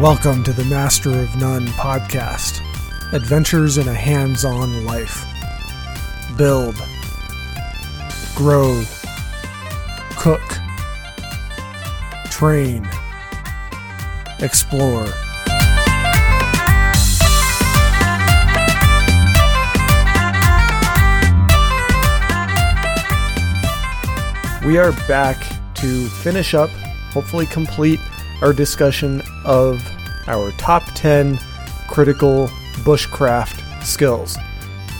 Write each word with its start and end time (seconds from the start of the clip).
Welcome 0.00 0.42
to 0.44 0.54
the 0.54 0.64
Master 0.64 1.10
of 1.10 1.36
None 1.36 1.66
podcast 1.66 2.62
Adventures 3.12 3.76
in 3.76 3.86
a 3.86 3.92
Hands 3.92 4.46
on 4.46 4.86
Life. 4.86 5.26
Build, 6.38 6.74
grow, 8.34 8.82
cook, 10.16 10.40
train, 12.30 12.88
explore. 14.38 15.04
We 24.64 24.78
are 24.78 24.92
back 25.06 25.36
to 25.74 26.08
finish 26.08 26.54
up, 26.54 26.70
hopefully 27.12 27.44
complete 27.44 28.00
our 28.42 28.52
discussion 28.52 29.22
of 29.44 29.86
our 30.26 30.52
top 30.52 30.82
10 30.94 31.38
critical 31.88 32.46
bushcraft 32.84 33.84
skills. 33.84 34.38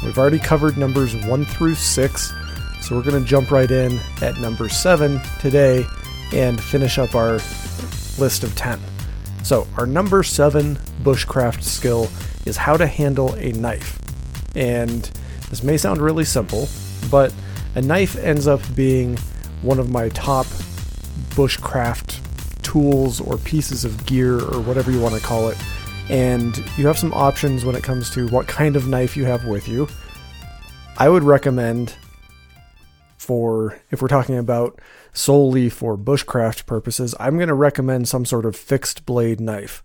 We've 0.02 0.18
already 0.18 0.38
covered 0.38 0.76
numbers 0.76 1.14
1 1.14 1.44
through 1.44 1.74
6, 1.74 2.32
so 2.80 2.96
we're 2.96 3.02
going 3.02 3.22
to 3.22 3.28
jump 3.28 3.50
right 3.50 3.70
in 3.70 3.98
at 4.22 4.38
number 4.38 4.68
7 4.68 5.20
today 5.38 5.86
and 6.32 6.60
finish 6.60 6.98
up 6.98 7.14
our 7.14 7.34
list 8.18 8.44
of 8.44 8.54
10. 8.56 8.78
So, 9.42 9.66
our 9.76 9.86
number 9.86 10.22
7 10.22 10.76
bushcraft 11.02 11.62
skill 11.62 12.08
is 12.46 12.56
how 12.56 12.76
to 12.76 12.86
handle 12.86 13.34
a 13.34 13.52
knife. 13.52 13.98
And 14.54 15.10
this 15.48 15.62
may 15.62 15.76
sound 15.76 16.00
really 16.00 16.24
simple, 16.24 16.68
but 17.10 17.32
a 17.74 17.82
knife 17.82 18.16
ends 18.16 18.46
up 18.46 18.60
being 18.74 19.16
one 19.62 19.78
of 19.78 19.90
my 19.90 20.08
top 20.10 20.46
bushcraft 21.30 22.18
tools 22.70 23.20
or 23.20 23.36
pieces 23.38 23.84
of 23.84 24.06
gear 24.06 24.38
or 24.38 24.60
whatever 24.60 24.92
you 24.92 25.00
want 25.00 25.14
to 25.14 25.20
call 25.20 25.48
it. 25.48 25.58
And 26.08 26.56
you 26.76 26.86
have 26.86 26.98
some 26.98 27.12
options 27.12 27.64
when 27.64 27.74
it 27.74 27.82
comes 27.82 28.10
to 28.10 28.28
what 28.28 28.46
kind 28.46 28.76
of 28.76 28.86
knife 28.86 29.16
you 29.16 29.24
have 29.24 29.44
with 29.44 29.66
you. 29.66 29.88
I 30.96 31.08
would 31.08 31.24
recommend 31.24 31.94
for 33.16 33.80
if 33.90 34.00
we're 34.00 34.08
talking 34.08 34.38
about 34.38 34.80
solely 35.12 35.68
for 35.68 35.96
bushcraft 35.96 36.66
purposes, 36.66 37.14
I'm 37.18 37.36
going 37.36 37.48
to 37.48 37.54
recommend 37.54 38.08
some 38.08 38.24
sort 38.24 38.44
of 38.44 38.54
fixed 38.54 39.04
blade 39.04 39.40
knife. 39.40 39.82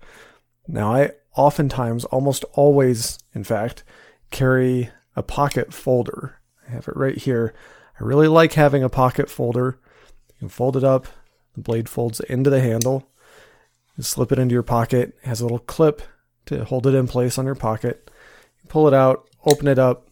Now, 0.67 0.93
I 0.93 1.11
oftentimes, 1.35 2.05
almost 2.05 2.43
always, 2.53 3.17
in 3.33 3.43
fact, 3.43 3.83
carry 4.31 4.89
a 5.15 5.23
pocket 5.23 5.73
folder. 5.73 6.39
I 6.67 6.71
have 6.71 6.87
it 6.87 6.95
right 6.95 7.17
here. 7.17 7.53
I 7.99 8.03
really 8.03 8.27
like 8.27 8.53
having 8.53 8.83
a 8.83 8.89
pocket 8.89 9.29
folder. 9.29 9.79
You 10.29 10.35
can 10.39 10.49
fold 10.49 10.77
it 10.77 10.83
up, 10.83 11.07
the 11.55 11.61
blade 11.61 11.89
folds 11.89 12.19
into 12.21 12.49
the 12.49 12.61
handle. 12.61 13.09
You 13.97 14.03
slip 14.03 14.31
it 14.31 14.39
into 14.39 14.53
your 14.53 14.63
pocket. 14.63 15.17
It 15.23 15.27
has 15.27 15.41
a 15.41 15.45
little 15.45 15.59
clip 15.59 16.01
to 16.47 16.65
hold 16.65 16.85
it 16.85 16.93
in 16.93 17.07
place 17.07 17.37
on 17.37 17.45
your 17.45 17.55
pocket. 17.55 18.11
You 18.61 18.69
pull 18.69 18.87
it 18.87 18.93
out, 18.93 19.27
open 19.45 19.67
it 19.67 19.79
up, 19.79 20.09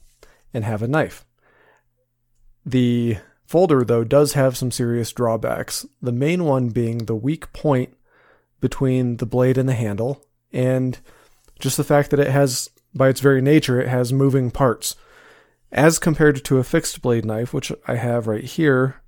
and 0.54 0.64
have 0.64 0.82
a 0.82 0.88
knife. 0.88 1.26
The 2.66 3.18
folder, 3.46 3.84
though, 3.84 4.04
does 4.04 4.34
have 4.34 4.58
some 4.58 4.72
serious 4.72 5.12
drawbacks. 5.12 5.86
The 6.02 6.12
main 6.12 6.46
one 6.46 6.70
being 6.70 7.00
the 7.00 7.16
weak 7.16 7.52
point 7.54 7.96
between 8.62 9.18
the 9.18 9.26
blade 9.26 9.58
and 9.58 9.68
the 9.68 9.74
handle, 9.74 10.26
and 10.54 10.98
just 11.60 11.76
the 11.76 11.84
fact 11.84 12.10
that 12.12 12.20
it 12.20 12.30
has, 12.30 12.70
by 12.96 13.10
its 13.10 13.20
very 13.20 13.42
nature, 13.42 13.82
it 13.82 13.90
has 13.90 14.14
moving 14.14 14.50
parts. 14.50 14.96
As 15.72 16.00
compared 16.00 16.46
to 16.46 16.58
a 16.60 16.64
fixed 16.64 17.02
blade 17.02 17.26
knife, 17.26 17.54
which 17.54 17.72
I 17.88 17.96
have 17.96 18.28
right 18.28 18.44
here, 18.44 19.02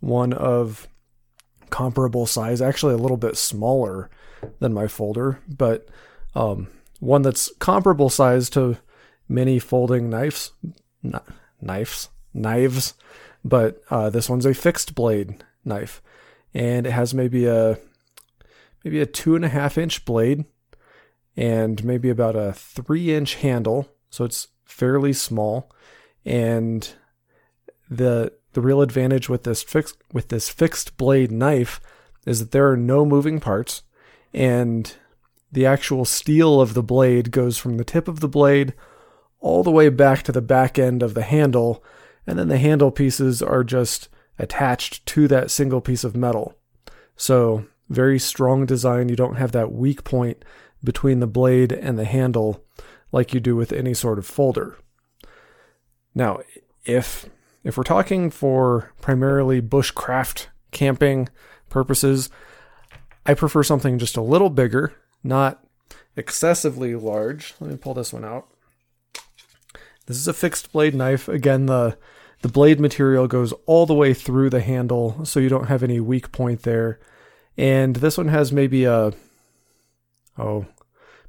one 0.00 0.32
of 0.32 0.86
comparable 1.72 2.26
size, 2.26 2.60
actually 2.60 2.92
a 2.92 2.98
little 2.98 3.16
bit 3.16 3.36
smaller 3.36 4.10
than 4.60 4.74
my 4.74 4.86
folder, 4.86 5.40
but 5.48 5.88
um, 6.34 6.68
one 7.00 7.22
that's 7.22 7.50
comparable 7.58 8.10
size 8.10 8.50
to 8.50 8.76
many 9.26 9.58
folding 9.58 10.10
knives, 10.10 10.52
knives, 11.60 12.10
knives, 12.34 12.94
but 13.42 13.80
uh, 13.90 14.10
this 14.10 14.28
one's 14.28 14.46
a 14.46 14.52
fixed 14.52 14.94
blade 14.94 15.42
knife, 15.64 16.02
and 16.52 16.86
it 16.86 16.92
has 16.92 17.14
maybe 17.14 17.46
a 17.46 17.78
maybe 18.84 19.00
a 19.00 19.06
two 19.06 19.34
and 19.34 19.44
a 19.44 19.48
half 19.48 19.78
inch 19.78 20.04
blade, 20.04 20.44
and 21.36 21.82
maybe 21.82 22.10
about 22.10 22.36
a 22.36 22.52
three 22.52 23.14
inch 23.14 23.36
handle, 23.36 23.88
so 24.10 24.24
it's 24.24 24.48
fairly 24.66 25.14
small, 25.14 25.72
and 26.24 26.92
the 27.88 28.32
the 28.52 28.60
real 28.60 28.80
advantage 28.80 29.28
with 29.28 29.44
this 29.44 29.62
fixed 29.62 29.96
with 30.12 30.28
this 30.28 30.48
fixed 30.48 30.96
blade 30.96 31.30
knife 31.30 31.80
is 32.26 32.38
that 32.40 32.50
there 32.50 32.70
are 32.70 32.76
no 32.76 33.04
moving 33.04 33.40
parts 33.40 33.82
and 34.32 34.96
the 35.50 35.66
actual 35.66 36.04
steel 36.04 36.60
of 36.60 36.74
the 36.74 36.82
blade 36.82 37.30
goes 37.30 37.58
from 37.58 37.76
the 37.76 37.84
tip 37.84 38.08
of 38.08 38.20
the 38.20 38.28
blade 38.28 38.72
all 39.40 39.62
the 39.62 39.70
way 39.70 39.88
back 39.88 40.22
to 40.22 40.32
the 40.32 40.40
back 40.40 40.78
end 40.78 41.02
of 41.02 41.14
the 41.14 41.22
handle 41.22 41.82
and 42.26 42.38
then 42.38 42.48
the 42.48 42.58
handle 42.58 42.90
pieces 42.90 43.42
are 43.42 43.64
just 43.64 44.08
attached 44.38 45.04
to 45.06 45.28
that 45.28 45.50
single 45.50 45.80
piece 45.80 46.04
of 46.04 46.16
metal. 46.16 46.56
So, 47.16 47.66
very 47.88 48.18
strong 48.18 48.64
design. 48.64 49.08
You 49.08 49.16
don't 49.16 49.36
have 49.36 49.52
that 49.52 49.72
weak 49.72 50.04
point 50.04 50.44
between 50.82 51.20
the 51.20 51.26
blade 51.26 51.72
and 51.72 51.98
the 51.98 52.04
handle 52.04 52.64
like 53.10 53.34
you 53.34 53.40
do 53.40 53.54
with 53.54 53.72
any 53.72 53.94
sort 53.94 54.18
of 54.18 54.26
folder. 54.26 54.78
Now, 56.14 56.40
if 56.84 57.28
if 57.64 57.76
we're 57.76 57.84
talking 57.84 58.30
for 58.30 58.92
primarily 59.00 59.62
bushcraft 59.62 60.46
camping 60.70 61.28
purposes, 61.68 62.30
I 63.24 63.34
prefer 63.34 63.62
something 63.62 63.98
just 63.98 64.16
a 64.16 64.22
little 64.22 64.50
bigger, 64.50 64.94
not 65.22 65.64
excessively 66.16 66.94
large. 66.94 67.54
Let 67.60 67.70
me 67.70 67.76
pull 67.76 67.94
this 67.94 68.12
one 68.12 68.24
out. 68.24 68.48
This 70.06 70.16
is 70.16 70.26
a 70.26 70.34
fixed 70.34 70.72
blade 70.72 70.94
knife. 70.94 71.28
Again, 71.28 71.66
the 71.66 71.96
the 72.42 72.48
blade 72.48 72.80
material 72.80 73.28
goes 73.28 73.52
all 73.66 73.86
the 73.86 73.94
way 73.94 74.12
through 74.12 74.50
the 74.50 74.60
handle, 74.60 75.24
so 75.24 75.38
you 75.38 75.48
don't 75.48 75.68
have 75.68 75.84
any 75.84 76.00
weak 76.00 76.32
point 76.32 76.62
there. 76.62 76.98
And 77.56 77.96
this 77.96 78.18
one 78.18 78.28
has 78.28 78.50
maybe 78.50 78.84
a 78.84 79.12
oh, 80.36 80.66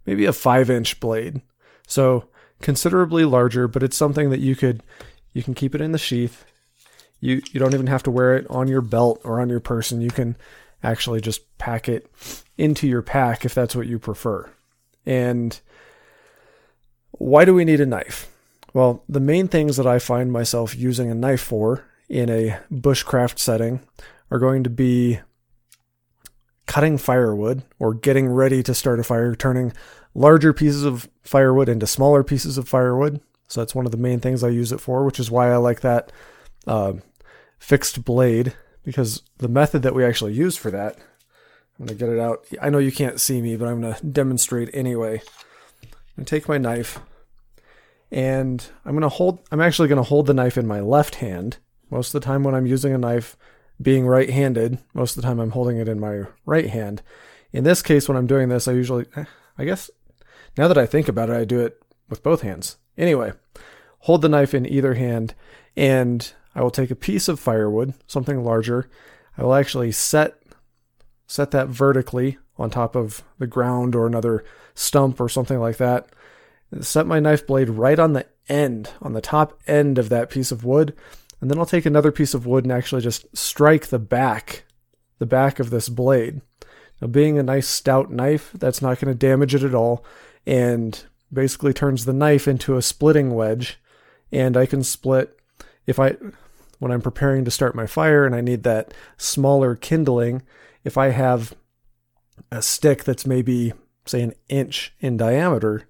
maybe 0.05 0.25
a 0.25 0.33
five 0.33 0.71
inch 0.71 0.99
blade. 0.99 1.41
So 1.85 2.29
considerably 2.61 3.25
larger, 3.25 3.67
but 3.67 3.83
it's 3.83 3.97
something 3.97 4.31
that 4.31 4.39
you 4.39 4.55
could 4.55 4.81
you 5.33 5.43
can 5.43 5.53
keep 5.53 5.75
it 5.75 5.81
in 5.81 5.91
the 5.91 5.97
sheath. 5.97 6.45
You 7.19 7.41
you 7.51 7.59
don't 7.59 7.73
even 7.73 7.87
have 7.87 8.03
to 8.03 8.11
wear 8.11 8.35
it 8.35 8.47
on 8.49 8.67
your 8.67 8.81
belt 8.81 9.21
or 9.23 9.39
on 9.39 9.49
your 9.49 9.59
person. 9.59 10.01
You 10.01 10.11
can 10.11 10.35
actually 10.83 11.21
just 11.21 11.57
pack 11.57 11.87
it 11.87 12.11
into 12.57 12.87
your 12.87 13.01
pack 13.01 13.45
if 13.45 13.53
that's 13.53 13.75
what 13.75 13.87
you 13.87 13.99
prefer. 13.99 14.49
And 15.05 15.59
why 17.11 17.45
do 17.45 17.53
we 17.53 17.65
need 17.65 17.81
a 17.81 17.85
knife? 17.85 18.29
Well, 18.73 19.03
the 19.07 19.19
main 19.19 19.47
things 19.47 19.77
that 19.77 19.87
I 19.87 19.99
find 19.99 20.31
myself 20.31 20.75
using 20.75 21.11
a 21.11 21.15
knife 21.15 21.41
for 21.41 21.85
in 22.09 22.29
a 22.29 22.59
bushcraft 22.71 23.39
setting 23.39 23.81
are 24.31 24.39
going 24.39 24.63
to 24.63 24.69
be 24.69 25.19
cutting 26.65 26.97
firewood 26.97 27.63
or 27.79 27.93
getting 27.93 28.27
ready 28.29 28.63
to 28.63 28.73
start 28.73 28.99
a 28.99 29.03
fire, 29.03 29.35
turning 29.35 29.73
larger 30.15 30.53
pieces 30.53 30.83
of 30.83 31.07
firewood 31.21 31.69
into 31.69 31.85
smaller 31.87 32.23
pieces 32.23 32.57
of 32.57 32.67
firewood. 32.67 33.21
So 33.53 33.61
that's 33.61 33.75
one 33.75 33.85
of 33.85 33.91
the 33.91 33.99
main 33.99 34.19
things 34.19 34.43
I 34.43 34.49
use 34.49 34.71
it 34.71 34.81
for, 34.81 35.05
which 35.05 35.19
is 35.19 35.29
why 35.29 35.51
I 35.51 35.57
like 35.57 35.81
that 35.81 36.11
uh, 36.65 36.93
fixed 37.59 38.03
blade 38.03 38.55
because 38.83 39.21
the 39.37 39.47
method 39.47 39.83
that 39.83 39.93
we 39.93 40.03
actually 40.03 40.33
use 40.33 40.57
for 40.57 40.71
that, 40.71 40.97
I'm 41.79 41.85
to 41.85 41.93
get 41.93 42.09
it 42.09 42.17
out. 42.17 42.47
I 42.59 42.71
know 42.71 42.79
you 42.79 42.91
can't 42.91 43.21
see 43.21 43.43
me, 43.43 43.55
but 43.55 43.67
I'm 43.67 43.83
to 43.83 44.03
demonstrate 44.03 44.71
anyway. 44.73 45.21
I'm 46.17 46.25
to 46.25 46.29
take 46.29 46.49
my 46.49 46.57
knife 46.57 46.97
and 48.11 48.65
I'm 48.85 48.99
to 48.99 49.07
hold, 49.07 49.47
I'm 49.51 49.61
actually 49.61 49.87
to 49.89 50.01
hold 50.01 50.25
the 50.25 50.33
knife 50.33 50.57
in 50.57 50.65
my 50.65 50.79
left 50.79 51.15
hand. 51.15 51.57
Most 51.91 52.07
of 52.15 52.19
the 52.19 52.25
time 52.25 52.41
when 52.41 52.55
I'm 52.55 52.65
using 52.65 52.91
a 52.91 52.97
knife, 52.97 53.37
being 53.79 54.07
right 54.07 54.31
handed, 54.31 54.79
most 54.95 55.15
of 55.15 55.21
the 55.21 55.27
time 55.27 55.39
I'm 55.39 55.51
holding 55.51 55.77
it 55.77 55.87
in 55.87 55.99
my 55.99 56.23
right 56.47 56.71
hand. 56.71 57.03
In 57.51 57.65
this 57.65 57.83
case, 57.83 58.09
when 58.09 58.17
I'm 58.17 58.25
doing 58.25 58.49
this, 58.49 58.67
I 58.67 58.71
usually, 58.71 59.05
eh, 59.15 59.25
I 59.59 59.65
guess, 59.65 59.91
now 60.57 60.67
that 60.67 60.77
I 60.79 60.87
think 60.87 61.07
about 61.07 61.29
it, 61.29 61.35
I 61.35 61.45
do 61.45 61.59
it 61.59 61.79
with 62.09 62.23
both 62.23 62.41
hands. 62.41 62.77
Anyway, 62.97 63.33
hold 63.99 64.21
the 64.21 64.29
knife 64.29 64.53
in 64.53 64.65
either 64.65 64.93
hand, 64.95 65.33
and 65.75 66.33
I 66.55 66.61
will 66.61 66.71
take 66.71 66.91
a 66.91 66.95
piece 66.95 67.27
of 67.27 67.39
firewood, 67.39 67.93
something 68.07 68.43
larger. 68.43 68.89
I 69.37 69.43
will 69.43 69.55
actually 69.55 69.91
set 69.91 70.39
set 71.25 71.51
that 71.51 71.67
vertically 71.67 72.37
on 72.57 72.69
top 72.69 72.95
of 72.95 73.23
the 73.39 73.47
ground 73.47 73.95
or 73.95 74.05
another 74.05 74.43
stump 74.75 75.19
or 75.19 75.29
something 75.29 75.59
like 75.59 75.77
that. 75.77 76.07
and 76.69 76.85
Set 76.85 77.07
my 77.07 77.19
knife 77.19 77.47
blade 77.47 77.69
right 77.69 77.97
on 77.97 78.13
the 78.13 78.27
end, 78.47 78.91
on 79.01 79.13
the 79.13 79.21
top 79.21 79.59
end 79.65 79.97
of 79.97 80.09
that 80.09 80.29
piece 80.29 80.51
of 80.51 80.63
wood, 80.63 80.95
and 81.41 81.49
then 81.49 81.57
I'll 81.57 81.65
take 81.65 81.85
another 81.85 82.11
piece 82.11 82.33
of 82.33 82.45
wood 82.45 82.65
and 82.65 82.71
actually 82.71 83.01
just 83.01 83.25
strike 83.35 83.87
the 83.87 83.99
back, 83.99 84.65
the 85.19 85.25
back 85.25 85.59
of 85.59 85.69
this 85.69 85.89
blade. 85.89 86.41
Now, 87.01 87.07
being 87.07 87.37
a 87.37 87.43
nice 87.43 87.67
stout 87.67 88.11
knife, 88.11 88.51
that's 88.53 88.81
not 88.81 88.99
going 88.99 89.11
to 89.11 89.27
damage 89.27 89.55
it 89.55 89.63
at 89.63 89.75
all, 89.75 90.05
and 90.45 91.03
basically 91.33 91.73
turns 91.73 92.05
the 92.05 92.13
knife 92.13 92.47
into 92.47 92.77
a 92.77 92.81
splitting 92.81 93.33
wedge. 93.33 93.79
And 94.31 94.57
I 94.57 94.65
can 94.65 94.83
split 94.83 95.37
if 95.85 95.99
I 95.99 96.15
when 96.79 96.91
I'm 96.91 97.01
preparing 97.01 97.45
to 97.45 97.51
start 97.51 97.75
my 97.75 97.85
fire 97.85 98.25
and 98.25 98.35
I 98.35 98.41
need 98.41 98.63
that 98.63 98.93
smaller 99.17 99.75
kindling, 99.75 100.41
if 100.83 100.97
I 100.97 101.09
have 101.09 101.53
a 102.51 102.61
stick 102.61 103.03
that's 103.03 103.25
maybe 103.25 103.73
say 104.05 104.21
an 104.21 104.33
inch 104.49 104.93
in 104.99 105.15
diameter, 105.17 105.87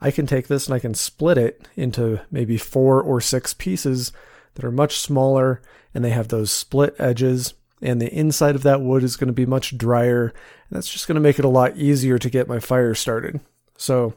I 0.00 0.10
can 0.10 0.26
take 0.26 0.48
this 0.48 0.66
and 0.66 0.74
I 0.74 0.80
can 0.80 0.92
split 0.92 1.38
it 1.38 1.66
into 1.76 2.20
maybe 2.30 2.58
four 2.58 3.00
or 3.00 3.20
six 3.20 3.54
pieces 3.54 4.12
that 4.54 4.64
are 4.64 4.70
much 4.70 4.98
smaller 4.98 5.62
and 5.94 6.04
they 6.04 6.10
have 6.10 6.28
those 6.28 6.52
split 6.52 6.94
edges 6.98 7.54
and 7.80 8.00
the 8.00 8.12
inside 8.12 8.54
of 8.54 8.62
that 8.64 8.80
wood 8.80 9.02
is 9.02 9.16
going 9.16 9.28
to 9.28 9.32
be 9.32 9.46
much 9.46 9.78
drier 9.78 10.26
and 10.26 10.76
that's 10.76 10.92
just 10.92 11.08
going 11.08 11.14
to 11.14 11.20
make 11.20 11.38
it 11.38 11.44
a 11.44 11.48
lot 11.48 11.76
easier 11.76 12.18
to 12.18 12.30
get 12.30 12.48
my 12.48 12.58
fire 12.58 12.94
started. 12.94 13.40
So 13.76 14.14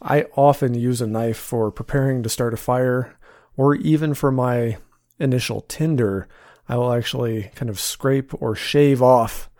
I 0.00 0.22
often 0.36 0.74
use 0.74 1.00
a 1.00 1.06
knife 1.06 1.38
for 1.38 1.70
preparing 1.70 2.22
to 2.22 2.28
start 2.28 2.54
a 2.54 2.56
fire 2.56 3.16
or 3.56 3.74
even 3.74 4.14
for 4.14 4.30
my 4.30 4.78
initial 5.18 5.62
tinder. 5.62 6.28
I 6.68 6.76
will 6.76 6.92
actually 6.92 7.50
kind 7.54 7.68
of 7.68 7.80
scrape 7.80 8.32
or 8.40 8.54
shave 8.54 9.02
off 9.02 9.50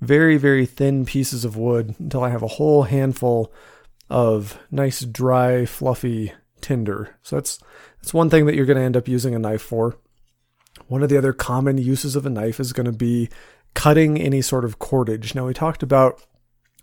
very, 0.00 0.36
very 0.36 0.66
thin 0.66 1.04
pieces 1.04 1.44
of 1.44 1.56
wood 1.56 1.94
until 1.98 2.24
I 2.24 2.30
have 2.30 2.42
a 2.42 2.48
whole 2.48 2.84
handful 2.84 3.52
of 4.10 4.58
nice, 4.70 5.00
dry, 5.00 5.66
fluffy 5.66 6.32
tinder. 6.60 7.16
So 7.22 7.36
that's 7.36 7.58
that's 8.00 8.14
one 8.14 8.30
thing 8.30 8.46
that 8.46 8.54
you're 8.54 8.66
going 8.66 8.76
to 8.76 8.82
end 8.82 8.96
up 8.96 9.08
using 9.08 9.34
a 9.34 9.38
knife 9.38 9.62
for. 9.62 9.98
One 10.88 11.02
of 11.02 11.08
the 11.08 11.16
other 11.16 11.32
common 11.32 11.78
uses 11.78 12.16
of 12.16 12.26
a 12.26 12.30
knife 12.30 12.60
is 12.60 12.72
going 12.72 12.86
to 12.86 12.92
be 12.92 13.28
cutting 13.74 14.20
any 14.20 14.42
sort 14.42 14.64
of 14.64 14.78
cordage. 14.78 15.34
Now 15.34 15.46
we 15.46 15.54
talked 15.54 15.82
about 15.82 16.22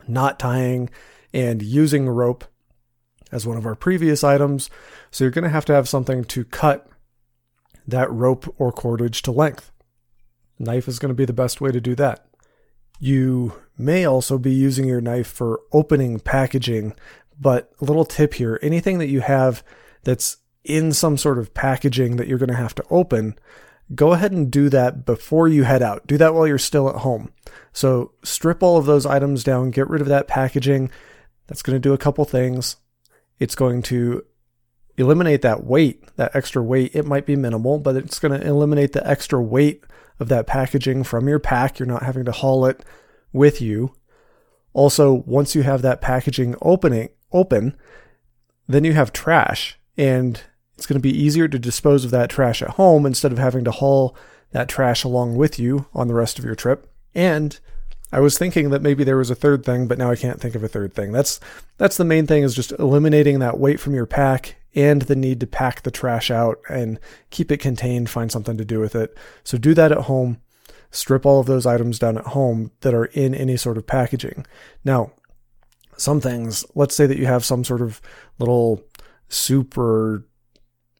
knot 0.07 0.39
tying 0.39 0.89
and 1.33 1.61
using 1.61 2.07
rope 2.09 2.45
as 3.31 3.45
one 3.45 3.57
of 3.57 3.65
our 3.65 3.75
previous 3.75 4.23
items. 4.23 4.69
So 5.09 5.23
you're 5.23 5.31
going 5.31 5.43
to 5.43 5.49
have 5.49 5.65
to 5.65 5.73
have 5.73 5.89
something 5.89 6.23
to 6.25 6.43
cut 6.45 6.87
that 7.87 8.11
rope 8.11 8.53
or 8.57 8.71
cordage 8.71 9.21
to 9.23 9.31
length. 9.31 9.71
Knife 10.59 10.87
is 10.87 10.99
going 10.99 11.09
to 11.09 11.15
be 11.15 11.25
the 11.25 11.33
best 11.33 11.61
way 11.61 11.71
to 11.71 11.81
do 11.81 11.95
that. 11.95 12.25
You 12.99 13.53
may 13.77 14.05
also 14.05 14.37
be 14.37 14.53
using 14.53 14.87
your 14.87 15.01
knife 15.01 15.27
for 15.27 15.61
opening 15.71 16.19
packaging, 16.19 16.93
but 17.39 17.71
a 17.81 17.85
little 17.85 18.05
tip 18.05 18.35
here 18.35 18.59
anything 18.61 18.99
that 18.99 19.07
you 19.07 19.21
have 19.21 19.63
that's 20.03 20.37
in 20.63 20.91
some 20.91 21.17
sort 21.17 21.39
of 21.39 21.53
packaging 21.53 22.17
that 22.17 22.27
you're 22.27 22.37
going 22.37 22.49
to 22.49 22.55
have 22.55 22.75
to 22.75 22.83
open, 22.91 23.35
go 23.95 24.13
ahead 24.13 24.31
and 24.31 24.51
do 24.51 24.69
that 24.69 25.05
before 25.05 25.47
you 25.47 25.63
head 25.63 25.81
out. 25.81 26.05
Do 26.05 26.17
that 26.17 26.33
while 26.33 26.47
you're 26.47 26.57
still 26.57 26.89
at 26.89 26.97
home. 26.97 27.31
So 27.73 28.11
strip 28.23 28.61
all 28.61 28.77
of 28.77 28.85
those 28.85 29.05
items 29.05 29.43
down, 29.43 29.71
get 29.71 29.89
rid 29.89 30.01
of 30.01 30.07
that 30.07 30.27
packaging. 30.27 30.91
That's 31.47 31.63
going 31.63 31.75
to 31.75 31.79
do 31.79 31.93
a 31.93 31.97
couple 31.97 32.23
things. 32.25 32.75
It's 33.41 33.55
going 33.55 33.81
to 33.83 34.23
eliminate 34.97 35.41
that 35.41 35.63
weight, 35.63 36.15
that 36.15 36.35
extra 36.35 36.61
weight. 36.61 36.91
It 36.93 37.07
might 37.07 37.25
be 37.25 37.35
minimal, 37.35 37.79
but 37.79 37.95
it's 37.95 38.19
going 38.19 38.39
to 38.39 38.47
eliminate 38.47 38.93
the 38.93 39.05
extra 39.09 39.41
weight 39.41 39.83
of 40.19 40.29
that 40.29 40.45
packaging 40.45 41.03
from 41.03 41.27
your 41.27 41.39
pack. 41.39 41.79
You're 41.79 41.87
not 41.87 42.03
having 42.03 42.23
to 42.25 42.31
haul 42.31 42.67
it 42.67 42.85
with 43.33 43.59
you. 43.59 43.95
Also, 44.73 45.23
once 45.25 45.55
you 45.55 45.63
have 45.63 45.81
that 45.81 46.01
packaging 46.01 46.53
opening 46.61 47.09
open, 47.31 47.75
then 48.67 48.83
you 48.83 48.93
have 48.93 49.11
trash 49.11 49.79
and 49.97 50.43
it's 50.77 50.85
going 50.85 50.99
to 50.99 51.01
be 51.01 51.09
easier 51.09 51.47
to 51.47 51.57
dispose 51.57 52.05
of 52.05 52.11
that 52.11 52.29
trash 52.29 52.61
at 52.61 52.69
home 52.69 53.07
instead 53.07 53.31
of 53.31 53.39
having 53.39 53.63
to 53.63 53.71
haul 53.71 54.15
that 54.51 54.69
trash 54.69 55.03
along 55.03 55.35
with 55.35 55.57
you 55.57 55.87
on 55.95 56.07
the 56.07 56.13
rest 56.13 56.37
of 56.37 56.45
your 56.45 56.53
trip. 56.53 56.93
And 57.15 57.59
I 58.11 58.19
was 58.19 58.37
thinking 58.37 58.69
that 58.71 58.81
maybe 58.81 59.03
there 59.03 59.17
was 59.17 59.29
a 59.29 59.35
third 59.35 59.65
thing, 59.65 59.87
but 59.87 59.97
now 59.97 60.11
I 60.11 60.15
can't 60.15 60.39
think 60.39 60.55
of 60.55 60.63
a 60.63 60.67
third 60.67 60.93
thing. 60.93 61.11
That's 61.11 61.39
that's 61.77 61.97
the 61.97 62.05
main 62.05 62.27
thing 62.27 62.43
is 62.43 62.55
just 62.55 62.73
eliminating 62.73 63.39
that 63.39 63.59
weight 63.59 63.79
from 63.79 63.93
your 63.93 64.05
pack 64.05 64.55
and 64.75 65.03
the 65.03 65.15
need 65.15 65.39
to 65.39 65.47
pack 65.47 65.81
the 65.81 65.91
trash 65.91 66.31
out 66.31 66.59
and 66.69 66.99
keep 67.29 67.51
it 67.51 67.57
contained, 67.57 68.09
find 68.09 68.31
something 68.31 68.57
to 68.57 68.65
do 68.65 68.79
with 68.79 68.95
it. 68.95 69.17
So 69.43 69.57
do 69.57 69.73
that 69.73 69.91
at 69.91 69.99
home. 69.99 70.39
Strip 70.91 71.25
all 71.25 71.39
of 71.39 71.45
those 71.45 71.65
items 71.65 71.99
down 71.99 72.17
at 72.17 72.27
home 72.27 72.71
that 72.81 72.93
are 72.93 73.05
in 73.05 73.33
any 73.33 73.57
sort 73.57 73.77
of 73.77 73.87
packaging. 73.87 74.45
Now, 74.83 75.11
some 75.97 76.19
things, 76.19 76.65
let's 76.75 76.95
say 76.95 77.05
that 77.05 77.17
you 77.17 77.27
have 77.27 77.45
some 77.45 77.63
sort 77.63 77.81
of 77.81 78.01
little 78.39 78.83
soup 79.29 79.77
or 79.77 80.25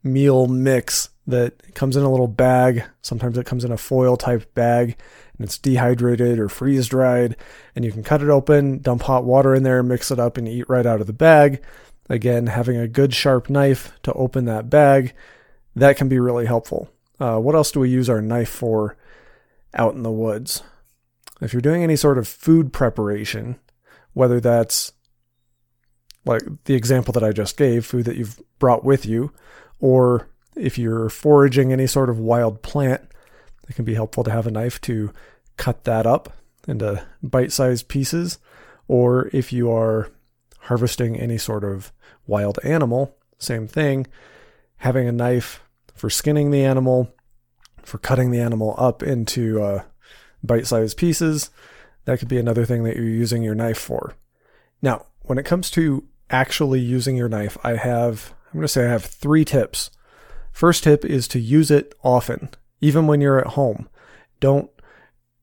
meal 0.04 0.48
mix 0.48 1.10
that 1.28 1.76
comes 1.76 1.96
in 1.96 2.04
a 2.04 2.10
little 2.10 2.28
bag. 2.28 2.84
Sometimes 3.02 3.38
it 3.38 3.46
comes 3.46 3.66
in 3.66 3.72
a 3.72 3.78
foil 3.78 4.18
type 4.18 4.54
bag 4.54 4.98
and 5.42 5.48
it's 5.48 5.58
dehydrated 5.58 6.38
or 6.38 6.48
freeze 6.48 6.88
dried. 6.88 7.36
And 7.76 7.84
you 7.84 7.92
can 7.92 8.04
cut 8.04 8.22
it 8.22 8.30
open, 8.30 8.78
dump 8.78 9.02
hot 9.02 9.26
water 9.26 9.56
in 9.56 9.64
there, 9.64 9.82
mix 9.82 10.12
it 10.12 10.20
up, 10.20 10.38
and 10.38 10.48
eat 10.48 10.70
right 10.70 10.86
out 10.86 11.02
of 11.02 11.08
the 11.08 11.14
bag. 11.14 11.64
Again, 12.12 12.46
having 12.46 12.78
a 12.78 12.88
good 12.88 13.12
sharp 13.12 13.50
knife 13.50 13.92
to 14.04 14.14
open 14.14 14.46
that 14.46 14.70
bag, 14.70 15.16
that 15.76 15.98
can 15.98 16.08
be 16.08 16.20
really 16.20 16.46
helpful. 16.46 16.92
Uh, 17.20 17.40
what 17.40 17.56
else 17.56 17.72
do 17.72 17.80
we 17.80 17.90
use 17.90 18.08
our 18.08 18.22
knife 18.22 18.50
for 18.50 18.98
out 19.74 19.96
in 19.96 20.04
the 20.04 20.12
woods? 20.12 20.62
If 21.42 21.54
you're 21.54 21.62
doing 21.62 21.82
any 21.82 21.96
sort 21.96 22.20
of 22.20 22.28
food 22.28 22.72
preparation, 22.72 23.60
whether 24.14 24.40
that's 24.40 24.92
like 26.24 26.44
the 26.66 26.76
example 26.76 27.14
that 27.14 27.24
I 27.24 27.32
just 27.32 27.58
gave, 27.58 27.84
food 27.84 28.06
that 28.06 28.16
you've 28.16 28.40
brought 28.60 28.84
with 28.84 29.08
you, 29.08 29.32
or 29.80 30.28
if 30.56 30.78
you're 30.78 31.10
foraging 31.10 31.74
any 31.74 31.88
sort 31.88 32.12
of 32.12 32.20
wild 32.20 32.62
plant, 32.62 33.02
it 33.72 33.76
can 33.76 33.86
be 33.86 33.94
helpful 33.94 34.26
to 34.26 34.32
have 34.32 34.48
a 34.48 34.52
knife 34.52 34.82
to 34.82 35.14
cut 35.56 35.86
that 35.86 36.06
up 36.06 36.34
into 36.68 37.02
bite 37.24 37.54
sized 37.54 37.88
pieces. 37.88 38.38
Or 38.90 39.30
if 39.32 39.54
you 39.54 39.72
are 39.72 40.12
harvesting 40.60 41.16
any 41.16 41.38
sort 41.38 41.64
of 41.64 41.94
wild 42.28 42.60
animal, 42.66 43.16
same 43.38 43.70
thing, 43.70 44.08
having 44.76 45.08
a 45.08 45.14
knife 45.14 45.64
for 45.96 46.10
skinning 46.10 46.52
the 46.52 46.66
animal, 46.66 47.16
for 47.82 47.98
cutting 47.98 48.32
the 48.32 48.42
animal 48.42 48.76
up 48.78 49.02
into 49.02 49.64
uh, 49.64 49.84
bite 50.44 50.68
sized 50.68 50.98
pieces. 50.98 51.50
That 52.04 52.20
could 52.20 52.28
be 52.28 52.40
another 52.40 52.66
thing 52.66 52.84
that 52.84 52.98
you're 52.98 53.06
using 53.06 53.42
your 53.42 53.56
knife 53.56 53.78
for. 53.78 54.16
Now, 54.82 55.06
when 55.22 55.38
it 55.38 55.46
comes 55.46 55.72
to 55.72 56.04
actually 56.30 56.82
using 56.82 57.16
your 57.16 57.30
knife, 57.30 57.58
I 57.64 57.78
have, 57.78 58.34
I'm 58.48 58.60
going 58.60 58.64
to 58.64 58.68
say 58.68 58.86
I 58.86 58.90
have 58.90 59.06
three 59.06 59.46
tips. 59.46 59.92
First 60.52 60.84
tip 60.84 61.06
is 61.06 61.26
to 61.30 61.40
use 61.40 61.72
it 61.72 61.94
often, 62.04 62.50
even 62.82 63.08
when 63.08 63.22
you're 63.22 63.40
at 63.40 63.54
home. 63.54 63.88
Don't, 64.40 64.70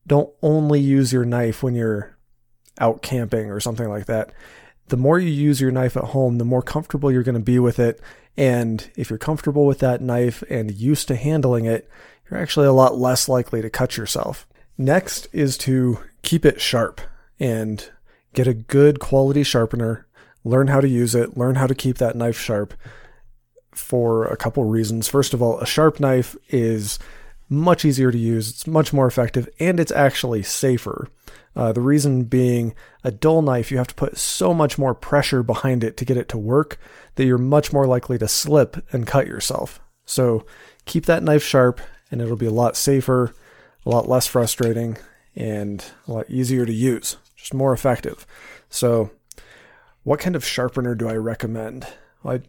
don't 0.06 0.30
only 0.42 0.80
use 0.80 1.12
your 1.12 1.24
knife 1.24 1.62
when 1.62 1.74
you're 1.74 2.16
out 2.80 3.02
camping 3.02 3.50
or 3.50 3.60
something 3.60 3.88
like 3.88 4.06
that. 4.06 4.32
The 4.88 4.96
more 4.96 5.18
you 5.18 5.30
use 5.30 5.60
your 5.60 5.70
knife 5.70 5.96
at 5.96 6.04
home, 6.04 6.38
the 6.38 6.44
more 6.44 6.62
comfortable 6.62 7.10
you're 7.10 7.22
going 7.22 7.34
to 7.34 7.40
be 7.40 7.58
with 7.58 7.78
it. 7.78 8.00
And 8.36 8.90
if 8.96 9.10
you're 9.10 9.18
comfortable 9.18 9.66
with 9.66 9.80
that 9.80 10.00
knife 10.00 10.42
and 10.48 10.72
used 10.72 11.08
to 11.08 11.16
handling 11.16 11.64
it, 11.64 11.88
you're 12.30 12.40
actually 12.40 12.66
a 12.66 12.72
lot 12.72 12.96
less 12.96 13.28
likely 13.28 13.62
to 13.62 13.70
cut 13.70 13.96
yourself. 13.96 14.46
Next 14.76 15.26
is 15.32 15.58
to 15.58 16.00
keep 16.22 16.44
it 16.44 16.60
sharp 16.60 17.00
and 17.40 17.90
get 18.32 18.46
a 18.46 18.54
good 18.54 19.00
quality 19.00 19.42
sharpener 19.42 20.06
learn 20.44 20.68
how 20.68 20.80
to 20.80 20.88
use 20.88 21.14
it, 21.14 21.36
learn 21.36 21.56
how 21.56 21.66
to 21.66 21.74
keep 21.74 21.98
that 21.98 22.16
knife 22.16 22.38
sharp 22.38 22.74
for 23.72 24.26
a 24.26 24.36
couple 24.36 24.64
reasons. 24.64 25.08
First 25.08 25.34
of 25.34 25.42
all, 25.42 25.58
a 25.60 25.66
sharp 25.66 26.00
knife 26.00 26.36
is 26.48 26.98
much 27.48 27.84
easier 27.84 28.10
to 28.10 28.18
use, 28.18 28.50
it's 28.50 28.66
much 28.66 28.92
more 28.92 29.06
effective, 29.06 29.48
and 29.58 29.80
it's 29.80 29.92
actually 29.92 30.42
safer. 30.42 31.08
Uh, 31.56 31.72
the 31.72 31.80
reason 31.80 32.24
being 32.24 32.74
a 33.02 33.10
dull 33.10 33.42
knife, 33.42 33.70
you 33.70 33.78
have 33.78 33.88
to 33.88 33.94
put 33.94 34.16
so 34.16 34.54
much 34.54 34.78
more 34.78 34.94
pressure 34.94 35.42
behind 35.42 35.82
it 35.82 35.96
to 35.96 36.04
get 36.04 36.16
it 36.16 36.28
to 36.28 36.38
work 36.38 36.78
that 37.14 37.24
you're 37.24 37.38
much 37.38 37.72
more 37.72 37.86
likely 37.86 38.18
to 38.18 38.28
slip 38.28 38.76
and 38.92 39.06
cut 39.06 39.26
yourself. 39.26 39.80
So 40.04 40.46
keep 40.84 41.06
that 41.06 41.22
knife 41.22 41.42
sharp, 41.42 41.80
and 42.10 42.20
it'll 42.20 42.36
be 42.36 42.46
a 42.46 42.50
lot 42.50 42.76
safer, 42.76 43.34
a 43.84 43.90
lot 43.90 44.08
less 44.08 44.26
frustrating, 44.26 44.98
and 45.34 45.84
a 46.06 46.12
lot 46.12 46.30
easier 46.30 46.64
to 46.64 46.72
use, 46.72 47.16
just 47.36 47.54
more 47.54 47.72
effective. 47.72 48.26
So 48.70 49.10
what 50.02 50.20
kind 50.20 50.36
of 50.36 50.44
sharpener 50.44 50.94
do 50.94 51.08
I 51.08 51.14
recommend? 51.14 51.86
Well, 52.22 52.40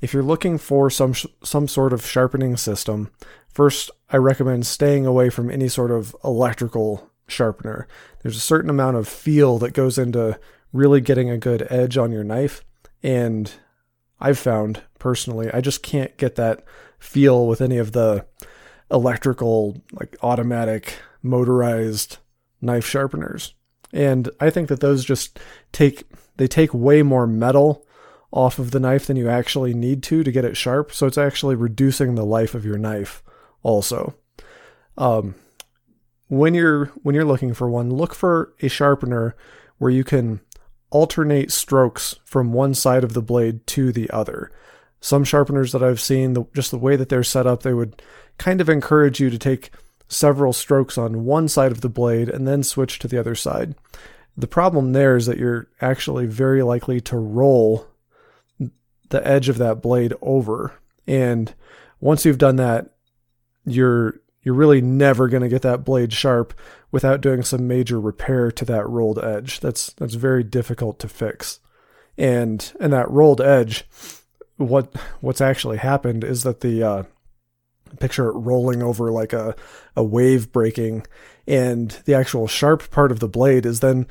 if 0.00 0.12
you're 0.12 0.22
looking 0.22 0.58
for 0.58 0.90
some 0.90 1.14
some 1.42 1.68
sort 1.68 1.92
of 1.92 2.06
sharpening 2.06 2.56
system, 2.56 3.10
first 3.48 3.90
I 4.10 4.16
recommend 4.16 4.66
staying 4.66 5.06
away 5.06 5.30
from 5.30 5.50
any 5.50 5.68
sort 5.68 5.90
of 5.90 6.14
electrical 6.24 7.10
sharpener. 7.26 7.86
There's 8.22 8.36
a 8.36 8.40
certain 8.40 8.70
amount 8.70 8.96
of 8.96 9.08
feel 9.08 9.58
that 9.58 9.72
goes 9.72 9.98
into 9.98 10.38
really 10.72 11.00
getting 11.00 11.30
a 11.30 11.38
good 11.38 11.66
edge 11.70 11.96
on 11.96 12.12
your 12.12 12.24
knife, 12.24 12.64
and 13.02 13.50
I've 14.20 14.38
found 14.38 14.82
personally 14.98 15.50
I 15.52 15.60
just 15.60 15.82
can't 15.82 16.16
get 16.16 16.36
that 16.36 16.64
feel 16.98 17.46
with 17.46 17.60
any 17.60 17.78
of 17.78 17.92
the 17.92 18.26
electrical 18.90 19.82
like 19.92 20.16
automatic 20.22 20.98
motorized 21.22 22.18
knife 22.60 22.86
sharpeners. 22.86 23.54
And 23.92 24.28
I 24.40 24.50
think 24.50 24.68
that 24.68 24.80
those 24.80 25.04
just 25.04 25.38
take 25.72 26.04
they 26.36 26.46
take 26.46 26.72
way 26.72 27.02
more 27.02 27.26
metal 27.26 27.86
off 28.30 28.58
of 28.58 28.70
the 28.70 28.80
knife 28.80 29.06
than 29.06 29.16
you 29.16 29.28
actually 29.28 29.74
need 29.74 30.02
to 30.02 30.22
to 30.22 30.32
get 30.32 30.44
it 30.44 30.56
sharp. 30.56 30.92
So 30.92 31.06
it's 31.06 31.18
actually 31.18 31.54
reducing 31.54 32.14
the 32.14 32.26
life 32.26 32.54
of 32.54 32.64
your 32.64 32.78
knife 32.78 33.22
also. 33.62 34.14
Um, 34.96 35.34
when 36.28 36.54
you're 36.54 36.86
when 37.02 37.14
you're 37.14 37.24
looking 37.24 37.54
for 37.54 37.70
one, 37.70 37.90
look 37.90 38.14
for 38.14 38.54
a 38.60 38.68
sharpener 38.68 39.34
where 39.78 39.90
you 39.90 40.04
can 40.04 40.40
alternate 40.90 41.52
strokes 41.52 42.16
from 42.24 42.52
one 42.52 42.74
side 42.74 43.04
of 43.04 43.14
the 43.14 43.22
blade 43.22 43.66
to 43.68 43.92
the 43.92 44.10
other. 44.10 44.50
Some 45.00 45.24
sharpeners 45.24 45.72
that 45.72 45.82
I've 45.82 46.00
seen, 46.00 46.32
the, 46.32 46.44
just 46.54 46.70
the 46.70 46.78
way 46.78 46.96
that 46.96 47.08
they're 47.08 47.22
set 47.22 47.46
up, 47.46 47.62
they 47.62 47.72
would 47.72 48.02
kind 48.36 48.60
of 48.60 48.68
encourage 48.68 49.20
you 49.20 49.30
to 49.30 49.38
take 49.38 49.70
several 50.08 50.52
strokes 50.52 50.98
on 50.98 51.24
one 51.24 51.46
side 51.46 51.70
of 51.70 51.82
the 51.82 51.88
blade 51.88 52.28
and 52.28 52.48
then 52.48 52.62
switch 52.62 52.98
to 52.98 53.08
the 53.08 53.18
other 53.18 53.34
side 53.34 53.74
The 54.38 54.46
problem 54.46 54.92
there 54.92 55.16
is 55.16 55.26
that 55.26 55.38
you're 55.38 55.66
actually 55.80 56.26
very 56.26 56.62
likely 56.62 57.00
to 57.02 57.16
roll 57.16 57.88
the 59.10 59.26
edge 59.26 59.48
of 59.48 59.58
that 59.58 59.82
blade 59.82 60.14
over. 60.20 60.74
And 61.06 61.54
once 62.00 62.24
you've 62.24 62.38
done 62.38 62.56
that, 62.56 62.94
you're 63.64 64.20
you're 64.42 64.54
really 64.54 64.80
never 64.80 65.28
going 65.28 65.42
to 65.42 65.48
get 65.48 65.62
that 65.62 65.84
blade 65.84 66.12
sharp 66.12 66.54
without 66.90 67.20
doing 67.20 67.42
some 67.42 67.66
major 67.68 68.00
repair 68.00 68.50
to 68.52 68.64
that 68.64 68.88
rolled 68.88 69.22
edge. 69.22 69.60
That's 69.60 69.92
that's 69.94 70.14
very 70.14 70.42
difficult 70.42 70.98
to 71.00 71.08
fix. 71.08 71.60
And 72.16 72.72
and 72.80 72.92
that 72.92 73.10
rolled 73.10 73.40
edge, 73.40 73.84
what 74.56 74.94
what's 75.20 75.40
actually 75.40 75.78
happened 75.78 76.24
is 76.24 76.42
that 76.44 76.60
the 76.60 76.82
uh, 76.82 77.02
picture 78.00 78.28
it 78.28 78.38
rolling 78.38 78.82
over 78.82 79.10
like 79.10 79.32
a 79.32 79.54
a 79.96 80.04
wave 80.04 80.52
breaking, 80.52 81.06
and 81.46 81.90
the 82.04 82.14
actual 82.14 82.46
sharp 82.46 82.90
part 82.90 83.12
of 83.12 83.20
the 83.20 83.28
blade 83.28 83.66
is 83.66 83.80
then 83.80 84.06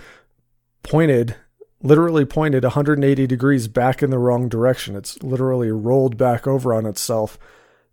pointed 0.84 1.36
literally 1.82 2.26
pointed 2.26 2.64
180 2.64 3.28
degrees 3.28 3.68
back 3.68 4.02
in 4.02 4.10
the 4.10 4.20
wrong 4.20 4.50
direction. 4.50 4.96
It's 4.96 5.22
literally 5.22 5.72
rolled 5.72 6.18
back 6.18 6.48
over 6.48 6.74
on 6.74 6.86
itself. 6.86 7.38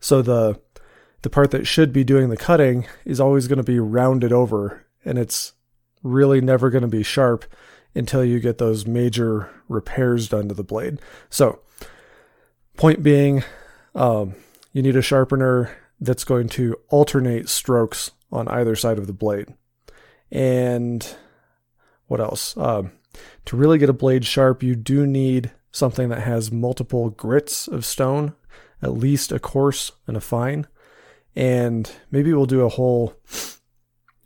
So 0.00 0.22
the 0.22 0.60
the 1.22 1.30
part 1.30 1.52
that 1.52 1.66
should 1.66 1.90
be 1.90 2.04
doing 2.04 2.28
the 2.28 2.36
cutting 2.36 2.86
is 3.06 3.18
always 3.18 3.48
going 3.48 3.56
to 3.56 3.62
be 3.62 3.78
rounded 3.78 4.30
over 4.30 4.84
and 5.06 5.16
it's 5.16 5.54
really 6.02 6.40
never 6.40 6.68
going 6.68 6.82
to 6.82 6.88
be 6.88 7.02
sharp 7.02 7.46
until 7.94 8.24
you 8.24 8.40
get 8.40 8.58
those 8.58 8.86
major 8.86 9.50
repairs 9.68 10.28
done 10.28 10.48
to 10.48 10.54
the 10.54 10.62
blade. 10.62 11.00
So, 11.30 11.60
point 12.76 13.02
being, 13.02 13.44
um, 13.94 14.34
you 14.72 14.82
need 14.82 14.96
a 14.96 15.02
sharpener 15.02 15.76
that's 16.00 16.24
going 16.24 16.48
to 16.50 16.76
alternate 16.88 17.48
strokes 17.48 18.10
on 18.30 18.48
either 18.48 18.76
side 18.76 18.98
of 18.98 19.06
the 19.06 19.12
blade. 19.12 19.54
And 20.30 21.16
what 22.06 22.20
else? 22.20 22.56
Um, 22.56 22.92
to 23.47 23.56
really 23.56 23.78
get 23.78 23.88
a 23.88 23.94
blade 23.94 24.25
sharp, 24.25 24.62
you 24.62 24.75
do 24.75 25.06
need 25.06 25.52
something 25.71 26.09
that 26.09 26.23
has 26.23 26.52
multiple 26.52 27.11
grits 27.11 27.66
of 27.66 27.85
stone, 27.85 28.35
at 28.83 28.92
least 28.92 29.33
a 29.33 29.38
coarse 29.38 29.92
and 30.06 30.16
a 30.16 30.21
fine. 30.21 30.66
And 31.35 31.90
maybe 32.11 32.33
we'll 32.33 32.47
do 32.47 32.61
a 32.62 32.68
whole, 32.68 33.14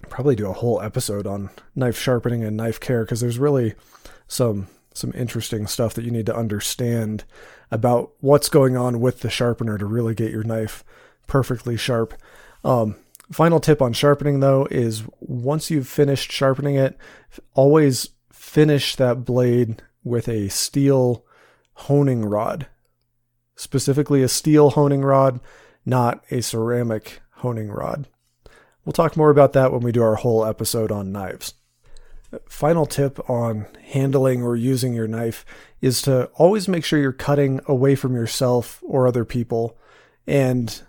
probably 0.09 0.37
do 0.37 0.49
a 0.49 0.52
whole 0.52 0.80
episode 0.83 1.26
on 1.26 1.50
knife 1.75 1.99
sharpening 1.99 2.45
and 2.45 2.57
knife 2.57 2.78
care 2.80 3.04
because 3.04 3.21
there's 3.21 3.38
really 3.38 3.75
some 4.26 4.68
some 4.95 5.12
interesting 5.14 5.66
stuff 5.66 5.95
that 5.95 6.04
you 6.04 6.11
need 6.11 6.26
to 6.26 6.37
understand 6.37 7.25
about 7.71 8.11
what's 8.18 8.49
going 8.49 8.76
on 8.76 9.00
with 9.00 9.21
the 9.21 9.30
sharpener 9.30 9.78
to 9.78 9.87
really 9.87 10.14
get 10.14 10.33
your 10.33 10.42
knife 10.42 10.83
perfectly 11.28 11.76
sharp. 11.76 12.14
Um, 12.64 12.97
final 13.30 13.61
tip 13.61 13.80
on 13.80 13.92
sharpening 13.92 14.40
though 14.40 14.66
is 14.71 15.04
once 15.21 15.71
you've 15.71 15.87
finished 15.87 16.33
sharpening 16.33 16.75
it, 16.75 16.99
always 17.54 18.11
finish 18.48 18.96
that 18.96 19.26
blade 19.26 19.82
with 20.02 20.26
a 20.26 20.48
steel 20.48 21.22
honing 21.74 22.24
rod, 22.24 22.66
specifically 23.56 24.22
a 24.22 24.28
steel 24.28 24.70
honing 24.70 25.02
rod, 25.02 25.38
not 25.84 26.24
a 26.30 26.40
ceramic 26.40 27.20
honing 27.36 27.68
rod. 27.68 28.08
We'll 28.84 28.94
talk 28.94 29.18
more 29.18 29.28
about 29.28 29.52
that 29.52 29.70
when 29.70 29.82
we 29.82 29.92
do 29.92 30.02
our 30.02 30.14
whole 30.14 30.46
episode 30.46 30.90
on 30.90 31.12
knives. 31.12 31.54
Final 32.48 32.86
tip 32.86 33.20
on 33.28 33.66
handling 33.92 34.42
or 34.42 34.56
using 34.56 34.94
your 34.94 35.08
knife 35.08 35.44
is 35.82 36.00
to 36.02 36.24
always 36.34 36.68
make 36.68 36.84
sure 36.84 36.98
you're 36.98 37.12
cutting 37.12 37.60
away 37.66 37.94
from 37.94 38.14
yourself 38.14 38.82
or 38.86 39.06
other 39.06 39.26
people. 39.26 39.76
And 40.26 40.82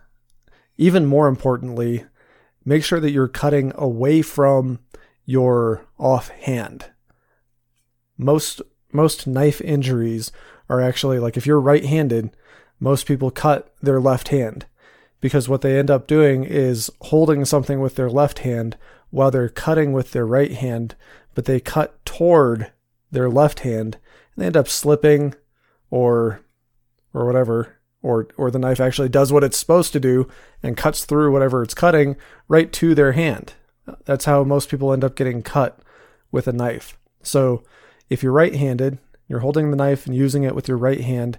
even 0.78 1.06
more 1.06 1.28
importantly, 1.28 2.06
make 2.64 2.86
sure 2.86 3.02
that 3.02 3.12
you're 3.12 3.28
cutting 3.28 3.74
away 3.76 4.22
from 4.22 4.80
your 5.26 5.86
offhand 5.98 6.86
most 8.20 8.62
most 8.92 9.26
knife 9.26 9.62
injuries 9.62 10.32
are 10.68 10.82
actually 10.82 11.18
like 11.18 11.38
if 11.38 11.48
you're 11.48 11.60
right-handed, 11.60 12.30
most 12.80 13.08
people 13.08 13.32
cut 13.32 13.74
their 13.82 14.00
left 14.00 14.28
hand 14.28 14.66
because 15.22 15.50
what 15.50 15.62
they 15.62 15.80
end 15.80 15.90
up 15.90 16.06
doing 16.06 16.44
is 16.44 16.92
holding 17.02 17.46
something 17.46 17.80
with 17.80 17.96
their 17.96 18.10
left 18.10 18.40
hand 18.40 18.78
while 19.10 19.32
they're 19.32 19.50
cutting 19.50 19.92
with 19.92 20.12
their 20.12 20.26
right 20.26 20.52
hand, 20.52 20.96
but 21.34 21.46
they 21.46 21.60
cut 21.60 22.04
toward 22.06 22.72
their 23.12 23.30
left 23.30 23.62
hand 23.62 23.98
and 24.36 24.44
they 24.44 24.46
end 24.46 24.58
up 24.58 24.68
slipping 24.68 25.34
or 25.90 26.42
or 27.14 27.26
whatever 27.26 27.78
or 28.02 28.28
or 28.38 28.52
the 28.52 28.60
knife 28.60 28.80
actually 28.80 29.10
does 29.10 29.32
what 29.32 29.44
it's 29.44 29.58
supposed 29.58 29.94
to 29.94 30.00
do 30.00 30.28
and 30.62 30.78
cuts 30.78 31.06
through 31.06 31.32
whatever 31.32 31.64
it's 31.64 31.74
cutting 31.74 32.16
right 32.48 32.72
to 32.74 32.94
their 32.94 33.14
hand. 33.14 33.54
That's 34.06 34.26
how 34.26 34.44
most 34.44 34.70
people 34.70 34.94
end 34.94 35.04
up 35.04 35.16
getting 35.16 35.42
cut 35.42 35.80
with 36.32 36.48
a 36.48 36.54
knife. 36.54 36.98
So 37.24 37.64
if 38.10 38.24
you're 38.24 38.32
right 38.32 38.56
handed, 38.56 38.98
you're 39.28 39.40
holding 39.40 39.70
the 39.70 39.78
knife 39.78 40.06
and 40.06 40.16
using 40.16 40.44
it 40.44 40.56
with 40.56 40.68
your 40.68 40.78
right 40.78 41.02
hand, 41.02 41.38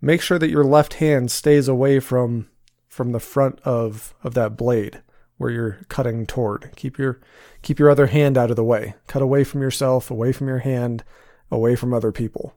make 0.00 0.20
sure 0.20 0.38
that 0.38 0.50
your 0.50 0.64
left 0.64 0.94
hand 0.94 1.30
stays 1.30 1.68
away 1.68 2.00
from 2.00 2.48
from 2.88 3.12
the 3.12 3.20
front 3.20 3.60
of, 3.60 4.14
of 4.24 4.32
that 4.32 4.56
blade 4.56 5.02
where 5.36 5.50
you're 5.50 5.78
cutting 5.88 6.24
toward. 6.26 6.70
Keep 6.76 6.98
your 6.98 7.20
keep 7.62 7.78
your 7.78 7.90
other 7.90 8.06
hand 8.06 8.38
out 8.38 8.50
of 8.50 8.56
the 8.56 8.64
way. 8.64 8.94
Cut 9.06 9.22
away 9.22 9.44
from 9.44 9.60
yourself, 9.60 10.10
away 10.10 10.32
from 10.32 10.48
your 10.48 10.60
hand, 10.60 11.04
away 11.50 11.76
from 11.76 11.92
other 11.92 12.12
people. 12.12 12.54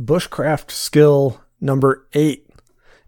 Bushcraft 0.00 0.70
skill 0.70 1.42
number 1.60 2.06
8, 2.12 2.48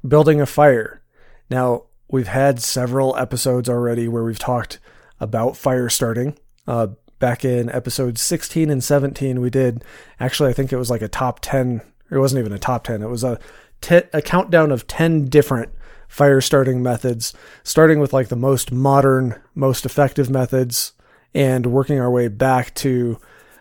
building 0.06 0.40
a 0.40 0.46
fire. 0.46 1.02
Now, 1.48 1.84
we've 2.10 2.28
had 2.28 2.60
several 2.60 3.16
episodes 3.16 3.68
already 3.68 4.08
where 4.08 4.24
we've 4.24 4.38
talked 4.38 4.80
about 5.20 5.56
fire 5.56 5.88
starting. 5.88 6.36
Uh, 6.66 6.88
back 7.20 7.44
in 7.44 7.70
episode 7.70 8.18
16 8.18 8.70
and 8.70 8.82
17 8.82 9.40
we 9.40 9.50
did 9.50 9.84
actually 10.18 10.50
i 10.50 10.52
think 10.52 10.72
it 10.72 10.76
was 10.76 10.90
like 10.90 11.02
a 11.02 11.08
top 11.08 11.38
10 11.40 11.80
it 12.10 12.18
wasn't 12.18 12.38
even 12.38 12.52
a 12.52 12.58
top 12.58 12.84
10 12.84 13.02
it 13.02 13.08
was 13.08 13.22
a, 13.22 13.38
t- 13.80 14.02
a 14.12 14.20
countdown 14.20 14.72
of 14.72 14.88
10 14.88 15.26
different 15.26 15.70
fire 16.08 16.40
starting 16.40 16.82
methods 16.82 17.32
starting 17.62 18.00
with 18.00 18.12
like 18.12 18.28
the 18.28 18.36
most 18.36 18.72
modern 18.72 19.40
most 19.54 19.86
effective 19.86 20.28
methods 20.28 20.92
and 21.32 21.66
working 21.66 22.00
our 22.00 22.10
way 22.10 22.26
back 22.26 22.74
to 22.74 23.16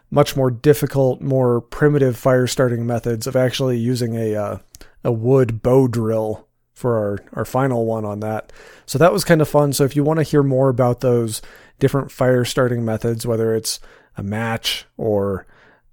much 0.10 0.36
more 0.36 0.50
difficult 0.50 1.22
more 1.22 1.62
primitive 1.62 2.18
fire 2.18 2.48
starting 2.48 2.88
methods 2.88 3.28
of 3.28 3.36
actually 3.36 3.78
using 3.78 4.16
a 4.16 4.36
uh, 4.36 4.58
a 5.04 5.12
wood 5.12 5.62
bow 5.62 5.88
drill 5.88 6.48
for 6.80 6.98
our, 6.98 7.20
our 7.34 7.46
final 7.46 7.86
one 7.86 8.06
on 8.06 8.22
that. 8.22 8.54
So 8.86 8.98
that 8.98 9.12
was 9.12 9.26
kind 9.26 9.42
of 9.42 9.50
fun. 9.50 9.74
So 9.74 9.84
if 9.84 9.96
you 9.96 10.04
want 10.04 10.18
to 10.18 10.24
hear 10.24 10.44
more 10.44 10.70
about 10.70 11.02
those 11.02 11.42
different 11.78 12.12
fire 12.12 12.46
starting 12.46 12.86
methods, 12.86 13.26
whether 13.26 13.54
it's 13.54 13.80
a 14.18 14.24
match 14.24 14.86
or 14.98 15.46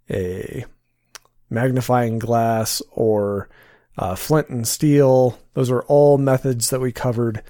a 0.08 0.64
magnifying 1.50 2.20
glass 2.20 2.80
or 2.92 3.48
uh, 3.98 4.14
flint 4.14 4.48
and 4.48 4.66
steel, 4.66 5.38
those 5.54 5.70
are 5.70 5.82
all 5.82 6.18
methods 6.18 6.70
that 6.70 6.80
we 6.80 6.92
covered 6.92 7.42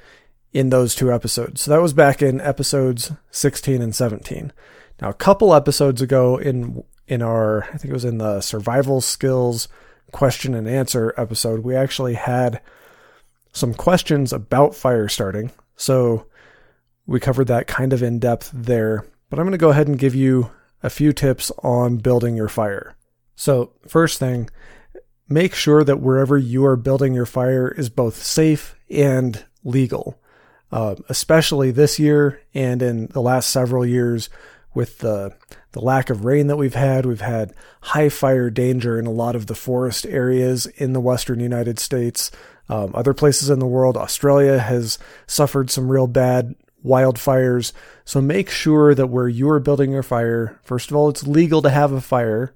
in 0.55 0.71
those 0.71 0.95
two 0.95 1.13
episodes. 1.13 1.61
So 1.61 1.71
that 1.71 1.83
was 1.83 1.93
back 1.93 2.23
in 2.23 2.41
episodes 2.41 3.13
16 3.33 3.83
and 3.83 3.95
17. 3.95 4.53
Now, 5.03 5.11
a 5.11 5.15
couple 5.15 5.55
episodes 5.55 6.01
ago 6.01 6.39
in 6.39 6.83
in 7.07 7.23
our, 7.23 7.65
I 7.65 7.77
think 7.77 7.91
it 7.91 7.93
was 7.93 8.05
in 8.05 8.19
the 8.19 8.41
survival 8.41 9.01
skills 9.01 9.69
question 10.11 10.55
and 10.55 10.67
answer 10.67 11.15
episode, 11.17 11.61
we 11.61 11.77
actually 11.77 12.15
had 12.15 12.61
some 13.57 13.75
questions 13.75 14.33
about 14.33 14.75
fire 14.75 15.09
starting. 15.09 15.51
So 15.77 16.27
we 17.07 17.21
covered 17.21 17.47
that 17.47 17.67
kind 17.67 17.93
of 17.93 18.03
in 18.03 18.19
depth 18.19 18.51
there. 18.53 19.07
But 19.31 19.39
I'm 19.39 19.47
going 19.47 19.53
to 19.53 19.59
go 19.59 19.71
ahead 19.71 19.89
and 19.89 19.99
give 19.99 20.15
you 20.15 20.51
a 20.83 20.91
few 20.91 21.13
tips 21.13 21.51
on 21.63 21.97
building 21.97 22.37
your 22.37 22.49
fire. 22.49 22.97
So, 23.35 23.73
first 23.89 24.19
thing, 24.19 24.51
make 25.29 25.55
sure 25.55 25.85
that 25.85 26.01
wherever 26.01 26.39
you 26.39 26.65
are 26.65 26.77
building 26.77 27.15
your 27.15 27.27
fire 27.27 27.69
is 27.69 27.89
both 27.89 28.23
safe 28.23 28.77
and 28.91 29.45
legal. 29.65 30.21
Uh, 30.73 30.97
especially 31.09 31.71
this 31.71 31.99
year 31.99 32.41
and 32.53 32.83
in 32.83 33.07
the 33.09 33.23
last 33.23 33.51
several 33.51 33.87
years 33.87 34.29
with 34.75 34.99
the 34.99 35.35
the 35.73 35.81
lack 35.81 36.11
of 36.11 36.25
rain 36.25 36.47
that 36.47 36.57
we've 36.57 36.75
had. 36.75 37.05
We've 37.05 37.21
had 37.21 37.53
high 37.83 38.09
fire 38.09 38.51
danger 38.51 38.99
in 38.99 39.07
a 39.07 39.11
lot 39.11 39.37
of 39.37 39.47
the 39.47 39.55
forest 39.55 40.07
areas 40.07 40.67
in 40.67 40.93
the 40.93 41.01
western 41.01 41.39
United 41.39 41.79
States. 41.79 42.31
Um, 42.69 42.93
other 42.95 43.15
places 43.15 43.51
in 43.51 43.59
the 43.59 43.67
world, 43.67 43.97
Australia 43.97 44.59
has 44.59 44.99
suffered 45.27 45.71
some 45.71 45.89
real 45.89 46.07
bad 46.07 46.55
wildfires. 46.85 47.73
So 48.05 48.21
make 48.21 48.51
sure 48.51 48.95
that 48.95 49.09
where 49.09 49.29
you 49.29 49.49
are 49.51 49.61
building 49.61 49.93
your 49.93 50.03
fire, 50.03 50.59
first 50.63 50.91
of 50.91 50.97
all, 50.97 51.09
it's 51.09 51.27
legal 51.27 51.63
to 51.63 51.71
have 51.71 51.93
a 51.93 52.01
fire, 52.01 52.55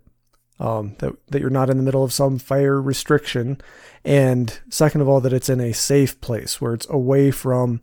um, 0.58 0.94
that, 0.98 1.14
that 1.28 1.40
you're 1.40 1.50
not 1.50 1.70
in 1.70 1.76
the 1.76 1.82
middle 1.82 2.04
of 2.04 2.12
some 2.12 2.38
fire 2.38 2.80
restriction. 2.80 3.60
And 4.04 4.58
second 4.68 5.00
of 5.00 5.08
all, 5.08 5.20
that 5.20 5.32
it's 5.32 5.48
in 5.48 5.60
a 5.60 5.72
safe 5.72 6.20
place 6.20 6.60
where 6.60 6.74
it's 6.74 6.88
away 6.88 7.30
from, 7.30 7.80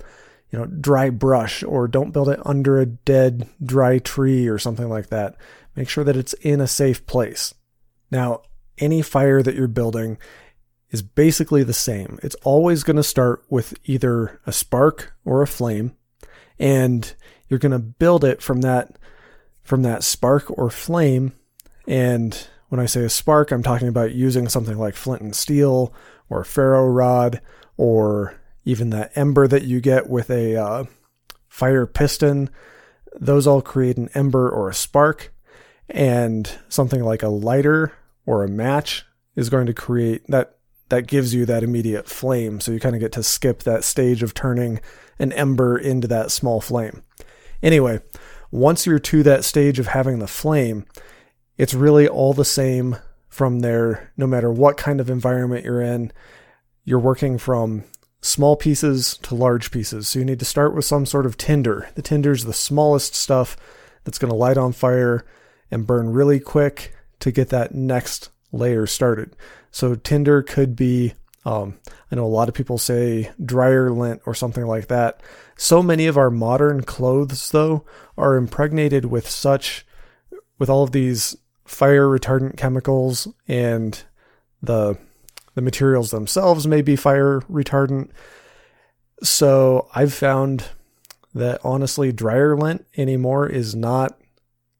you 0.52 0.60
know, 0.60 0.66
dry 0.66 1.10
brush 1.10 1.64
or 1.64 1.88
don't 1.88 2.12
build 2.12 2.30
it 2.30 2.40
under 2.46 2.80
a 2.80 2.86
dead, 2.86 3.50
dry 3.64 4.00
tree 4.00 4.48
or 4.48 4.60
something 4.60 4.90
like 4.90 5.08
that. 5.08 5.36
Make 5.76 5.90
sure 5.90 6.04
that 6.04 6.18
it's 6.18 6.34
in 6.34 6.62
a 6.62 6.68
safe 6.68 7.06
place. 7.06 7.54
Now, 8.10 8.42
any 8.78 9.02
fire 9.02 9.42
that 9.42 9.56
you're 9.56 9.68
building, 9.68 10.18
is 10.90 11.02
basically 11.02 11.64
the 11.64 11.74
same. 11.74 12.20
It's 12.24 12.36
always 12.44 12.84
going 12.84 12.98
to 12.98 13.04
start 13.04 13.44
with 13.50 13.78
either 13.86 14.40
a 14.46 14.52
spark 14.52 15.14
or 15.26 15.42
a 15.42 15.48
flame, 15.48 15.96
and 16.58 17.14
you're 17.48 17.60
going 17.60 17.72
to 17.72 17.80
build 17.80 18.24
it 18.24 18.42
from 18.42 18.62
that 18.62 18.98
from 19.64 19.84
that 19.84 20.04
spark 20.04 20.46
or 20.58 20.70
flame. 20.70 21.34
And 21.88 22.48
when 22.70 22.80
I 22.80 22.86
say 22.86 23.04
a 23.04 23.10
spark, 23.10 23.52
I'm 23.52 23.64
talking 23.64 23.90
about 23.90 24.14
using 24.14 24.48
something 24.48 24.78
like 24.78 24.96
flint 24.96 25.22
and 25.22 25.36
steel 25.36 25.94
or 26.30 26.46
ferro 26.46 26.88
rod 26.88 27.42
or 27.76 28.40
even 28.64 28.90
that 28.92 29.12
ember 29.16 29.48
that 29.48 29.64
you 29.64 29.82
get 29.82 30.10
with 30.10 30.30
a 30.30 30.56
uh, 30.56 30.84
fire 31.50 31.86
piston. 31.86 32.50
Those 33.20 33.46
all 33.46 33.62
create 33.62 33.98
an 33.98 34.10
ember 34.14 34.50
or 34.50 34.70
a 34.70 34.74
spark. 34.74 35.34
And 35.90 36.50
something 36.70 37.04
like 37.04 37.24
a 37.24 37.30
lighter 37.30 37.94
or 38.26 38.44
a 38.44 38.50
match 38.50 39.06
is 39.36 39.50
going 39.50 39.68
to 39.68 39.74
create 39.74 40.28
that 40.28 40.57
that 40.90 41.08
gives 41.08 41.34
you 41.34 41.46
that 41.46 41.64
immediate 41.64 42.08
flame. 42.08 42.60
So 42.60 42.72
you 42.72 42.80
kind 42.80 42.96
of 42.96 43.02
get 43.02 43.12
to 43.14 43.24
skip 43.24 43.64
that 43.64 43.84
stage 43.84 44.24
of 44.24 44.34
turning 44.34 44.80
an 45.20 45.32
ember 45.34 45.78
into 45.78 46.08
that 46.08 46.32
small 46.32 46.62
flame. 46.62 47.04
Anyway, 47.62 48.02
once 48.52 48.86
you're 48.86 49.00
to 49.00 49.24
that 49.24 49.44
stage 49.44 49.80
of 49.80 49.88
having 49.88 50.20
the 50.20 50.28
flame, 50.28 50.86
it's 51.58 51.74
really 51.74 52.08
all 52.08 52.34
the 52.34 52.46
same 52.46 52.98
from 53.28 53.60
there, 53.60 54.12
no 54.16 54.28
matter 54.28 54.52
what 54.52 54.78
kind 54.78 55.00
of 55.02 55.10
environment 55.10 55.66
you're 55.66 55.82
in. 55.82 56.12
You're 56.86 57.00
working 57.00 57.38
from 57.38 57.84
small 58.22 58.56
pieces 58.56 59.18
to 59.24 59.36
large 59.36 59.72
pieces. 59.72 60.08
So 60.08 60.20
you 60.20 60.26
need 60.26 60.40
to 60.40 60.46
start 60.46 60.74
with 60.74 60.86
some 60.86 61.06
sort 61.06 61.26
of 61.26 61.38
tinder. 61.38 61.90
The 61.96 62.02
tinder 62.02 62.32
is 62.32 62.46
the 62.46 62.54
smallest 62.54 63.16
stuff 63.16 63.58
that's 64.04 64.18
going 64.18 64.32
to 64.32 64.38
light 64.38 64.58
on 64.58 64.72
fire 64.72 65.26
and 65.70 65.86
burn 65.86 66.10
really 66.10 66.40
quick 66.40 66.96
to 67.20 67.32
get 67.32 67.50
that 67.50 67.74
next 67.74 68.30
layer 68.52 68.86
started. 68.88 69.36
So 69.72 69.96
tinder 69.96 70.42
could 70.42 70.76
be, 70.76 71.14
um, 71.46 71.80
I 72.12 72.16
know 72.16 72.26
a 72.26 72.28
lot 72.28 72.50
of 72.50 72.56
people 72.56 72.78
say 72.78 73.32
dryer 73.44 73.92
lint 73.92 74.22
or 74.26 74.34
something 74.34 74.66
like 74.66 74.88
that. 74.88 75.22
So 75.58 75.82
many 75.82 76.08
of 76.08 76.18
our 76.18 76.30
modern 76.30 76.84
clothes, 76.84 77.52
though, 77.52 77.86
are 78.18 78.36
impregnated 78.36 79.06
with 79.06 79.30
such, 79.30 79.86
with 80.60 80.70
all 80.70 80.84
of 80.84 80.92
these 80.92 81.36
fire 81.66 82.08
retardant 82.08 82.58
chemicals 82.58 83.28
and 83.48 84.04
the 84.62 84.98
the 85.58 85.62
materials 85.64 86.12
themselves 86.12 86.68
may 86.68 86.84
be 86.84 86.96
fire 86.96 87.42
retardant. 87.52 88.12
So 89.24 89.88
I've 89.96 90.14
found 90.14 90.66
that 91.34 91.60
honestly 91.64 92.12
dryer 92.12 92.56
lint 92.56 92.86
anymore 92.96 93.48
is 93.48 93.74
not 93.74 94.20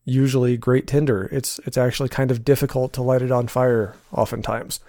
usually 0.08 0.56
great 0.56 0.88
tinder. 0.88 1.30
It's 1.34 1.60
it's 1.66 1.78
actually 1.78 2.10
kind 2.10 2.32
of 2.32 2.46
difficult 2.46 2.94
to 2.94 3.02
light 3.02 3.22
it 3.22 3.32
on 3.32 3.48
fire 3.48 3.94
oftentimes. 4.12 4.80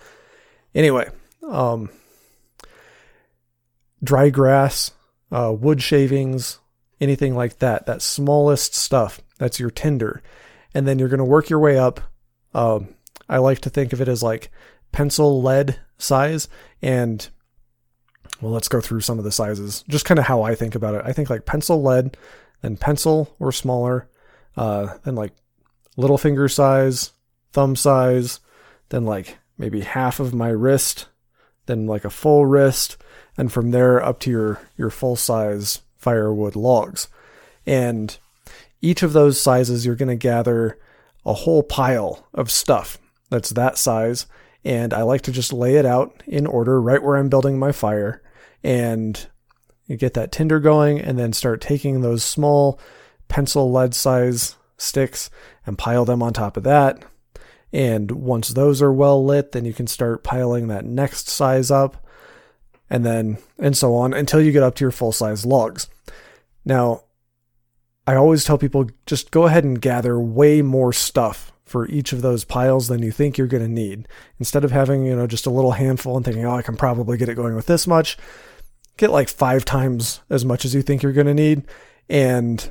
Anyway, 0.74 1.10
um, 1.46 1.90
dry 4.02 4.30
grass, 4.30 4.92
uh, 5.32 5.52
wood 5.58 5.82
shavings, 5.82 6.60
anything 7.00 7.34
like 7.34 7.58
that. 7.58 7.84
That 7.86 8.00
smallest 8.00 8.74
stuff. 8.74 9.20
That's 9.38 9.58
your 9.58 9.70
tinder, 9.70 10.22
and 10.72 10.86
then 10.86 10.98
you're 10.98 11.08
going 11.08 11.18
to 11.18 11.24
work 11.24 11.50
your 11.50 11.58
way 11.58 11.76
up. 11.76 12.00
Um, 12.54 12.94
I 13.28 13.38
like 13.38 13.58
to 13.62 13.70
think 13.70 13.92
of 13.92 14.00
it 14.00 14.08
as 14.08 14.22
like 14.22 14.50
pencil 14.92 15.42
lead 15.42 15.80
size, 15.98 16.48
and 16.80 17.28
well, 18.40 18.52
let's 18.52 18.68
go 18.68 18.80
through 18.80 19.00
some 19.00 19.18
of 19.18 19.24
the 19.24 19.32
sizes. 19.32 19.84
Just 19.88 20.04
kind 20.04 20.20
of 20.20 20.26
how 20.26 20.42
I 20.42 20.54
think 20.54 20.76
about 20.76 20.94
it. 20.94 21.02
I 21.04 21.12
think 21.12 21.28
like 21.28 21.44
pencil 21.44 21.82
lead, 21.82 22.16
then 22.62 22.76
pencil 22.76 23.34
or 23.40 23.50
smaller, 23.50 24.08
uh, 24.56 24.96
then 25.04 25.14
like 25.14 25.32
little 25.96 26.18
finger 26.18 26.48
size, 26.48 27.12
thumb 27.52 27.76
size, 27.76 28.40
then 28.88 29.04
like 29.04 29.38
maybe 29.56 29.80
half 29.80 30.20
of 30.20 30.34
my 30.34 30.48
wrist, 30.48 31.08
then 31.66 31.86
like 31.86 32.04
a 32.04 32.10
full 32.10 32.46
wrist, 32.46 32.96
and 33.36 33.52
from 33.52 33.70
there 33.70 34.02
up 34.04 34.20
to 34.20 34.30
your 34.30 34.60
your 34.76 34.90
full 34.90 35.16
size 35.16 35.82
firewood 35.96 36.56
logs. 36.56 37.08
And 37.66 38.16
each 38.80 39.02
of 39.02 39.12
those 39.12 39.40
sizes 39.40 39.84
you're 39.84 39.96
going 39.96 40.08
to 40.08 40.16
gather 40.16 40.78
a 41.26 41.32
whole 41.32 41.62
pile 41.62 42.26
of 42.32 42.50
stuff 42.50 42.98
that's 43.28 43.50
that 43.50 43.76
size 43.76 44.26
and 44.64 44.92
I 44.92 45.02
like 45.02 45.22
to 45.22 45.32
just 45.32 45.52
lay 45.52 45.76
it 45.76 45.86
out 45.86 46.22
in 46.26 46.46
order 46.46 46.80
right 46.80 47.02
where 47.02 47.16
I'm 47.16 47.28
building 47.28 47.58
my 47.58 47.72
fire 47.72 48.22
and 48.62 49.26
you 49.86 49.96
get 49.96 50.14
that 50.14 50.32
tinder 50.32 50.60
going 50.60 51.00
and 51.00 51.18
then 51.18 51.32
start 51.32 51.60
taking 51.60 52.00
those 52.00 52.24
small 52.24 52.78
pencil 53.28 53.70
lead 53.70 53.94
size 53.94 54.56
sticks 54.76 55.30
and 55.66 55.78
pile 55.78 56.04
them 56.04 56.22
on 56.22 56.32
top 56.32 56.56
of 56.56 56.62
that. 56.64 57.04
And 57.72 58.10
once 58.10 58.48
those 58.48 58.80
are 58.80 58.92
well 58.92 59.22
lit, 59.24 59.52
then 59.52 59.64
you 59.64 59.74
can 59.74 59.86
start 59.86 60.24
piling 60.24 60.68
that 60.68 60.84
next 60.84 61.28
size 61.28 61.70
up 61.70 62.06
and 62.88 63.04
then 63.04 63.38
and 63.58 63.76
so 63.76 63.94
on 63.94 64.14
until 64.14 64.40
you 64.40 64.52
get 64.52 64.62
up 64.62 64.74
to 64.76 64.84
your 64.84 64.90
full 64.90 65.12
size 65.12 65.44
logs. 65.44 65.88
Now, 66.64 67.04
I 68.06 68.14
always 68.14 68.44
tell 68.44 68.56
people 68.56 68.88
just 69.04 69.30
go 69.30 69.44
ahead 69.44 69.64
and 69.64 69.80
gather 69.80 70.18
way 70.18 70.62
more 70.62 70.94
stuff 70.94 71.52
for 71.66 71.86
each 71.88 72.14
of 72.14 72.22
those 72.22 72.44
piles 72.44 72.88
than 72.88 73.02
you 73.02 73.10
think 73.10 73.36
you're 73.36 73.46
going 73.46 73.62
to 73.62 73.68
need. 73.68 74.08
Instead 74.38 74.64
of 74.64 74.70
having, 74.70 75.04
you 75.04 75.14
know, 75.14 75.26
just 75.26 75.44
a 75.44 75.50
little 75.50 75.72
handful 75.72 76.16
and 76.16 76.24
thinking, 76.24 76.46
"Oh, 76.46 76.56
I 76.56 76.62
can 76.62 76.76
probably 76.76 77.18
get 77.18 77.28
it 77.28 77.34
going 77.34 77.54
with 77.54 77.66
this 77.66 77.86
much." 77.86 78.16
Get 78.96 79.10
like 79.10 79.28
5 79.28 79.66
times 79.66 80.22
as 80.30 80.46
much 80.46 80.64
as 80.64 80.74
you 80.74 80.80
think 80.80 81.02
you're 81.02 81.12
going 81.12 81.26
to 81.26 81.34
need 81.34 81.64
and 82.08 82.70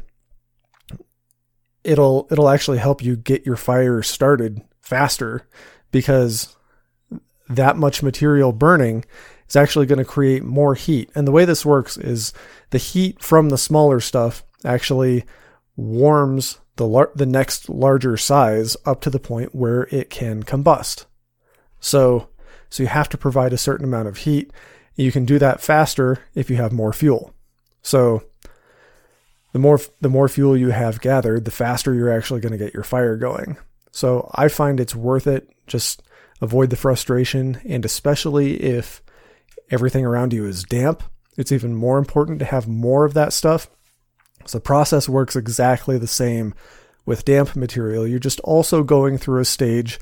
it'll 1.84 2.28
it'll 2.32 2.50
actually 2.50 2.78
help 2.78 3.04
you 3.04 3.16
get 3.16 3.46
your 3.46 3.56
fire 3.56 4.02
started 4.02 4.62
faster 4.82 5.48
because 5.92 6.56
that 7.50 7.78
much 7.78 8.04
material 8.04 8.52
burning 8.52 9.06
is 9.48 9.56
actually 9.56 9.86
going 9.86 10.00
to 10.00 10.06
create 10.06 10.44
more 10.44 10.76
heat. 10.76 11.10
And 11.16 11.28
the 11.28 11.32
way 11.32 11.46
this 11.46 11.66
works 11.66 11.98
is 11.98 12.34
the 12.72 12.78
heat 12.78 13.22
from 13.22 13.50
the 13.50 13.58
smaller 13.58 14.00
stuff 14.00 14.44
actually 14.66 15.24
warms 15.76 16.60
the 16.76 16.88
lar- 16.88 17.12
the 17.16 17.26
next 17.26 17.70
larger 17.70 18.18
size 18.18 18.76
up 18.86 19.02
to 19.02 19.10
the 19.10 19.20
point 19.20 19.56
where 19.56 19.84
it 19.92 20.10
can 20.10 20.44
combust. 20.44 21.06
So 21.80 22.30
so 22.70 22.84
you 22.84 22.88
have 22.88 23.10
to 23.10 23.18
provide 23.18 23.54
a 23.54 23.58
certain 23.58 23.86
amount 23.86 24.08
of 24.08 24.18
heat. 24.18 24.52
You 24.96 25.12
can 25.12 25.26
do 25.26 25.40
that 25.40 25.62
faster 25.62 26.20
if 26.36 26.50
you 26.50 26.58
have 26.58 26.72
more 26.72 26.92
fuel. 26.92 27.34
So 27.82 28.24
the 29.58 29.62
more 29.62 29.82
the 30.02 30.10
more 30.10 30.30
fuel 30.30 30.56
you 30.56 30.70
have 30.70 31.02
gathered, 31.02 31.46
the 31.46 31.50
faster 31.50 31.92
you're 31.92 32.16
actually 32.16 32.42
going 32.42 32.52
to 32.52 32.64
get 32.64 32.76
your 32.76 32.84
fire 32.84 33.18
going. 33.18 33.58
So 33.92 34.30
I 34.36 34.50
find 34.50 34.80
it's 34.80 34.96
worth 34.96 35.26
it. 35.26 35.50
Just 35.66 36.04
avoid 36.42 36.70
the 36.70 36.76
frustration, 36.76 37.60
and 37.68 37.84
especially 37.84 38.62
if 38.62 39.02
everything 39.72 40.06
around 40.06 40.32
you 40.32 40.46
is 40.46 40.62
damp, 40.62 41.02
it's 41.38 41.52
even 41.52 41.74
more 41.74 41.98
important 41.98 42.38
to 42.38 42.46
have 42.46 42.68
more 42.68 43.04
of 43.04 43.16
that 43.16 43.34
stuff. 43.34 43.68
So 44.46 44.60
the 44.60 44.64
process 44.64 45.10
works 45.10 45.36
exactly 45.36 45.98
the 45.98 46.06
same 46.06 46.54
with 47.08 47.26
damp 47.26 47.56
material. 47.56 48.06
You're 48.06 48.20
just 48.20 48.40
also 48.42 48.84
going 48.84 49.18
through 49.18 49.42
a 49.42 49.46
stage 49.46 50.00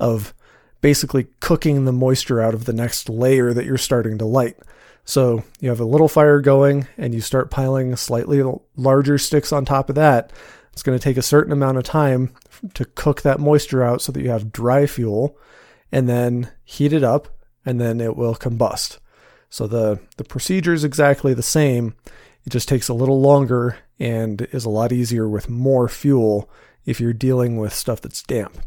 of 0.00 0.32
basically 0.80 1.26
cooking 1.40 1.84
the 1.84 1.92
moisture 1.92 2.40
out 2.40 2.54
of 2.54 2.64
the 2.64 2.72
next 2.72 3.10
layer 3.10 3.52
that 3.52 3.66
you're 3.66 3.76
starting 3.76 4.16
to 4.16 4.24
light. 4.24 4.56
So 5.04 5.44
you 5.60 5.68
have 5.68 5.80
a 5.80 5.84
little 5.84 6.08
fire 6.08 6.40
going 6.40 6.86
and 6.96 7.14
you 7.14 7.20
start 7.20 7.50
piling 7.50 7.94
slightly 7.96 8.42
larger 8.76 9.18
sticks 9.18 9.52
on 9.52 9.64
top 9.64 9.88
of 9.88 9.94
that. 9.96 10.32
It's 10.72 10.82
going 10.82 10.98
to 10.98 11.02
take 11.02 11.16
a 11.16 11.22
certain 11.22 11.52
amount 11.52 11.78
of 11.78 11.84
time 11.84 12.34
to 12.72 12.84
cook 12.84 13.22
that 13.22 13.38
moisture 13.38 13.84
out 13.84 14.02
so 14.02 14.12
that 14.12 14.22
you 14.22 14.30
have 14.30 14.52
dry 14.52 14.86
fuel 14.86 15.38
and 15.92 16.08
then 16.08 16.50
heat 16.64 16.92
it 16.92 17.04
up 17.04 17.28
and 17.64 17.80
then 17.80 18.00
it 18.00 18.16
will 18.16 18.34
combust. 18.34 18.98
So 19.50 19.66
the, 19.66 20.00
the 20.16 20.24
procedure 20.24 20.72
is 20.72 20.84
exactly 20.84 21.34
the 21.34 21.42
same. 21.42 21.94
It 22.44 22.50
just 22.50 22.68
takes 22.68 22.88
a 22.88 22.94
little 22.94 23.20
longer 23.20 23.78
and 24.00 24.42
is 24.52 24.64
a 24.64 24.70
lot 24.70 24.90
easier 24.90 25.28
with 25.28 25.48
more 25.48 25.88
fuel 25.88 26.50
if 26.84 27.00
you're 27.00 27.12
dealing 27.12 27.56
with 27.58 27.72
stuff 27.72 28.00
that's 28.00 28.22
damp. 28.22 28.58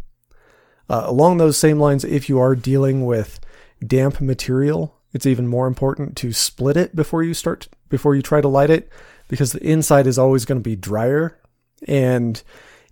Uh, 0.90 1.04
along 1.06 1.38
those 1.38 1.58
same 1.58 1.80
lines, 1.80 2.06
if 2.06 2.30
you 2.30 2.40
are 2.40 2.56
dealing 2.56 3.06
with 3.06 3.40
damp 3.86 4.22
material, 4.22 4.97
it's 5.14 5.26
even 5.26 5.48
more 5.48 5.68
important 5.68 6.16
to 6.18 6.34
split 6.34 6.78
it 6.78 6.96
before 6.96 7.24
you 7.24 7.34
start 7.34 7.68
before 7.90 8.16
you 8.16 8.22
try 8.22 8.42
to 8.42 8.48
light 8.48 8.70
it 8.70 8.92
because 9.28 9.52
the 9.52 9.64
inside 9.64 10.08
is 10.08 10.18
always 10.18 10.46
going 10.46 10.60
to 10.60 10.70
be 10.70 10.76
drier 10.76 11.40
and 11.88 12.44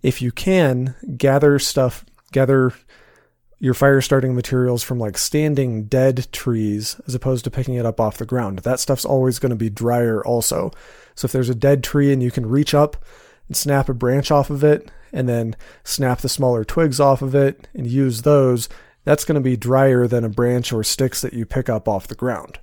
if 0.02 0.22
you 0.22 0.32
can 0.32 0.94
gather 1.16 1.58
stuff 1.58 2.04
gather 2.32 2.72
your 3.58 3.74
fire 3.74 4.00
starting 4.00 4.34
materials 4.34 4.82
from 4.82 4.98
like 4.98 5.16
standing 5.16 5.84
dead 5.84 6.26
trees 6.32 7.00
as 7.06 7.14
opposed 7.14 7.44
to 7.44 7.50
picking 7.50 7.74
it 7.74 7.86
up 7.86 8.00
off 8.00 8.18
the 8.18 8.26
ground. 8.26 8.60
That 8.60 8.80
stuff's 8.80 9.04
always 9.04 9.38
going 9.38 9.50
to 9.50 9.56
be 9.56 9.70
drier 9.70 10.24
also. 10.24 10.70
So 11.14 11.26
if 11.26 11.32
there's 11.32 11.48
a 11.48 11.54
dead 11.54 11.82
tree 11.82 12.12
and 12.12 12.22
you 12.22 12.30
can 12.30 12.46
reach 12.46 12.74
up 12.74 13.02
and 13.48 13.56
snap 13.56 13.88
a 13.88 13.94
branch 13.94 14.30
off 14.30 14.50
of 14.50 14.62
it 14.62 14.90
and 15.12 15.28
then 15.28 15.56
snap 15.84 16.20
the 16.20 16.28
smaller 16.28 16.64
twigs 16.64 17.00
off 17.00 17.22
of 17.22 17.34
it 17.34 17.66
and 17.74 17.86
use 17.86 18.22
those, 18.22 18.68
that's 19.06 19.24
going 19.24 19.36
to 19.36 19.40
be 19.40 19.56
drier 19.56 20.08
than 20.08 20.24
a 20.24 20.28
branch 20.28 20.72
or 20.72 20.82
sticks 20.82 21.20
that 21.20 21.32
you 21.32 21.46
pick 21.46 21.68
up 21.68 21.86
off 21.86 22.08
the 22.08 22.14
ground. 22.16 22.58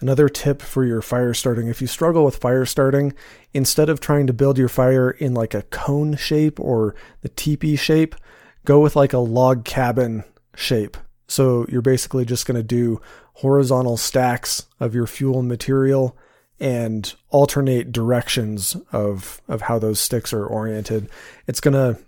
Another 0.00 0.28
tip 0.28 0.60
for 0.60 0.84
your 0.84 1.00
fire 1.00 1.32
starting 1.32 1.68
if 1.68 1.80
you 1.80 1.86
struggle 1.86 2.24
with 2.24 2.36
fire 2.36 2.66
starting, 2.66 3.14
instead 3.54 3.88
of 3.88 4.00
trying 4.00 4.26
to 4.26 4.32
build 4.32 4.58
your 4.58 4.68
fire 4.68 5.12
in 5.12 5.34
like 5.34 5.54
a 5.54 5.62
cone 5.62 6.16
shape 6.16 6.58
or 6.58 6.96
the 7.22 7.28
teepee 7.28 7.76
shape, 7.76 8.16
go 8.64 8.80
with 8.80 8.96
like 8.96 9.12
a 9.12 9.18
log 9.18 9.64
cabin 9.64 10.24
shape. 10.56 10.96
So 11.28 11.64
you're 11.68 11.80
basically 11.80 12.24
just 12.24 12.44
going 12.44 12.56
to 12.56 12.62
do 12.62 13.00
horizontal 13.34 13.96
stacks 13.96 14.66
of 14.80 14.96
your 14.96 15.06
fuel 15.06 15.42
material 15.42 16.18
and 16.60 17.14
alternate 17.30 17.92
directions 17.92 18.76
of 18.92 19.40
of 19.48 19.62
how 19.62 19.78
those 19.78 20.00
sticks 20.00 20.32
are 20.32 20.46
oriented. 20.46 21.08
It's 21.46 21.60
gonna 21.60 21.98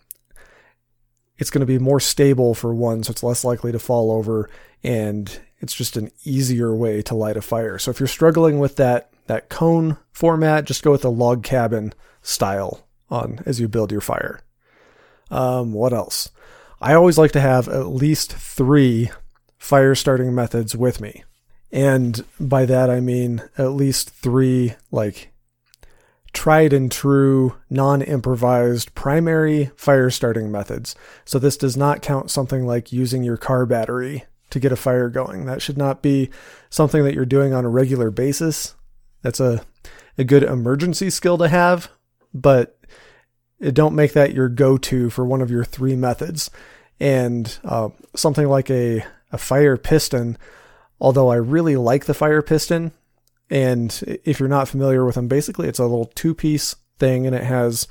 it's 1.39 1.51
going 1.51 1.61
to 1.61 1.67
be 1.67 1.79
more 1.79 2.01
stable 2.01 2.55
for 2.55 2.75
one, 2.75 3.03
so 3.03 3.11
it's 3.11 3.23
less 3.23 3.45
likely 3.45 3.73
to 3.73 3.79
fall 3.79 4.11
over, 4.11 4.49
and 4.83 5.41
it's 5.59 5.75
just 5.75 5.97
an 5.97 6.11
easier 6.25 6.75
way 6.75 7.03
to 7.03 7.15
light 7.15 7.37
a 7.37 7.43
fire. 7.43 7.79
So 7.79 7.91
if 7.91 8.01
you're 8.01 8.07
struggling 8.07 8.59
with 8.59 8.77
that 8.77 9.11
that 9.27 9.49
cone 9.49 9.97
format, 10.13 10.65
just 10.65 10.83
go 10.83 10.93
with 10.93 11.03
the 11.03 11.11
log 11.11 11.43
cabin 11.43 11.93
style 12.23 12.87
on 13.11 13.41
as 13.45 13.61
you 13.61 13.69
build 13.69 13.91
your 13.91 14.01
fire. 14.01 14.41
Um, 15.31 15.73
what 15.73 15.93
else? 15.93 16.31
I 16.81 16.95
always 16.95 17.19
like 17.19 17.33
to 17.33 17.41
have 17.41 17.69
at 17.69 17.89
least 17.89 18.33
three 18.33 19.11
fire 19.59 19.95
starting 19.95 20.35
methods 20.35 20.77
with 20.77 21.01
me. 21.01 21.25
And 21.73 22.25
by 22.39 22.67
that 22.67 22.91
I 22.91 23.01
mean 23.01 23.43
at 23.59 23.73
least 23.73 24.11
three 24.11 24.75
like 24.91 25.33
tried 26.37 26.75
and 26.75 26.93
true, 26.93 27.57
non 27.71 28.03
improvised 28.03 28.95
primary 28.95 29.71
fire 29.75 30.11
starting 30.11 30.53
methods. 30.53 30.95
So 31.25 31.39
this 31.39 31.57
does 31.57 31.79
not 31.79 32.03
count 32.03 32.31
something 32.31 32.67
like 32.67 32.93
using 32.93 33.25
your 33.25 33.39
car 33.39 33.65
battery 33.65 34.25
to 34.51 34.61
get 34.61 34.71
a 34.71 34.77
fire 34.77 35.09
going. 35.09 35.47
That 35.47 35.63
should 35.63 35.79
not 35.79 36.03
be 36.03 36.29
something 36.69 37.03
that 37.05 37.15
you're 37.15 37.25
doing 37.25 37.55
on 37.55 37.65
a 37.65 37.71
regular 37.71 38.11
basis. 38.11 38.75
That's 39.23 39.41
a, 39.41 39.65
a 40.19 40.25
good 40.25 40.43
emergency 40.43 41.09
skill 41.09 41.39
to 41.39 41.49
have, 41.49 41.91
but 42.35 42.79
it 43.59 43.75
don't 43.75 43.95
make 43.95 44.13
that 44.13 44.35
your 44.35 44.51
go 44.51 44.77
to 44.77 45.09
for 45.09 45.25
one 45.25 45.41
of 45.41 45.51
your 45.51 45.65
three 45.65 45.97
methods. 45.97 46.51
And 47.01 47.59
uh, 47.65 47.89
something 48.15 48.47
like 48.47 48.71
a, 48.71 49.03
a 49.33 49.39
fire 49.39 49.79
piston, 49.79 50.37
although 51.01 51.31
I 51.31 51.37
really 51.37 51.77
like 51.77 52.05
the 52.05 52.15
fire 52.15 52.43
piston, 52.43 52.93
and 53.51 54.21
if 54.25 54.41
you're 54.41 54.49
not 54.49 54.69
familiar 54.69 55.05
with 55.05 55.15
them, 55.15 55.29
basically 55.29 55.69
it's 55.69 55.79
a 55.79 55.85
little 55.85 56.11
two 56.15 56.35
piece 56.35 56.75
thing 56.99 57.27
and 57.27 57.35
it 57.35 57.45
has 57.45 57.87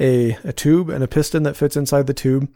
a, 0.00 0.38
a 0.44 0.52
tube 0.52 0.88
and 0.88 1.04
a 1.04 1.08
piston 1.08 1.42
that 1.44 1.56
fits 1.56 1.76
inside 1.76 2.06
the 2.06 2.14
tube. 2.14 2.48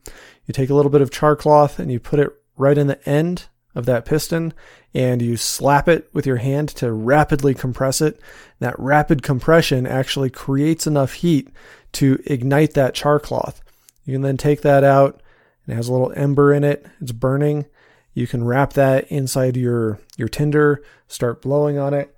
You 0.47 0.53
take 0.53 0.71
a 0.71 0.75
little 0.75 0.91
bit 0.91 1.03
of 1.03 1.11
char 1.11 1.37
cloth 1.37 1.79
and 1.79 1.93
you 1.93 2.01
put 2.01 2.21
it 2.21 2.31
right 2.57 2.79
in 2.79 2.87
the 2.87 3.09
end 3.09 3.47
of 3.75 3.87
that 3.87 4.05
piston 4.05 4.55
and 4.95 5.21
you 5.21 5.37
slap 5.37 5.89
it 5.89 6.09
with 6.13 6.27
your 6.27 6.37
hand 6.37 6.69
to 6.71 6.91
rapidly 6.93 7.55
compress 7.55 8.01
it. 8.01 8.21
That 8.61 8.79
rapid 8.79 9.23
compression 9.23 9.87
actually 9.87 10.31
creates 10.31 10.87
enough 10.87 11.15
heat 11.15 11.51
to 11.93 12.21
ignite 12.27 12.75
that 12.75 12.95
char 12.95 13.21
cloth. 13.21 13.63
You 14.05 14.15
can 14.15 14.23
then 14.23 14.37
take 14.39 14.63
that 14.63 14.85
out 14.85 15.23
and 15.65 15.75
it 15.75 15.77
has 15.77 15.89
a 15.89 15.93
little 15.93 16.13
ember 16.17 16.53
in 16.53 16.65
it. 16.65 16.87
It's 17.01 17.13
burning. 17.13 17.67
You 18.15 18.27
can 18.27 18.45
wrap 18.45 18.73
that 18.73 19.07
inside 19.13 19.57
your, 19.57 20.01
your 20.17 20.29
tinder, 20.29 20.83
start 21.07 21.43
blowing 21.43 21.79
on 21.79 21.95
it, 21.95 22.17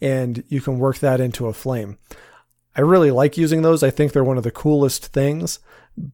and 0.00 0.44
you 0.48 0.60
can 0.60 0.78
work 0.78 0.98
that 0.98 1.20
into 1.20 1.46
a 1.46 1.52
flame. 1.52 1.98
I 2.76 2.82
really 2.82 3.10
like 3.10 3.38
using 3.38 3.62
those. 3.62 3.82
I 3.82 3.90
think 3.90 4.12
they're 4.12 4.24
one 4.24 4.36
of 4.36 4.44
the 4.44 4.50
coolest 4.50 5.06
things, 5.06 5.58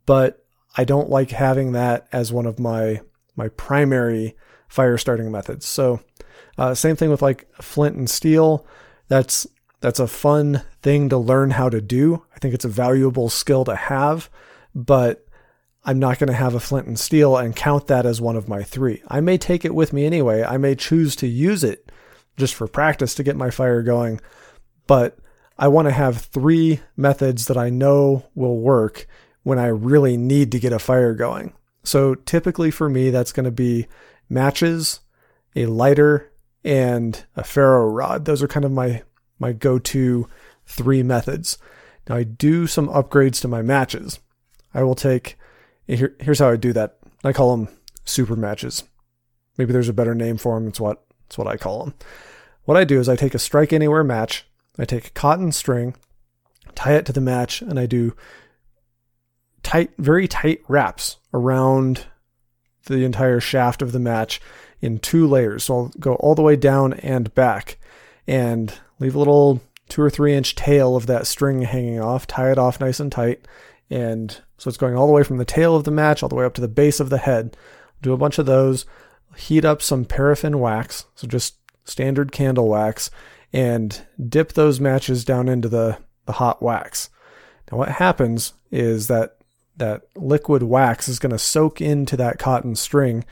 but 0.06 0.44
I 0.76 0.84
don't 0.84 1.10
like 1.10 1.30
having 1.30 1.72
that 1.72 2.06
as 2.12 2.32
one 2.32 2.46
of 2.46 2.58
my 2.58 3.00
my 3.34 3.48
primary 3.48 4.36
fire 4.68 4.98
starting 4.98 5.30
methods. 5.30 5.66
So, 5.66 6.00
uh, 6.56 6.74
same 6.74 6.96
thing 6.96 7.10
with 7.10 7.22
like 7.22 7.48
flint 7.60 7.96
and 7.96 8.08
steel. 8.08 8.66
That's 9.08 9.46
that's 9.80 10.00
a 10.00 10.06
fun 10.06 10.62
thing 10.80 11.08
to 11.08 11.18
learn 11.18 11.50
how 11.50 11.68
to 11.68 11.80
do. 11.80 12.24
I 12.34 12.38
think 12.38 12.54
it's 12.54 12.64
a 12.64 12.68
valuable 12.68 13.28
skill 13.28 13.64
to 13.64 13.74
have, 13.74 14.30
but 14.74 15.26
I'm 15.84 15.98
not 15.98 16.18
going 16.18 16.28
to 16.28 16.34
have 16.34 16.54
a 16.54 16.60
flint 16.60 16.86
and 16.86 16.98
steel 16.98 17.36
and 17.36 17.56
count 17.56 17.88
that 17.88 18.06
as 18.06 18.20
one 18.20 18.36
of 18.36 18.48
my 18.48 18.62
three. 18.62 19.02
I 19.08 19.20
may 19.20 19.36
take 19.36 19.64
it 19.64 19.74
with 19.74 19.92
me 19.92 20.06
anyway. 20.06 20.42
I 20.42 20.56
may 20.56 20.74
choose 20.74 21.16
to 21.16 21.26
use 21.26 21.64
it 21.64 21.90
just 22.36 22.54
for 22.54 22.68
practice 22.68 23.14
to 23.16 23.22
get 23.22 23.36
my 23.36 23.50
fire 23.50 23.82
going, 23.82 24.20
but 24.86 25.18
I 25.58 25.68
want 25.68 25.86
to 25.86 25.92
have 25.92 26.18
three 26.18 26.80
methods 26.96 27.46
that 27.46 27.56
I 27.56 27.68
know 27.68 28.24
will 28.34 28.58
work 28.58 29.06
when 29.42 29.58
I 29.58 29.66
really 29.66 30.16
need 30.16 30.52
to 30.52 30.60
get 30.60 30.72
a 30.72 30.78
fire 30.78 31.14
going. 31.14 31.52
So 31.84 32.14
typically 32.14 32.70
for 32.70 32.88
me, 32.88 33.10
that's 33.10 33.32
going 33.32 33.44
to 33.44 33.50
be 33.50 33.86
matches, 34.28 35.00
a 35.56 35.66
lighter, 35.66 36.32
and 36.64 37.24
a 37.36 37.42
ferro 37.42 37.86
rod. 37.86 38.24
Those 38.24 38.42
are 38.42 38.48
kind 38.48 38.64
of 38.64 38.70
my 38.72 39.02
my 39.38 39.52
go-to 39.52 40.28
three 40.66 41.02
methods. 41.02 41.58
Now 42.08 42.16
I 42.16 42.22
do 42.22 42.68
some 42.68 42.88
upgrades 42.88 43.40
to 43.40 43.48
my 43.48 43.60
matches. 43.60 44.20
I 44.72 44.84
will 44.84 44.94
take 44.94 45.36
here, 45.96 46.16
here's 46.20 46.38
how 46.38 46.50
I 46.50 46.56
do 46.56 46.72
that. 46.72 46.98
I 47.24 47.32
call 47.32 47.56
them 47.56 47.68
super 48.04 48.36
matches. 48.36 48.84
Maybe 49.58 49.72
there's 49.72 49.88
a 49.88 49.94
better 49.94 50.14
name 50.14 50.38
for 50.38 50.58
them. 50.58 50.68
It's 50.68 50.80
what 50.80 51.04
it's 51.26 51.38
what 51.38 51.46
I 51.46 51.56
call 51.56 51.84
them. 51.84 51.94
What 52.64 52.76
I 52.76 52.84
do 52.84 53.00
is 53.00 53.08
I 53.08 53.16
take 53.16 53.34
a 53.34 53.38
strike 53.38 53.72
anywhere 53.72 54.04
match. 54.04 54.46
I 54.78 54.84
take 54.84 55.08
a 55.08 55.10
cotton 55.10 55.52
string, 55.52 55.94
tie 56.74 56.94
it 56.94 57.06
to 57.06 57.12
the 57.12 57.20
match, 57.20 57.60
and 57.60 57.78
I 57.78 57.86
do 57.86 58.14
tight, 59.62 59.90
very 59.98 60.26
tight 60.26 60.62
wraps 60.68 61.18
around 61.34 62.06
the 62.86 63.04
entire 63.04 63.40
shaft 63.40 63.82
of 63.82 63.92
the 63.92 63.98
match 63.98 64.40
in 64.80 64.98
two 64.98 65.26
layers. 65.26 65.64
So 65.64 65.74
I'll 65.74 65.92
go 66.00 66.14
all 66.16 66.34
the 66.34 66.42
way 66.42 66.56
down 66.56 66.94
and 66.94 67.34
back 67.34 67.78
and 68.26 68.72
leave 68.98 69.14
a 69.14 69.18
little 69.18 69.60
two 69.88 70.02
or 70.02 70.10
three 70.10 70.34
inch 70.34 70.54
tail 70.54 70.96
of 70.96 71.06
that 71.06 71.26
string 71.26 71.62
hanging 71.62 72.00
off, 72.00 72.26
tie 72.26 72.50
it 72.50 72.58
off 72.58 72.80
nice 72.80 72.98
and 73.00 73.12
tight. 73.12 73.46
And 73.90 74.40
so 74.62 74.68
it's 74.68 74.78
going 74.78 74.96
all 74.96 75.08
the 75.08 75.12
way 75.12 75.24
from 75.24 75.38
the 75.38 75.44
tail 75.44 75.74
of 75.74 75.82
the 75.82 75.90
match 75.90 76.22
all 76.22 76.28
the 76.28 76.36
way 76.36 76.44
up 76.44 76.54
to 76.54 76.60
the 76.60 76.68
base 76.68 77.00
of 77.00 77.10
the 77.10 77.18
head. 77.18 77.56
Do 78.00 78.12
a 78.12 78.16
bunch 78.16 78.38
of 78.38 78.46
those, 78.46 78.86
heat 79.36 79.64
up 79.64 79.82
some 79.82 80.04
paraffin 80.04 80.60
wax, 80.60 81.06
so 81.16 81.26
just 81.26 81.56
standard 81.82 82.30
candle 82.30 82.68
wax, 82.68 83.10
and 83.52 84.06
dip 84.24 84.52
those 84.52 84.78
matches 84.78 85.24
down 85.24 85.48
into 85.48 85.68
the, 85.68 85.98
the 86.26 86.34
hot 86.34 86.62
wax. 86.62 87.10
Now 87.72 87.78
what 87.78 87.88
happens 87.88 88.52
is 88.70 89.08
that 89.08 89.38
that 89.78 90.02
liquid 90.14 90.62
wax 90.62 91.08
is 91.08 91.18
going 91.18 91.32
to 91.32 91.40
soak 91.40 91.80
into 91.80 92.16
that 92.18 92.38
cotton 92.38 92.76
string, 92.76 93.24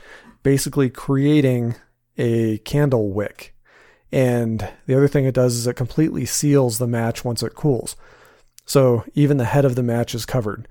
basically 0.43 0.89
creating 0.89 1.75
a 2.17 2.57
candle 2.57 3.09
wick. 3.09 3.55
And 4.11 4.67
the 4.85 4.97
other 4.97 5.07
thing 5.07 5.23
it 5.23 5.33
does 5.33 5.55
is 5.55 5.65
it 5.65 5.77
completely 5.77 6.25
seals 6.25 6.77
the 6.77 6.87
match 6.87 7.23
once 7.23 7.41
it 7.41 7.55
cools. 7.55 7.95
So 8.65 9.05
even 9.13 9.37
the 9.37 9.45
head 9.45 9.63
of 9.63 9.75
the 9.75 9.83
match 9.83 10.13
is 10.13 10.25
covered. 10.25 10.67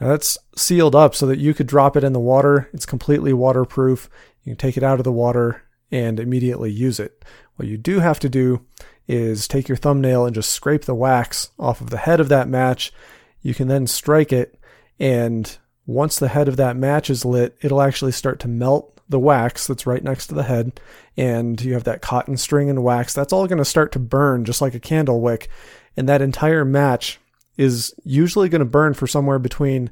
Now 0.00 0.08
that's 0.08 0.38
sealed 0.56 0.94
up 0.94 1.14
so 1.14 1.26
that 1.26 1.38
you 1.38 1.54
could 1.54 1.66
drop 1.66 1.96
it 1.96 2.04
in 2.04 2.12
the 2.12 2.20
water. 2.20 2.68
It's 2.72 2.86
completely 2.86 3.32
waterproof. 3.32 4.08
You 4.44 4.52
can 4.52 4.58
take 4.58 4.76
it 4.76 4.82
out 4.82 5.00
of 5.00 5.04
the 5.04 5.12
water 5.12 5.62
and 5.90 6.20
immediately 6.20 6.70
use 6.70 7.00
it. 7.00 7.24
What 7.56 7.68
you 7.68 7.76
do 7.76 8.00
have 8.00 8.20
to 8.20 8.28
do 8.28 8.64
is 9.08 9.48
take 9.48 9.68
your 9.68 9.76
thumbnail 9.76 10.26
and 10.26 10.34
just 10.34 10.50
scrape 10.50 10.84
the 10.84 10.94
wax 10.94 11.50
off 11.58 11.80
of 11.80 11.90
the 11.90 11.96
head 11.96 12.20
of 12.20 12.28
that 12.28 12.48
match. 12.48 12.92
You 13.42 13.54
can 13.54 13.68
then 13.68 13.86
strike 13.86 14.32
it, 14.32 14.58
and 15.00 15.58
once 15.86 16.18
the 16.18 16.28
head 16.28 16.48
of 16.48 16.56
that 16.58 16.76
match 16.76 17.08
is 17.08 17.24
lit, 17.24 17.56
it'll 17.62 17.80
actually 17.80 18.12
start 18.12 18.38
to 18.40 18.48
melt 18.48 19.00
the 19.08 19.18
wax 19.18 19.66
that's 19.66 19.86
right 19.86 20.04
next 20.04 20.26
to 20.26 20.34
the 20.34 20.42
head. 20.42 20.78
And 21.16 21.60
you 21.62 21.72
have 21.72 21.84
that 21.84 22.02
cotton 22.02 22.36
string 22.36 22.68
and 22.68 22.84
wax. 22.84 23.14
That's 23.14 23.32
all 23.32 23.46
going 23.46 23.58
to 23.58 23.64
start 23.64 23.92
to 23.92 23.98
burn 23.98 24.44
just 24.44 24.60
like 24.60 24.74
a 24.74 24.80
candle 24.80 25.20
wick. 25.20 25.48
And 25.96 26.08
that 26.08 26.20
entire 26.20 26.64
match 26.64 27.18
is 27.58 27.94
usually 28.04 28.48
going 28.48 28.60
to 28.60 28.64
burn 28.64 28.94
for 28.94 29.06
somewhere 29.06 29.38
between 29.38 29.90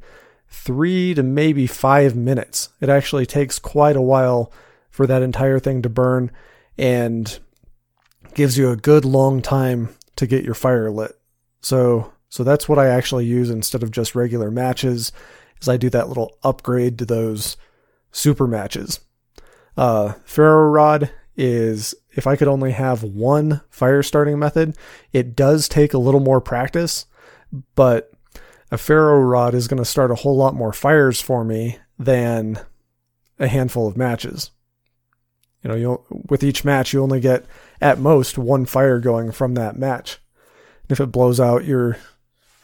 three 0.49 1.13
to 1.13 1.23
maybe 1.23 1.67
five 1.67 2.17
minutes. 2.17 2.71
It 2.81 2.89
actually 2.89 3.27
takes 3.27 3.59
quite 3.59 3.97
a 3.97 4.01
while 4.01 4.51
for 4.89 5.07
that 5.07 5.21
entire 5.21 5.59
thing 5.59 5.83
to 5.83 5.91
burn 5.91 6.31
and 6.79 7.39
gives 8.33 8.57
you 8.57 8.71
a 8.71 8.77
good 8.77 9.05
long 9.05 9.43
time 9.43 9.91
to 10.15 10.27
get 10.27 10.45
your 10.45 10.55
fire 10.55 10.91
lit. 10.91 11.19
So 11.61 12.13
so 12.29 12.45
that's 12.45 12.69
what 12.69 12.79
I 12.79 12.89
actually 12.89 13.27
use 13.27 13.51
instead 13.51 13.83
of 13.83 13.91
just 13.91 14.15
regular 14.15 14.51
matches 14.51 15.13
is 15.61 15.69
I 15.69 15.77
do 15.77 15.91
that 15.91 16.09
little 16.09 16.37
upgrade 16.43 16.99
to 16.99 17.07
those 17.07 17.57
super 18.13 18.47
matches. 18.47 19.01
Uh, 19.77 20.15
ferro 20.25 20.69
rod 20.69 21.11
is 21.37 21.95
if 22.13 22.27
I 22.27 22.37
could 22.37 22.49
only 22.49 22.73
have 22.73 23.03
one 23.03 23.61
fire 23.69 24.03
starting 24.03 24.39
method, 24.39 24.77
it 25.13 25.37
does 25.37 25.69
take 25.69 25.93
a 25.93 25.99
little 25.99 26.21
more 26.21 26.41
practice, 26.41 27.07
but 27.75 28.13
a 28.71 28.79
ferro 28.79 29.21
rod 29.21 29.55
is 29.55 29.69
going 29.69 29.79
to 29.79 29.85
start 29.85 30.11
a 30.11 30.17
whole 30.17 30.37
lot 30.37 30.55
more 30.55 30.73
fires 30.73 31.21
for 31.21 31.45
me 31.45 31.79
than 31.99 32.59
a 33.39 33.49
handful 33.49 33.87
of 33.87 33.97
matches. 33.97 34.51
You 35.63 35.71
know, 35.71 35.77
you 35.77 36.05
with 36.29 36.43
each 36.43 36.65
match 36.65 36.93
you 36.93 37.03
only 37.03 37.21
get 37.21 37.45
at 37.81 37.99
most 37.99 38.39
one 38.39 38.67
fire 38.67 39.01
going 39.01 39.33
from 39.33 39.55
that 39.55 39.77
match. 39.77 40.19
And 40.83 40.93
if 40.93 41.01
it 41.01 41.13
blows 41.13 41.41
out, 41.41 41.65
you're 41.65 41.99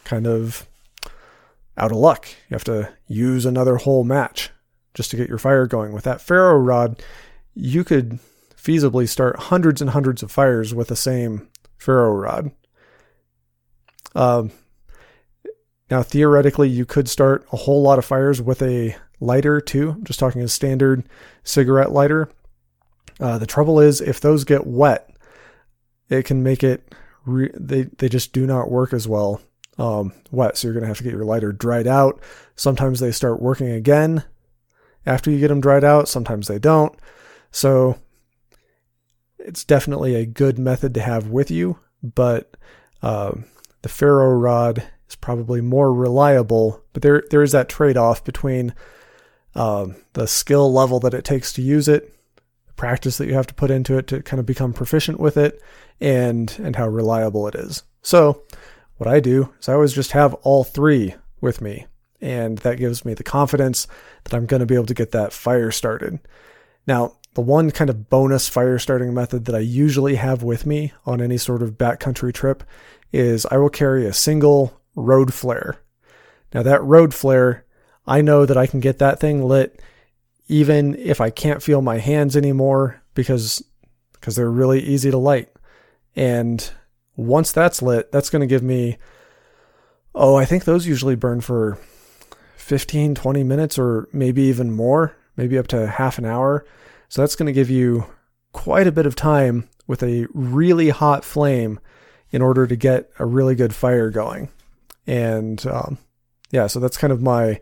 kind 0.05 0.27
of 0.27 0.69
out 1.77 1.91
of 1.91 1.99
luck. 1.99 2.29
You 2.49 2.55
have 2.55 2.65
to 2.65 2.93
use 3.07 3.45
another 3.45 3.77
whole 3.77 4.05
match 4.05 4.51
just 4.95 5.11
to 5.11 5.17
get 5.17 5.29
your 5.29 5.39
fire 5.39 5.67
going. 5.67 5.93
With 5.93 6.05
that 6.05 6.21
ferro 6.21 6.59
rod, 6.59 7.03
you 7.55 7.85
could 7.85 8.19
feasibly 8.57 9.09
start 9.09 9.39
hundreds 9.39 9.81
and 9.81 9.91
hundreds 9.91 10.23
of 10.23 10.31
fires 10.31 10.75
with 10.75 10.89
the 10.89 10.97
same 10.97 11.49
ferro 11.79 12.13
rod. 12.13 12.53
Um, 14.15 14.53
now, 15.93 16.03
theoretically, 16.03 16.71
you 16.71 16.87
could 16.87 17.07
start 17.07 17.47
a 17.53 17.57
whole 17.59 17.83
lot 17.83 17.99
of 17.99 18.07
fires 18.07 18.41
with 18.41 18.63
a 18.63 18.97
lighter 19.21 19.61
too. 19.61 19.91
I'm 19.91 20.05
just 20.05 20.19
talking 20.19 20.41
a 20.41 20.49
standard 20.49 21.07
cigarette 21.45 21.93
lighter. 21.93 22.31
Uh, 23.21 23.37
the 23.37 23.45
trouble 23.47 23.79
is, 23.79 24.01
if 24.01 24.19
those 24.19 24.45
get 24.45 24.67
wet, 24.67 25.15
it 26.09 26.25
can 26.25 26.43
make 26.43 26.65
it 26.65 26.95
re- 27.27 27.51
they 27.53 27.83
they 27.83 28.09
just 28.09 28.33
do 28.33 28.47
not 28.47 28.71
work 28.71 28.95
as 28.95 29.07
well 29.07 29.43
um, 29.77 30.15
wet. 30.31 30.57
So 30.57 30.67
you're 30.67 30.73
going 30.73 30.81
to 30.81 30.89
have 30.89 30.97
to 30.97 31.05
get 31.05 31.13
your 31.13 31.27
lighter 31.27 31.53
dried 31.53 31.87
out. 31.87 32.23
Sometimes 32.57 32.99
they 32.99 33.13
start 33.13 33.43
working 33.43 33.71
again 33.71 34.25
after 35.05 35.31
you 35.31 35.41
get 35.41 35.49
them 35.49 35.61
dried 35.61 35.85
out. 35.85 36.09
Sometimes 36.09 36.49
they 36.49 36.59
don't. 36.59 36.99
So 37.51 37.99
it's 39.39 39.63
definitely 39.63 40.15
a 40.15 40.25
good 40.25 40.59
method 40.59 40.95
to 40.95 41.03
have 41.03 41.29
with 41.29 41.51
you, 41.51 41.81
but 42.03 42.57
uh, 43.03 43.33
the 43.83 43.91
ferro 43.91 44.31
rod 44.31 44.85
is 45.13 45.17
probably 45.17 45.61
more 45.61 45.93
reliable. 45.93 46.83
But 46.93 47.03
there 47.03 47.23
there 47.31 47.43
is 47.43 47.53
that 47.53 47.69
trade 47.69 47.97
off 47.97 48.25
between 48.25 48.75
um, 49.55 49.97
the 50.15 50.27
skill 50.27 50.73
level 50.73 50.99
that 51.01 51.15
it 51.15 51.25
takes 51.25 51.53
to 51.53 51.63
use 51.63 51.89
it, 51.89 52.15
the 52.67 52.73
practice 52.73 53.19
that 53.19 53.27
you 53.27 53.35
have 53.35 53.47
to 53.47 53.55
put 53.55 53.71
into 53.71 53.99
it 53.99 54.07
to 54.09 54.23
kind 54.23 54.41
of 54.41 54.47
become 54.47 54.73
proficient 54.73 55.21
with 55.21 55.37
it, 55.37 55.63
and 56.01 56.57
and 56.63 56.77
how 56.77 56.89
reliable 56.89 57.47
it 57.47 57.55
is. 57.55 57.83
So 58.03 58.43
what 58.97 59.09
I 59.09 59.21
do 59.21 59.53
is 59.61 59.69
I 59.69 59.75
always 59.75 59.93
just 59.93 60.13
have 60.13 60.35
all 60.35 60.65
three 60.65 61.15
with 61.41 61.61
me, 61.61 61.87
and 62.21 62.59
that 62.59 62.79
gives 62.79 63.05
me 63.05 63.15
the 63.15 63.23
confidence 63.23 63.87
that 64.25 64.35
I'm 64.35 64.47
going 64.47 64.61
to 64.61 64.67
be 64.67 64.75
able 64.75 64.87
to 64.87 64.95
get 64.95 65.13
that 65.13 65.33
fire 65.33 65.71
started. 65.71 66.19
Now, 66.87 67.17
the 67.35 67.41
one 67.41 67.71
kind 67.71 67.89
of 67.89 68.11
bonus 68.11 68.49
fire 68.49 68.79
starting 68.79 69.15
method 69.15 69.47
that 69.47 69.55
I 69.55 69.61
usually 69.61 70.17
have 70.17 70.43
with 70.43 70.67
me 70.67 70.93
on 71.07 71.23
any 71.23 71.39
sort 71.39 71.63
of 71.63 71.79
backcountry 71.79 72.33
trip 72.35 72.63
is 73.13 73.47
I 73.51 73.57
will 73.57 73.71
carry 73.71 74.07
a 74.07 74.13
single 74.13 74.81
road 74.95 75.33
flare. 75.33 75.79
Now, 76.55 76.63
that 76.63 76.83
road 76.83 77.15
flare, 77.15 77.65
I 78.07 78.21
know 78.21 78.45
that 78.47 78.57
I 78.57 78.67
can 78.67 78.81
get 78.81 78.99
that 78.99 79.21
thing 79.21 79.45
lit 79.45 79.81
even 80.49 80.95
if 80.97 81.21
I 81.21 81.31
can't 81.31 81.63
feel 81.63 81.81
my 81.81 81.99
hands 81.99 82.37
anymore 82.37 83.03
because 83.15 83.63
because 84.13 84.37
they're 84.37 84.51
really 84.51 84.81
easy 84.81 85.11
to 85.11 85.19
light. 85.19 85.49
And 86.15 86.71
once 87.17 87.53
that's 87.53 87.83
lit, 87.83 88.13
that's 88.13 88.31
going 88.31 88.41
to 88.41 88.47
give 88.47 88.63
me 88.63 88.99
oh, 90.15 90.37
I 90.37 90.45
think 90.45 90.65
those 90.65 90.87
usually 90.87 91.15
burn 91.15 91.41
for 91.41 91.79
15, 92.57 93.15
20 93.15 93.45
minutes 93.45 93.79
or 93.79 94.09
maybe 94.13 94.43
even 94.43 94.71
more, 94.71 95.17
maybe 95.37 95.57
up 95.57 95.69
to 95.69 95.87
half 95.87 96.19
an 96.19 96.27
hour. 96.27 96.67
So 97.09 97.23
that's 97.23 97.37
going 97.37 97.47
to 97.47 97.53
give 97.53 97.71
you 97.71 98.07
quite 98.53 98.87
a 98.87 98.93
bit 98.93 99.07
of 99.07 99.17
time 99.17 99.69
with 99.87 100.03
a 100.03 100.27
really 100.35 100.91
hot 100.91 101.25
flame 101.25 101.81
in 102.31 102.43
order 102.43 102.67
to 102.67 102.77
get 102.77 103.11
a 103.19 103.27
really 103.27 103.55
good 103.55 103.75
fire 103.75 104.11
going. 104.11 104.51
And 105.07 105.65
um, 105.67 105.99
yeah, 106.51 106.67
so 106.67 106.81
that's 106.81 106.97
kind 106.97 107.13
of 107.13 107.23
my 107.23 107.61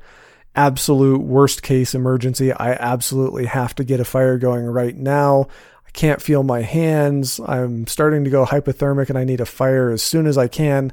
absolute 0.55 1.23
worst 1.23 1.63
case 1.63 1.95
emergency. 1.95 2.53
I 2.53 2.73
absolutely 2.73 3.47
have 3.47 3.75
to 3.77 3.85
get 3.85 4.01
a 4.01 4.05
fire 4.05 4.39
going 4.39 4.67
right 4.67 4.97
now. 4.97 5.47
I 5.87 5.91
can't 5.93 6.23
feel 6.23 6.43
my 6.43 6.63
hands. 6.63 7.41
I'm 7.41 7.87
starting 7.87 8.25
to 8.25 8.31
go 8.31 8.45
hypothermic 8.45 9.09
and 9.09 9.19
I 9.19 9.25
need 9.25 9.41
a 9.41 9.47
fire 9.47 9.91
as 9.91 10.03
soon 10.03 10.27
as 10.27 10.37
I 10.37 10.49
can. 10.49 10.93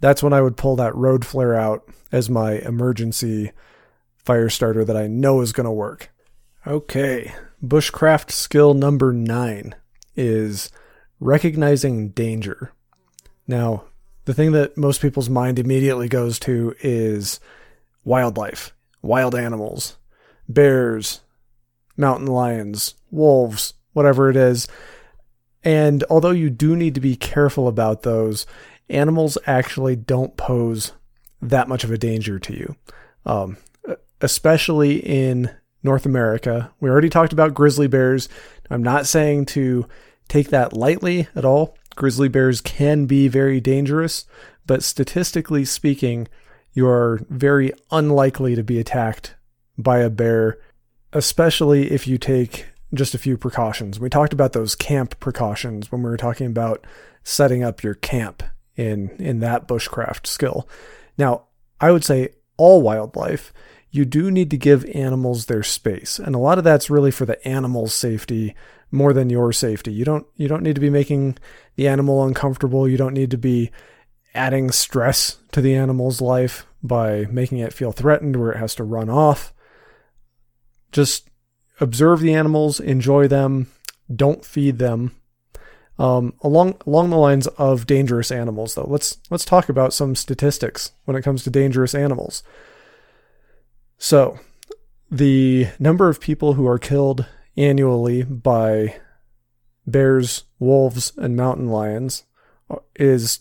That's 0.00 0.22
when 0.22 0.32
I 0.32 0.42
would 0.42 0.56
pull 0.56 0.76
that 0.76 0.94
road 0.94 1.24
flare 1.24 1.54
out 1.54 1.88
as 2.12 2.28
my 2.28 2.54
emergency 2.54 3.52
fire 4.16 4.48
starter 4.48 4.84
that 4.84 4.96
I 4.96 5.06
know 5.06 5.40
is 5.40 5.52
going 5.52 5.64
to 5.64 5.70
work. 5.70 6.10
Okay, 6.66 7.32
bushcraft 7.62 8.30
skill 8.30 8.74
number 8.74 9.12
nine 9.12 9.74
is 10.16 10.70
recognizing 11.20 12.10
danger. 12.10 12.72
Now, 13.46 13.84
the 14.24 14.34
thing 14.34 14.52
that 14.52 14.76
most 14.76 15.00
people's 15.00 15.28
mind 15.28 15.58
immediately 15.58 16.08
goes 16.08 16.38
to 16.40 16.74
is 16.80 17.40
wildlife, 18.04 18.74
wild 19.02 19.34
animals, 19.34 19.96
bears, 20.48 21.20
mountain 21.96 22.26
lions, 22.26 22.94
wolves, 23.10 23.74
whatever 23.92 24.30
it 24.30 24.36
is. 24.36 24.68
And 25.62 26.04
although 26.10 26.30
you 26.30 26.50
do 26.50 26.76
need 26.76 26.94
to 26.94 27.00
be 27.00 27.16
careful 27.16 27.68
about 27.68 28.02
those, 28.02 28.46
animals 28.88 29.38
actually 29.46 29.96
don't 29.96 30.36
pose 30.36 30.92
that 31.40 31.68
much 31.68 31.84
of 31.84 31.90
a 31.90 31.98
danger 31.98 32.38
to 32.38 32.52
you. 32.52 32.76
Um, 33.26 33.56
especially 34.20 34.96
in 34.96 35.50
North 35.82 36.06
America. 36.06 36.72
We 36.80 36.88
already 36.88 37.10
talked 37.10 37.32
about 37.32 37.54
grizzly 37.54 37.86
bears. 37.86 38.28
I'm 38.70 38.82
not 38.82 39.06
saying 39.06 39.46
to 39.46 39.86
take 40.28 40.48
that 40.48 40.72
lightly 40.72 41.28
at 41.36 41.44
all. 41.44 41.76
Grizzly 41.94 42.28
bears 42.28 42.60
can 42.60 43.06
be 43.06 43.28
very 43.28 43.60
dangerous, 43.60 44.26
but 44.66 44.82
statistically 44.82 45.64
speaking, 45.64 46.28
you 46.72 46.86
are 46.88 47.20
very 47.28 47.72
unlikely 47.90 48.54
to 48.54 48.64
be 48.64 48.78
attacked 48.78 49.36
by 49.78 49.98
a 49.98 50.10
bear, 50.10 50.58
especially 51.12 51.90
if 51.90 52.06
you 52.06 52.18
take 52.18 52.66
just 52.92 53.14
a 53.14 53.18
few 53.18 53.36
precautions. 53.36 53.98
We 53.98 54.08
talked 54.08 54.32
about 54.32 54.52
those 54.52 54.74
camp 54.74 55.18
precautions 55.20 55.90
when 55.90 56.02
we 56.02 56.10
were 56.10 56.16
talking 56.16 56.46
about 56.46 56.86
setting 57.22 57.62
up 57.62 57.82
your 57.82 57.94
camp 57.94 58.42
in 58.76 59.10
in 59.18 59.40
that 59.40 59.68
bushcraft 59.68 60.26
skill. 60.26 60.68
Now, 61.16 61.44
I 61.80 61.92
would 61.92 62.04
say 62.04 62.30
all 62.56 62.82
wildlife 62.82 63.52
you 63.94 64.04
do 64.04 64.28
need 64.28 64.50
to 64.50 64.56
give 64.56 64.84
animals 64.86 65.46
their 65.46 65.62
space. 65.62 66.18
And 66.18 66.34
a 66.34 66.38
lot 66.40 66.58
of 66.58 66.64
that's 66.64 66.90
really 66.90 67.12
for 67.12 67.26
the 67.26 67.46
animal's 67.46 67.94
safety 67.94 68.56
more 68.94 69.12
than 69.12 69.28
your 69.28 69.52
safety. 69.52 69.92
You 69.92 70.04
don't 70.04 70.26
you 70.36 70.48
don't 70.48 70.62
need 70.62 70.76
to 70.76 70.80
be 70.80 70.90
making 70.90 71.36
the 71.76 71.88
animal 71.88 72.24
uncomfortable. 72.24 72.88
You 72.88 72.96
don't 72.96 73.14
need 73.14 73.30
to 73.32 73.38
be 73.38 73.70
adding 74.34 74.70
stress 74.70 75.38
to 75.52 75.60
the 75.60 75.74
animal's 75.74 76.20
life 76.20 76.66
by 76.82 77.26
making 77.30 77.58
it 77.58 77.72
feel 77.72 77.92
threatened 77.92 78.36
where 78.36 78.52
it 78.52 78.58
has 78.58 78.74
to 78.76 78.84
run 78.84 79.08
off. 79.08 79.52
Just 80.92 81.28
observe 81.80 82.20
the 82.20 82.34
animals, 82.34 82.78
enjoy 82.80 83.26
them, 83.26 83.68
don't 84.14 84.44
feed 84.44 84.78
them. 84.78 85.16
Um, 85.98 86.34
along 86.42 86.80
along 86.86 87.10
the 87.10 87.16
lines 87.16 87.46
of 87.46 87.86
dangerous 87.86 88.32
animals, 88.32 88.74
though, 88.74 88.86
let's 88.88 89.18
let's 89.30 89.44
talk 89.44 89.68
about 89.68 89.92
some 89.92 90.16
statistics 90.16 90.92
when 91.04 91.16
it 91.16 91.22
comes 91.22 91.44
to 91.44 91.50
dangerous 91.50 91.94
animals. 91.94 92.42
So, 93.96 94.40
the 95.10 95.68
number 95.78 96.08
of 96.08 96.20
people 96.20 96.54
who 96.54 96.66
are 96.66 96.80
killed 96.80 97.26
annually 97.56 98.22
by 98.22 98.96
bears, 99.86 100.44
wolves, 100.58 101.12
and 101.16 101.36
mountain 101.36 101.68
lions 101.68 102.24
uh, 102.70 102.76
is 102.96 103.38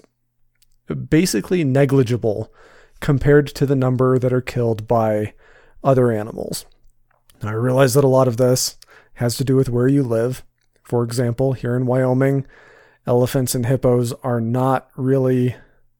basically 1.09 1.63
negligible 1.63 2.51
compared 2.99 3.47
to 3.47 3.65
the 3.65 3.75
number 3.75 4.19
that 4.19 4.33
are 4.33 4.41
killed 4.41 4.87
by 4.87 5.33
other 5.83 6.11
animals. 6.11 6.65
I 7.41 7.51
realize 7.51 7.93
that 7.93 8.03
a 8.03 8.09
lot 8.09 8.27
of 8.27 8.37
this 8.37 8.77
has 9.15 9.35
to 9.37 9.43
do 9.43 9.55
with 9.55 9.69
where 9.69 9.87
you 9.87 10.03
live. 10.03 10.43
For 10.83 11.03
example, 11.03 11.53
here 11.53 11.75
in 11.75 11.85
Wyoming, 11.85 12.45
elephants 13.05 13.53
and 13.53 13.65
hippos 13.65 14.13
are 14.23 14.39
not 14.39 14.89
really 14.95 15.55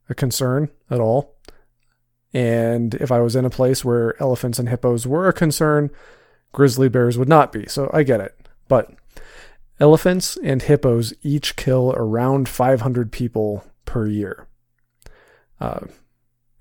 a 0.09 0.15
concern 0.15 0.69
at 0.89 0.99
all. 0.99 1.35
And 2.33 2.95
if 2.95 3.11
I 3.11 3.19
was 3.19 3.35
in 3.35 3.45
a 3.45 3.49
place 3.49 3.85
where 3.85 4.21
elephants 4.21 4.57
and 4.57 4.69
hippos 4.69 5.05
were 5.05 5.27
a 5.27 5.33
concern, 5.33 5.91
grizzly 6.53 6.87
bears 6.87 7.17
would 7.17 7.27
not 7.27 7.51
be. 7.51 7.67
So 7.67 7.89
I 7.93 8.03
get 8.03 8.21
it. 8.21 8.33
But 8.69 8.91
elephants 9.79 10.37
and 10.41 10.61
hippos 10.61 11.13
each 11.21 11.57
kill 11.57 11.93
around 11.97 12.47
500 12.47 13.11
people 13.11 13.65
per 13.85 14.07
year. 14.07 14.47
Uh, 15.59 15.81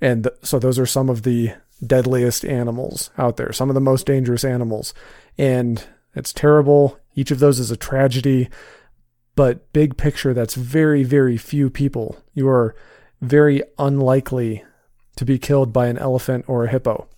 and 0.01 0.25
th- 0.25 0.37
so 0.43 0.59
those 0.59 0.79
are 0.79 0.87
some 0.87 1.09
of 1.09 1.23
the 1.23 1.53
deadliest 1.85 2.45
animals 2.45 3.11
out 3.17 3.37
there, 3.37 3.53
some 3.53 3.71
of 3.71 3.75
the 3.75 3.81
most 3.81 4.07
dangerous 4.07 4.45
animals. 4.45 4.93
And 5.39 5.85
it's 6.15 6.33
terrible. 6.33 6.99
Each 7.15 7.31
of 7.31 7.39
those 7.39 7.61
is 7.61 7.71
a 7.71 7.77
tragedy. 7.77 8.49
But 9.35 9.73
big 9.73 9.97
picture, 9.97 10.35
that's 10.35 10.55
very, 10.55 11.05
very 11.05 11.37
few 11.37 11.71
people. 11.71 12.19
You 12.35 12.49
are 12.49 12.75
very 13.21 13.63
unlikely 13.79 14.65
to 15.17 15.25
be 15.25 15.39
killed 15.39 15.73
by 15.73 15.87
an 15.87 15.99
elephant 15.99 16.45
or 16.49 16.65
a 16.65 16.71
hippo. 16.71 17.09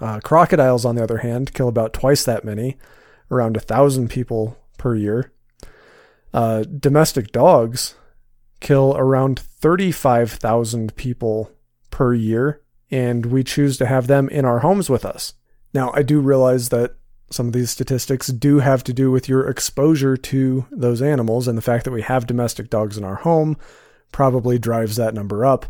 Uh, 0.00 0.20
crocodiles, 0.20 0.84
on 0.84 0.96
the 0.96 1.02
other 1.02 1.18
hand, 1.18 1.54
kill 1.54 1.68
about 1.68 1.92
twice 1.92 2.24
that 2.24 2.44
many, 2.44 2.76
around 3.30 3.56
a 3.56 3.60
thousand 3.60 4.08
people 4.08 4.58
per 4.78 4.94
year. 4.94 5.32
Uh, 6.34 6.64
domestic 6.64 7.30
dogs 7.30 7.94
kill 8.60 8.96
around 8.96 9.38
35,000 9.38 10.96
people 10.96 11.50
per 11.90 12.14
year, 12.14 12.62
and 12.90 13.26
we 13.26 13.44
choose 13.44 13.76
to 13.76 13.86
have 13.86 14.06
them 14.06 14.28
in 14.28 14.44
our 14.44 14.60
homes 14.60 14.88
with 14.88 15.04
us. 15.04 15.34
Now, 15.74 15.92
I 15.94 16.02
do 16.02 16.20
realize 16.20 16.70
that 16.70 16.94
some 17.30 17.46
of 17.46 17.52
these 17.52 17.70
statistics 17.70 18.28
do 18.28 18.58
have 18.58 18.84
to 18.84 18.92
do 18.92 19.10
with 19.10 19.28
your 19.28 19.48
exposure 19.48 20.16
to 20.16 20.66
those 20.70 21.02
animals, 21.02 21.48
and 21.48 21.56
the 21.56 21.62
fact 21.62 21.84
that 21.84 21.92
we 21.92 22.02
have 22.02 22.26
domestic 22.26 22.70
dogs 22.70 22.98
in 22.98 23.04
our 23.04 23.16
home 23.16 23.56
probably 24.10 24.58
drives 24.58 24.96
that 24.96 25.14
number 25.14 25.44
up 25.44 25.66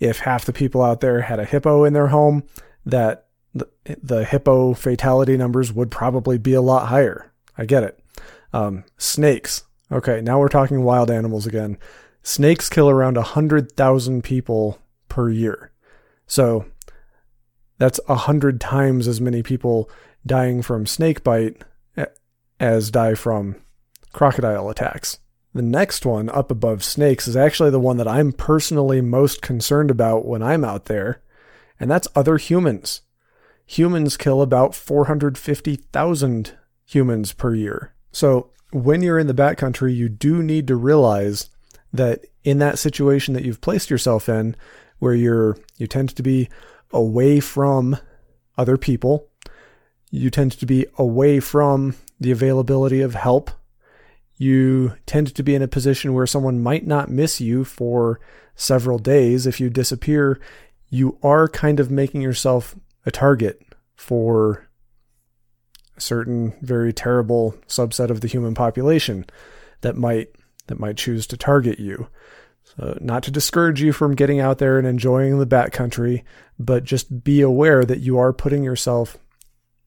if 0.00 0.20
half 0.20 0.46
the 0.46 0.52
people 0.52 0.82
out 0.82 1.00
there 1.00 1.20
had 1.20 1.38
a 1.38 1.44
hippo 1.44 1.84
in 1.84 1.92
their 1.92 2.08
home, 2.08 2.42
that 2.86 3.26
the, 3.54 3.68
the 4.02 4.24
hippo 4.24 4.74
fatality 4.74 5.36
numbers 5.36 5.72
would 5.72 5.90
probably 5.90 6.38
be 6.38 6.54
a 6.54 6.62
lot 6.62 6.88
higher. 6.88 7.32
I 7.58 7.64
get 7.64 7.82
it. 7.82 7.98
Um, 8.52 8.84
snakes. 8.96 9.64
Okay, 9.92 10.20
now 10.20 10.38
we're 10.38 10.48
talking 10.48 10.82
wild 10.82 11.10
animals 11.10 11.46
again. 11.46 11.78
Snakes 12.22 12.68
kill 12.68 12.88
around 12.88 13.16
100,000 13.16 14.22
people 14.22 14.78
per 15.08 15.30
year. 15.30 15.72
So 16.26 16.66
that's 17.78 17.98
100 18.06 18.60
times 18.60 19.08
as 19.08 19.20
many 19.20 19.42
people 19.42 19.90
dying 20.24 20.62
from 20.62 20.86
snake 20.86 21.24
bite 21.24 21.62
as 22.60 22.90
die 22.90 23.14
from 23.14 23.56
crocodile 24.12 24.68
attacks. 24.68 25.18
The 25.54 25.62
next 25.62 26.06
one 26.06 26.28
up 26.28 26.50
above 26.50 26.84
snakes 26.84 27.26
is 27.26 27.34
actually 27.34 27.70
the 27.70 27.80
one 27.80 27.96
that 27.96 28.06
I'm 28.06 28.32
personally 28.32 29.00
most 29.00 29.42
concerned 29.42 29.90
about 29.90 30.26
when 30.26 30.42
I'm 30.42 30.64
out 30.64 30.84
there, 30.84 31.22
and 31.80 31.90
that's 31.90 32.06
other 32.14 32.36
humans. 32.36 33.00
Humans 33.70 34.16
kill 34.16 34.42
about 34.42 34.74
450,000 34.74 36.58
humans 36.84 37.32
per 37.32 37.54
year. 37.54 37.94
So 38.10 38.50
when 38.72 39.00
you're 39.00 39.20
in 39.20 39.28
the 39.28 39.32
backcountry, 39.32 39.94
you 39.94 40.08
do 40.08 40.42
need 40.42 40.66
to 40.66 40.74
realize 40.74 41.50
that 41.92 42.26
in 42.42 42.58
that 42.58 42.80
situation 42.80 43.32
that 43.34 43.44
you've 43.44 43.60
placed 43.60 43.88
yourself 43.88 44.28
in, 44.28 44.56
where 44.98 45.14
you're 45.14 45.56
you 45.76 45.86
tend 45.86 46.16
to 46.16 46.22
be 46.24 46.48
away 46.90 47.38
from 47.38 47.96
other 48.58 48.76
people, 48.76 49.28
you 50.10 50.30
tend 50.30 50.50
to 50.50 50.66
be 50.66 50.86
away 50.98 51.38
from 51.38 51.94
the 52.18 52.32
availability 52.32 53.00
of 53.00 53.14
help. 53.14 53.52
You 54.36 54.94
tend 55.06 55.32
to 55.32 55.44
be 55.44 55.54
in 55.54 55.62
a 55.62 55.68
position 55.68 56.12
where 56.12 56.26
someone 56.26 56.60
might 56.60 56.88
not 56.88 57.08
miss 57.08 57.40
you 57.40 57.62
for 57.62 58.18
several 58.56 58.98
days. 58.98 59.46
If 59.46 59.60
you 59.60 59.70
disappear, 59.70 60.40
you 60.88 61.18
are 61.22 61.46
kind 61.46 61.78
of 61.78 61.88
making 61.88 62.20
yourself 62.20 62.74
a 63.06 63.10
target 63.10 63.62
for 63.94 64.68
a 65.96 66.00
certain 66.00 66.54
very 66.62 66.92
terrible 66.92 67.54
subset 67.66 68.10
of 68.10 68.20
the 68.20 68.28
human 68.28 68.54
population 68.54 69.26
that 69.80 69.96
might 69.96 70.28
that 70.66 70.78
might 70.78 70.96
choose 70.96 71.26
to 71.26 71.36
target 71.36 71.78
you. 71.78 72.08
So 72.62 72.96
not 73.00 73.22
to 73.24 73.30
discourage 73.30 73.82
you 73.82 73.92
from 73.92 74.14
getting 74.14 74.40
out 74.40 74.58
there 74.58 74.78
and 74.78 74.86
enjoying 74.86 75.38
the 75.38 75.46
backcountry, 75.46 76.22
but 76.58 76.84
just 76.84 77.24
be 77.24 77.40
aware 77.40 77.84
that 77.84 78.00
you 78.00 78.18
are 78.18 78.32
putting 78.32 78.62
yourself 78.62 79.18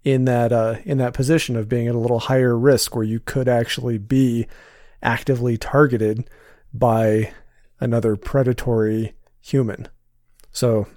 in 0.03 0.25
that 0.25 0.51
uh, 0.51 0.75
in 0.83 0.97
that 0.97 1.13
position 1.13 1.55
of 1.55 1.69
being 1.69 1.87
at 1.87 1.95
a 1.95 1.99
little 1.99 2.19
higher 2.19 2.57
risk 2.57 2.95
where 2.95 3.05
you 3.05 3.19
could 3.19 3.47
actually 3.47 3.97
be 3.97 4.47
actively 5.01 5.57
targeted 5.57 6.29
by 6.73 7.31
another 7.79 8.15
predatory 8.15 9.13
human. 9.39 9.87
So 10.51 10.87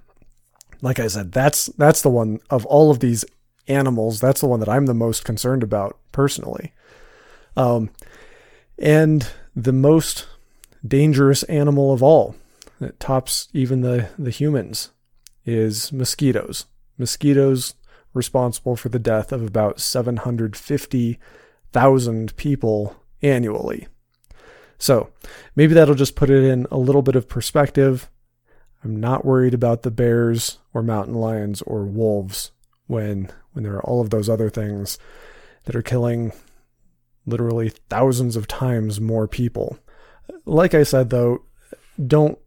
like 0.82 0.98
I 0.98 1.08
said, 1.08 1.32
that's 1.32 1.66
that's 1.66 2.02
the 2.02 2.10
one 2.10 2.40
of 2.50 2.66
all 2.66 2.90
of 2.90 3.00
these 3.00 3.24
animals, 3.68 4.20
that's 4.20 4.40
the 4.40 4.46
one 4.46 4.60
that 4.60 4.68
I'm 4.68 4.86
the 4.86 4.94
most 4.94 5.24
concerned 5.24 5.62
about 5.62 5.98
personally. 6.12 6.72
Um, 7.56 7.90
and 8.78 9.28
the 9.54 9.72
most 9.72 10.26
dangerous 10.86 11.42
animal 11.44 11.92
of 11.92 12.02
all 12.02 12.36
that 12.80 13.00
tops 13.00 13.48
even 13.52 13.80
the, 13.80 14.10
the 14.18 14.30
humans 14.30 14.90
is 15.44 15.92
mosquitoes. 15.92 16.66
Mosquitoes 16.98 17.74
responsible 18.12 18.76
for 18.76 18.88
the 18.88 18.98
death 18.98 19.30
of 19.32 19.42
about 19.42 19.80
750,000 19.80 22.36
people 22.36 22.96
annually. 23.22 23.88
So 24.78 25.10
maybe 25.54 25.74
that'll 25.74 25.94
just 25.94 26.16
put 26.16 26.30
it 26.30 26.42
in 26.44 26.66
a 26.70 26.76
little 26.76 27.02
bit 27.02 27.16
of 27.16 27.28
perspective. 27.28 28.10
I'm 28.87 29.01
not 29.01 29.25
worried 29.25 29.53
about 29.53 29.83
the 29.83 29.90
bears 29.90 30.59
or 30.72 30.81
mountain 30.81 31.14
lions 31.14 31.61
or 31.62 31.85
wolves 31.85 32.53
when 32.87 33.33
when 33.53 33.64
there 33.64 33.75
are 33.75 33.83
all 33.83 34.01
of 34.01 34.11
those 34.11 34.29
other 34.29 34.49
things 34.49 34.96
that 35.64 35.75
are 35.75 35.83
killing 35.83 36.33
literally 37.27 37.70
thousands 37.90 38.37
of 38.37 38.46
times 38.46 39.01
more 39.01 39.27
people. 39.27 39.77
Like 40.44 40.72
I 40.72 40.85
said 40.85 41.11
though, 41.11 41.42
don't 42.07 42.38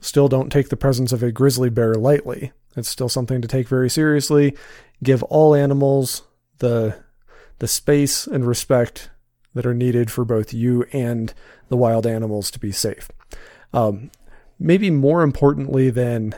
still 0.00 0.28
don't 0.28 0.48
take 0.48 0.70
the 0.70 0.78
presence 0.78 1.12
of 1.12 1.22
a 1.22 1.30
grizzly 1.30 1.68
bear 1.68 1.94
lightly. 1.94 2.52
It's 2.74 2.88
still 2.88 3.10
something 3.10 3.42
to 3.42 3.48
take 3.48 3.68
very 3.68 3.90
seriously. 3.90 4.56
Give 5.02 5.22
all 5.24 5.54
animals 5.54 6.22
the 6.56 6.96
the 7.58 7.68
space 7.68 8.26
and 8.26 8.46
respect 8.46 9.10
that 9.52 9.66
are 9.66 9.74
needed 9.74 10.10
for 10.10 10.24
both 10.24 10.54
you 10.54 10.86
and 10.90 11.34
the 11.68 11.76
wild 11.76 12.06
animals 12.06 12.50
to 12.52 12.58
be 12.58 12.72
safe. 12.72 13.10
Um, 13.74 14.10
maybe 14.62 14.90
more 14.90 15.22
importantly 15.22 15.90
than 15.90 16.34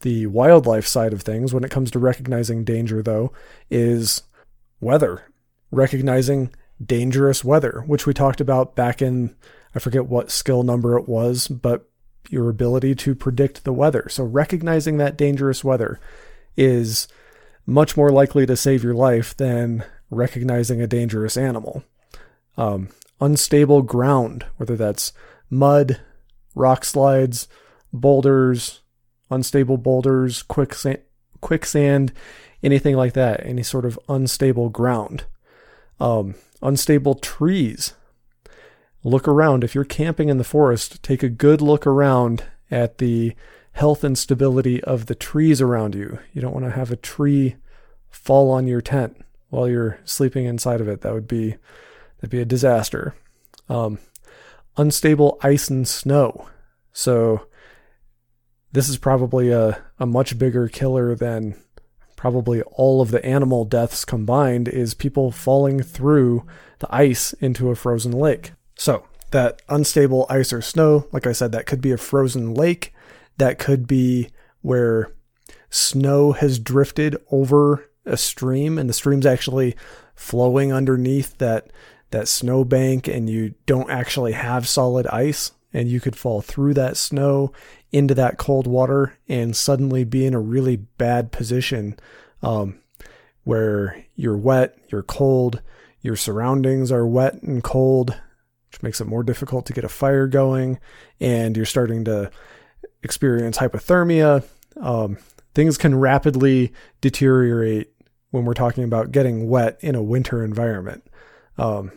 the 0.00 0.26
wildlife 0.26 0.86
side 0.86 1.12
of 1.12 1.22
things, 1.22 1.52
when 1.52 1.64
it 1.64 1.70
comes 1.70 1.90
to 1.90 1.98
recognizing 1.98 2.64
danger, 2.64 3.02
though, 3.02 3.32
is 3.70 4.22
weather. 4.80 5.24
Recognizing 5.70 6.54
dangerous 6.84 7.44
weather, 7.44 7.84
which 7.86 8.06
we 8.06 8.14
talked 8.14 8.40
about 8.40 8.74
back 8.74 9.02
in, 9.02 9.36
I 9.74 9.78
forget 9.78 10.06
what 10.06 10.30
skill 10.30 10.62
number 10.62 10.96
it 10.96 11.08
was, 11.08 11.48
but 11.48 11.88
your 12.30 12.48
ability 12.48 12.94
to 12.94 13.14
predict 13.14 13.64
the 13.64 13.72
weather. 13.72 14.06
So, 14.08 14.24
recognizing 14.24 14.96
that 14.96 15.18
dangerous 15.18 15.62
weather 15.62 16.00
is 16.56 17.08
much 17.66 17.96
more 17.96 18.10
likely 18.10 18.46
to 18.46 18.56
save 18.56 18.82
your 18.82 18.94
life 18.94 19.36
than 19.36 19.84
recognizing 20.10 20.80
a 20.80 20.86
dangerous 20.86 21.36
animal. 21.36 21.84
Um, 22.56 22.88
unstable 23.20 23.82
ground, 23.82 24.46
whether 24.56 24.76
that's 24.76 25.12
mud, 25.50 26.00
rock 26.54 26.84
slides, 26.84 27.48
boulders, 27.92 28.80
unstable 29.30 29.76
boulders, 29.76 30.42
quicksand, 30.42 30.98
quicksand, 31.40 32.12
anything 32.62 32.96
like 32.96 33.12
that, 33.14 33.44
any 33.44 33.62
sort 33.62 33.84
of 33.84 33.98
unstable 34.08 34.68
ground. 34.68 35.24
Um, 35.98 36.34
unstable 36.62 37.14
trees. 37.14 37.94
Look 39.02 39.26
around. 39.26 39.64
If 39.64 39.74
you're 39.74 39.84
camping 39.84 40.28
in 40.28 40.38
the 40.38 40.44
forest, 40.44 41.02
take 41.02 41.22
a 41.22 41.28
good 41.28 41.60
look 41.60 41.86
around 41.86 42.44
at 42.70 42.98
the 42.98 43.34
health 43.72 44.04
and 44.04 44.16
stability 44.18 44.82
of 44.84 45.06
the 45.06 45.14
trees 45.14 45.60
around 45.60 45.94
you. 45.94 46.18
You 46.32 46.42
don't 46.42 46.52
want 46.52 46.66
to 46.66 46.72
have 46.72 46.90
a 46.90 46.96
tree 46.96 47.56
fall 48.10 48.50
on 48.50 48.66
your 48.66 48.80
tent 48.80 49.24
while 49.48 49.68
you're 49.68 49.98
sleeping 50.04 50.44
inside 50.44 50.80
of 50.80 50.88
it. 50.88 51.00
That 51.00 51.14
would 51.14 51.28
be 51.28 51.56
that'd 52.18 52.30
be 52.30 52.40
a 52.40 52.44
disaster. 52.44 53.14
Um, 53.68 53.98
unstable 54.76 55.38
ice 55.42 55.68
and 55.68 55.86
snow. 55.86 56.48
So 56.92 57.46
this 58.72 58.88
is 58.88 58.98
probably 58.98 59.50
a, 59.50 59.82
a 59.98 60.06
much 60.06 60.38
bigger 60.38 60.68
killer 60.68 61.14
than 61.14 61.60
probably 62.16 62.62
all 62.62 63.00
of 63.00 63.10
the 63.10 63.24
animal 63.24 63.64
deaths 63.64 64.04
combined 64.04 64.68
is 64.68 64.94
people 64.94 65.30
falling 65.30 65.82
through 65.82 66.46
the 66.80 66.94
ice 66.94 67.32
into 67.34 67.70
a 67.70 67.74
frozen 67.74 68.12
lake. 68.12 68.52
So, 68.76 69.06
that 69.30 69.62
unstable 69.68 70.26
ice 70.28 70.52
or 70.52 70.60
snow, 70.60 71.06
like 71.12 71.26
I 71.26 71.32
said, 71.32 71.52
that 71.52 71.66
could 71.66 71.80
be 71.80 71.92
a 71.92 71.96
frozen 71.96 72.52
lake. 72.52 72.92
That 73.38 73.58
could 73.58 73.86
be 73.86 74.28
where 74.60 75.14
snow 75.70 76.32
has 76.32 76.58
drifted 76.58 77.16
over 77.30 77.88
a 78.04 78.16
stream 78.16 78.76
and 78.78 78.88
the 78.88 78.94
stream's 78.94 79.26
actually 79.26 79.76
flowing 80.14 80.72
underneath 80.72 81.38
that 81.38 81.70
that 82.10 82.28
snow 82.28 82.64
bank 82.64 83.08
and 83.08 83.30
you 83.30 83.54
don't 83.66 83.90
actually 83.90 84.32
have 84.32 84.68
solid 84.68 85.06
ice 85.08 85.52
and 85.72 85.88
you 85.88 86.00
could 86.00 86.16
fall 86.16 86.40
through 86.40 86.74
that 86.74 86.96
snow 86.96 87.52
into 87.92 88.14
that 88.14 88.38
cold 88.38 88.66
water 88.66 89.16
and 89.28 89.54
suddenly 89.54 90.04
be 90.04 90.26
in 90.26 90.34
a 90.34 90.40
really 90.40 90.76
bad 90.76 91.30
position 91.32 91.98
um, 92.42 92.80
where 93.44 94.04
you're 94.14 94.36
wet, 94.36 94.76
you're 94.88 95.02
cold, 95.02 95.62
your 96.00 96.16
surroundings 96.16 96.90
are 96.90 97.06
wet 97.06 97.42
and 97.42 97.62
cold, 97.62 98.20
which 98.70 98.82
makes 98.82 99.00
it 99.00 99.06
more 99.06 99.22
difficult 99.22 99.66
to 99.66 99.72
get 99.72 99.84
a 99.84 99.88
fire 99.88 100.26
going, 100.26 100.78
and 101.20 101.56
you're 101.56 101.66
starting 101.66 102.04
to 102.04 102.30
experience 103.02 103.58
hypothermia. 103.58 104.44
Um, 104.80 105.18
things 105.54 105.76
can 105.76 105.98
rapidly 105.98 106.72
deteriorate 107.00 107.92
when 108.30 108.44
we're 108.44 108.54
talking 108.54 108.84
about 108.84 109.12
getting 109.12 109.48
wet 109.48 109.78
in 109.80 109.94
a 109.94 110.02
winter 110.02 110.44
environment. 110.44 111.04
Um, 111.60 111.92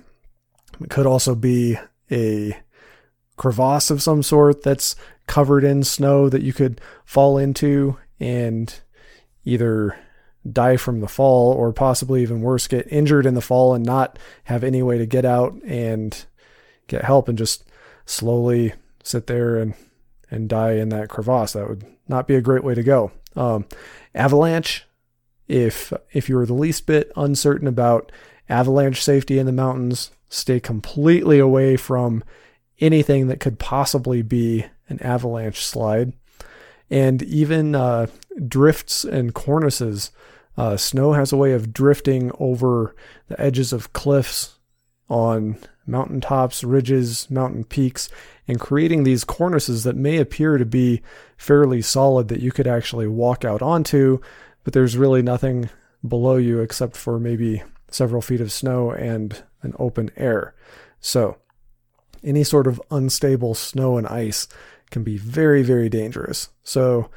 it 0.82 0.90
could 0.90 1.06
also 1.06 1.36
be 1.36 1.78
a 2.12 2.58
crevasse 3.38 3.90
of 3.90 4.02
some 4.02 4.22
sort 4.22 4.62
that's 4.62 4.96
covered 5.28 5.64
in 5.64 5.84
snow 5.84 6.30
that 6.30 6.42
you 6.42 6.54
could 6.54 6.82
fall 7.06 7.38
into 7.38 7.98
and 8.20 8.82
either 9.46 9.98
die 10.52 10.76
from 10.76 11.00
the 11.00 11.08
fall 11.08 11.54
or 11.54 11.72
possibly 11.72 12.22
even 12.22 12.42
worse 12.42 12.68
get 12.68 12.92
injured 12.92 13.26
in 13.26 13.34
the 13.34 13.42
fall 13.42 13.74
and 13.74 13.86
not 13.86 14.20
have 14.46 14.64
any 14.64 14.84
way 14.84 14.98
to 14.98 15.06
get 15.06 15.24
out 15.24 15.54
and 15.64 16.26
get 16.88 17.06
help 17.06 17.30
and 17.30 17.38
just 17.38 17.64
slowly 18.06 18.74
sit 19.04 19.28
there 19.28 19.58
and 19.58 19.74
and 20.30 20.50
die 20.50 20.74
in 20.74 20.90
that 20.90 21.10
crevasse. 21.10 21.54
That 21.54 21.70
would 21.70 21.86
not 22.08 22.28
be 22.28 22.36
a 22.36 22.42
great 22.42 22.64
way 22.64 22.74
to 22.74 22.84
go. 22.84 23.12
Um, 23.36 23.66
avalanche 24.14 24.86
if 25.48 25.94
if 26.12 26.28
you're 26.28 26.46
the 26.46 26.54
least 26.54 26.86
bit 26.86 27.12
uncertain 27.16 27.68
about 27.68 28.12
avalanche 28.50 29.04
safety 29.04 29.40
in 29.40 29.46
the 29.46 29.52
mountains 29.52 30.12
stay 30.30 30.60
completely 30.60 31.40
away 31.40 31.78
from 31.78 32.24
anything 32.80 33.28
that 33.28 33.40
could 33.40 33.60
possibly 33.60 34.22
be 34.22 34.66
an 34.90 35.02
avalanche 35.02 35.64
slide. 35.64 36.14
And 36.90 37.22
even 37.24 37.76
uh, 37.76 38.08
drifts 38.48 39.04
and 39.04 39.34
cornices. 39.34 40.12
Uh, 40.58 40.78
snow 40.78 41.14
has 41.14 41.32
a 41.32 41.38
way 41.38 41.54
of 41.54 41.74
drifting 41.74 42.32
over 42.40 42.96
the 43.28 43.40
edges 43.40 43.74
of 43.74 43.94
cliffs 43.94 44.60
on 45.10 45.58
mountaintops, 45.86 46.64
ridges, 46.64 47.30
mountain 47.30 47.64
peaks, 47.64 48.10
and 48.48 48.60
creating 48.60 49.04
these 49.04 49.26
cornices 49.26 49.84
that 49.84 49.96
may 49.96 50.18
appear 50.18 50.58
to 50.58 50.66
be 50.66 51.02
fairly 51.38 51.82
solid 51.82 52.28
that 52.28 52.40
you 52.40 52.52
could 52.52 52.68
actually 52.68 53.08
walk 53.08 53.44
out 53.44 53.62
onto, 53.62 54.20
but 54.64 54.74
there's 54.74 54.98
really 54.98 55.22
nothing 55.22 55.70
below 56.08 56.38
you 56.38 56.60
except 56.60 56.96
for 56.96 57.20
maybe 57.20 57.64
several 57.94 58.22
feet 58.22 58.42
of 58.42 58.52
snow 58.52 58.92
and 58.92 59.44
an 59.62 59.74
open 59.78 60.12
air. 60.18 60.56
So, 61.00 61.38
any 62.24 62.44
sort 62.44 62.68
of 62.68 62.82
unstable 62.90 63.54
snow 63.54 63.98
and 63.98 64.08
ice 64.08 64.48
can 64.90 65.04
be 65.04 65.18
very, 65.18 65.62
very 65.62 65.90
dangerous. 65.90 66.50
So, 66.64 67.10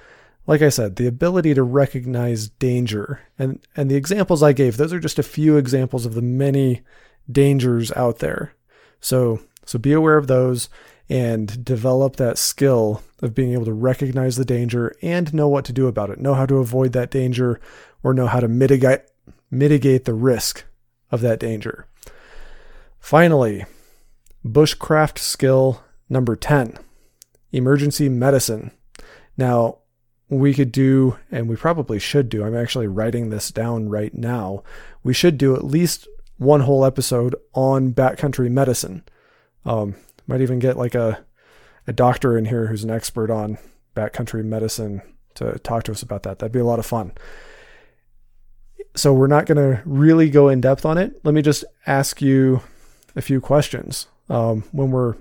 like 0.46 0.62
I 0.62 0.68
said, 0.68 0.96
the 0.96 1.06
ability 1.06 1.54
to 1.54 1.62
recognize 1.62 2.48
danger 2.48 3.20
and, 3.38 3.60
and 3.76 3.90
the 3.90 3.96
examples 3.96 4.42
I 4.42 4.52
gave, 4.52 4.76
those 4.76 4.92
are 4.92 5.00
just 5.00 5.18
a 5.18 5.24
few 5.24 5.56
examples 5.56 6.06
of 6.06 6.14
the 6.14 6.22
many 6.22 6.82
dangers 7.30 7.90
out 7.92 8.18
there. 8.18 8.52
So, 9.00 9.40
so 9.64 9.78
be 9.78 9.92
aware 9.92 10.16
of 10.16 10.26
those 10.26 10.68
and 11.08 11.64
develop 11.64 12.16
that 12.16 12.38
skill 12.38 13.02
of 13.22 13.34
being 13.34 13.52
able 13.52 13.64
to 13.64 13.72
recognize 13.72 14.36
the 14.36 14.44
danger 14.44 14.94
and 15.02 15.32
know 15.32 15.48
what 15.48 15.64
to 15.66 15.72
do 15.72 15.86
about 15.86 16.10
it, 16.10 16.20
know 16.20 16.34
how 16.34 16.46
to 16.46 16.58
avoid 16.58 16.92
that 16.92 17.10
danger 17.10 17.60
or 18.02 18.12
know 18.12 18.26
how 18.26 18.40
to 18.40 18.48
mitigate 18.48 19.02
mitigate 19.58 20.04
the 20.04 20.14
risk 20.14 20.64
of 21.10 21.20
that 21.20 21.40
danger. 21.40 21.86
Finally, 22.98 23.64
bushcraft 24.44 25.18
skill 25.18 25.82
number 26.08 26.36
10, 26.36 26.78
emergency 27.52 28.08
medicine. 28.08 28.70
Now, 29.36 29.78
we 30.28 30.54
could 30.54 30.72
do, 30.72 31.18
and 31.30 31.48
we 31.48 31.56
probably 31.56 31.98
should 31.98 32.28
do, 32.28 32.44
I'm 32.44 32.56
actually 32.56 32.88
writing 32.88 33.30
this 33.30 33.50
down 33.50 33.88
right 33.88 34.14
now. 34.14 34.64
We 35.04 35.14
should 35.14 35.38
do 35.38 35.54
at 35.54 35.64
least 35.64 36.08
one 36.38 36.62
whole 36.62 36.84
episode 36.84 37.36
on 37.54 37.92
backcountry 37.92 38.50
medicine. 38.50 39.04
Um, 39.64 39.94
might 40.26 40.40
even 40.40 40.58
get 40.58 40.76
like 40.76 40.94
a 40.94 41.24
a 41.86 41.92
doctor 41.92 42.36
in 42.36 42.46
here 42.46 42.66
who's 42.66 42.84
an 42.84 42.90
expert 42.90 43.30
on 43.30 43.58
backcountry 43.94 44.44
medicine 44.44 45.02
to 45.34 45.58
talk 45.60 45.84
to 45.84 45.92
us 45.92 46.02
about 46.02 46.24
that. 46.24 46.38
That'd 46.38 46.52
be 46.52 46.58
a 46.58 46.64
lot 46.64 46.78
of 46.78 46.86
fun. 46.86 47.12
So 48.96 49.12
we're 49.12 49.26
not 49.26 49.46
going 49.46 49.56
to 49.56 49.82
really 49.84 50.30
go 50.30 50.48
in 50.48 50.60
depth 50.60 50.86
on 50.86 50.96
it. 50.96 51.20
Let 51.22 51.34
me 51.34 51.42
just 51.42 51.64
ask 51.86 52.22
you 52.22 52.62
a 53.14 53.22
few 53.22 53.40
questions 53.40 54.08
um, 54.28 54.64
when 54.72 54.90
we're 54.90 55.14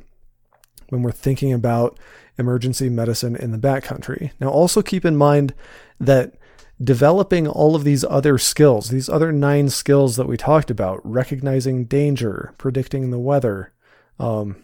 when 0.90 1.02
we're 1.02 1.12
thinking 1.12 1.52
about 1.52 2.00
emergency 2.38 2.90
medicine 2.90 3.36
in 3.36 3.52
the 3.52 3.58
backcountry. 3.58 4.32
Now, 4.40 4.50
also 4.50 4.82
keep 4.82 5.04
in 5.04 5.18
mind 5.18 5.54
that 6.00 6.36
developing 6.82 7.48
all 7.48 7.76
of 7.76 7.84
these 7.84 8.04
other 8.04 8.38
skills, 8.38 8.90
these 8.90 9.10
other 9.10 9.32
nine 9.32 9.70
skills 9.70 10.16
that 10.16 10.28
we 10.28 10.38
talked 10.38 10.70
about, 10.70 11.00
recognizing 11.04 11.86
danger, 11.86 12.54
predicting 12.58 13.10
the 13.10 13.20
weather, 13.20 13.72
um, 14.20 14.58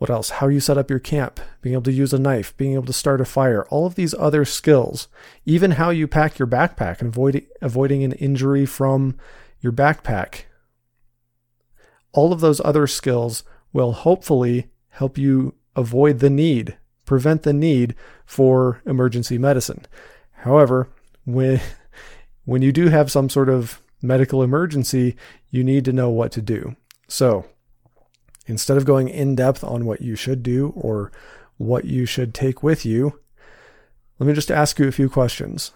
what 0.00 0.08
else? 0.08 0.30
How 0.30 0.48
you 0.48 0.60
set 0.60 0.78
up 0.78 0.88
your 0.88 0.98
camp, 0.98 1.40
being 1.60 1.74
able 1.74 1.82
to 1.82 1.92
use 1.92 2.14
a 2.14 2.18
knife, 2.18 2.56
being 2.56 2.72
able 2.72 2.86
to 2.86 2.92
start 2.92 3.20
a 3.20 3.26
fire, 3.26 3.66
all 3.66 3.84
of 3.84 3.96
these 3.96 4.14
other 4.14 4.46
skills, 4.46 5.08
even 5.44 5.72
how 5.72 5.90
you 5.90 6.08
pack 6.08 6.38
your 6.38 6.48
backpack 6.48 7.00
and 7.00 7.08
avoid, 7.08 7.44
avoiding 7.60 8.02
an 8.02 8.12
injury 8.12 8.64
from 8.64 9.18
your 9.60 9.74
backpack. 9.74 10.44
All 12.12 12.32
of 12.32 12.40
those 12.40 12.62
other 12.64 12.86
skills 12.86 13.44
will 13.74 13.92
hopefully 13.92 14.70
help 14.88 15.18
you 15.18 15.54
avoid 15.76 16.20
the 16.20 16.30
need, 16.30 16.78
prevent 17.04 17.42
the 17.42 17.52
need 17.52 17.94
for 18.24 18.80
emergency 18.86 19.36
medicine. 19.36 19.84
However, 20.32 20.88
when, 21.26 21.60
when 22.46 22.62
you 22.62 22.72
do 22.72 22.88
have 22.88 23.12
some 23.12 23.28
sort 23.28 23.50
of 23.50 23.82
medical 24.00 24.42
emergency, 24.42 25.14
you 25.50 25.62
need 25.62 25.84
to 25.84 25.92
know 25.92 26.08
what 26.08 26.32
to 26.32 26.40
do. 26.40 26.74
So, 27.06 27.49
Instead 28.46 28.76
of 28.76 28.84
going 28.84 29.08
in 29.08 29.34
depth 29.34 29.62
on 29.62 29.84
what 29.84 30.00
you 30.00 30.16
should 30.16 30.42
do 30.42 30.72
or 30.76 31.12
what 31.56 31.84
you 31.84 32.06
should 32.06 32.34
take 32.34 32.62
with 32.62 32.84
you, 32.84 33.20
let 34.18 34.26
me 34.26 34.32
just 34.32 34.50
ask 34.50 34.78
you 34.78 34.86
a 34.88 34.92
few 34.92 35.08
questions. 35.08 35.72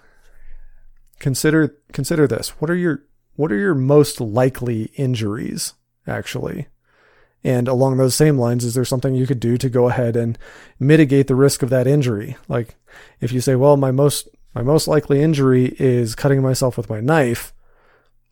Consider 1.19 1.77
consider 1.93 2.27
this. 2.27 2.51
What 2.61 2.71
are 2.71 2.77
your 2.77 3.05
what 3.37 3.53
are 3.53 3.59
your 3.59 3.75
most 3.75 4.21
likely 4.21 4.85
injuries 4.97 5.75
actually? 6.07 6.67
And 7.43 7.69
along 7.69 7.97
those 7.97 8.15
same 8.15 8.39
lines, 8.39 8.65
is 8.65 8.75
there 8.75 8.87
something 8.87 9.15
you 9.15 9.27
could 9.27 9.41
do 9.41 9.59
to 9.59 9.69
go 9.69 9.89
ahead 9.89 10.17
and 10.17 10.39
mitigate 10.79 11.27
the 11.27 11.35
risk 11.35 11.63
of 11.63 11.71
that 11.71 11.87
injury? 11.87 12.37
Like 12.49 12.77
if 13.21 13.33
you 13.33 13.41
say, 13.41 13.55
well, 13.55 13.77
my 13.77 13.91
most 13.91 14.29
my 14.55 14.63
most 14.63 14.89
likely 14.89 15.21
injury 15.21 15.75
is 15.79 16.15
cutting 16.15 16.43
myself 16.43 16.77
with 16.77 16.89
my 16.89 17.01
knife, 17.01 17.53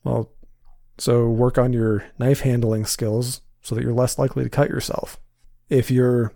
well, 0.04 0.30
so 0.98 1.28
work 1.28 1.58
on 1.58 1.72
your 1.72 2.04
knife 2.18 2.40
handling 2.40 2.86
skills 2.86 3.40
so 3.62 3.74
that 3.74 3.82
you're 3.82 3.92
less 3.92 4.18
likely 4.18 4.44
to 4.44 4.50
cut 4.50 4.68
yourself. 4.68 5.18
If 5.68 5.90
your 5.90 6.32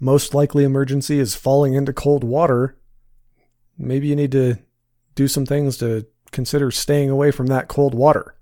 most 0.00 0.34
likely 0.34 0.64
emergency 0.64 1.18
is 1.18 1.34
falling 1.34 1.74
into 1.74 1.92
cold 1.92 2.24
water, 2.24 2.76
maybe 3.76 4.08
you 4.08 4.16
need 4.16 4.32
to 4.32 4.58
do 5.14 5.28
some 5.28 5.46
things 5.46 5.76
to 5.78 6.06
consider 6.32 6.70
staying 6.70 7.10
away 7.10 7.30
from 7.30 7.46
that 7.48 7.68
cold 7.68 7.94
water. 7.94 8.34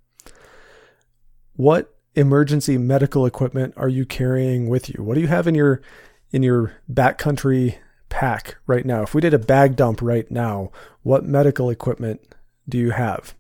What 1.55 1.95
emergency 2.15 2.79
medical 2.79 3.27
equipment 3.27 3.75
are 3.77 3.89
you 3.89 4.05
carrying 4.05 4.69
with 4.69 4.89
you? 4.89 5.03
What 5.03 5.15
do 5.15 5.21
you 5.21 5.29
have 5.29 5.47
in 5.47 5.55
your 5.55 5.83
in 6.31 6.43
your 6.43 6.75
backcountry 6.91 7.77
pack 8.09 8.57
right 8.67 8.85
now? 8.85 9.03
If 9.03 9.15
we 9.15 9.21
did 9.21 9.35
a 9.35 9.39
bag 9.39 9.77
dump 9.77 10.01
right 10.03 10.31
now, 10.31 10.71
what 11.03 11.25
medical 11.25 11.71
equipment 11.71 12.35
do 12.69 12.79
you 12.79 12.91
have? 12.91 13.35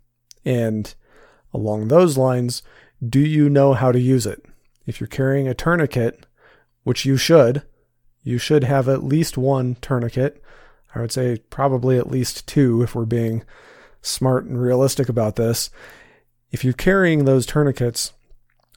And 0.44 0.94
along 1.54 1.88
those 1.88 2.18
lines, 2.18 2.62
do 3.06 3.20
you 3.20 3.48
know 3.48 3.74
how 3.74 3.92
to 3.92 4.00
use 4.00 4.26
it? 4.26 4.44
If 4.86 5.00
you're 5.00 5.08
carrying 5.08 5.48
a 5.48 5.54
tourniquet, 5.54 6.26
which 6.84 7.04
you 7.04 7.16
should, 7.16 7.62
you 8.22 8.38
should 8.38 8.64
have 8.64 8.88
at 8.88 9.04
least 9.04 9.36
one 9.36 9.76
tourniquet. 9.76 10.42
I 10.94 11.00
would 11.00 11.12
say 11.12 11.38
probably 11.50 11.98
at 11.98 12.10
least 12.10 12.46
two 12.46 12.82
if 12.82 12.94
we're 12.94 13.04
being 13.04 13.44
smart 14.02 14.44
and 14.44 14.60
realistic 14.60 15.08
about 15.08 15.36
this. 15.36 15.70
If 16.50 16.64
you're 16.64 16.72
carrying 16.74 17.24
those 17.24 17.46
tourniquets, 17.46 18.12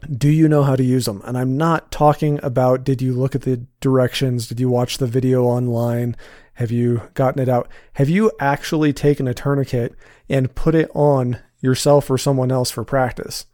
do 0.10 0.30
you 0.30 0.48
know 0.48 0.64
how 0.64 0.76
to 0.76 0.84
use 0.84 1.06
them? 1.06 1.22
And 1.26 1.38
I'm 1.38 1.58
not 1.58 1.92
talking 1.92 2.40
about 2.44 2.84
did 2.84 3.02
you 3.02 3.14
look 3.14 3.36
at 3.36 3.42
the 3.42 3.66
directions? 3.82 4.48
Did 4.48 4.60
you 4.60 4.70
watch 4.70 4.98
the 4.98 5.08
video 5.08 5.44
online? 5.44 6.16
Have 6.56 6.72
you 6.72 7.02
gotten 7.16 7.42
it 7.42 7.50
out? 7.50 7.68
Have 7.94 8.10
you 8.10 8.32
actually 8.40 8.94
taken 8.94 9.28
a 9.28 9.34
tourniquet 9.34 9.94
and 10.30 10.56
put 10.56 10.76
it 10.76 10.90
on 10.94 11.40
yourself 11.60 12.10
or 12.10 12.18
someone 12.18 12.52
else 12.52 12.72
for 12.72 12.84
practice? 12.84 13.46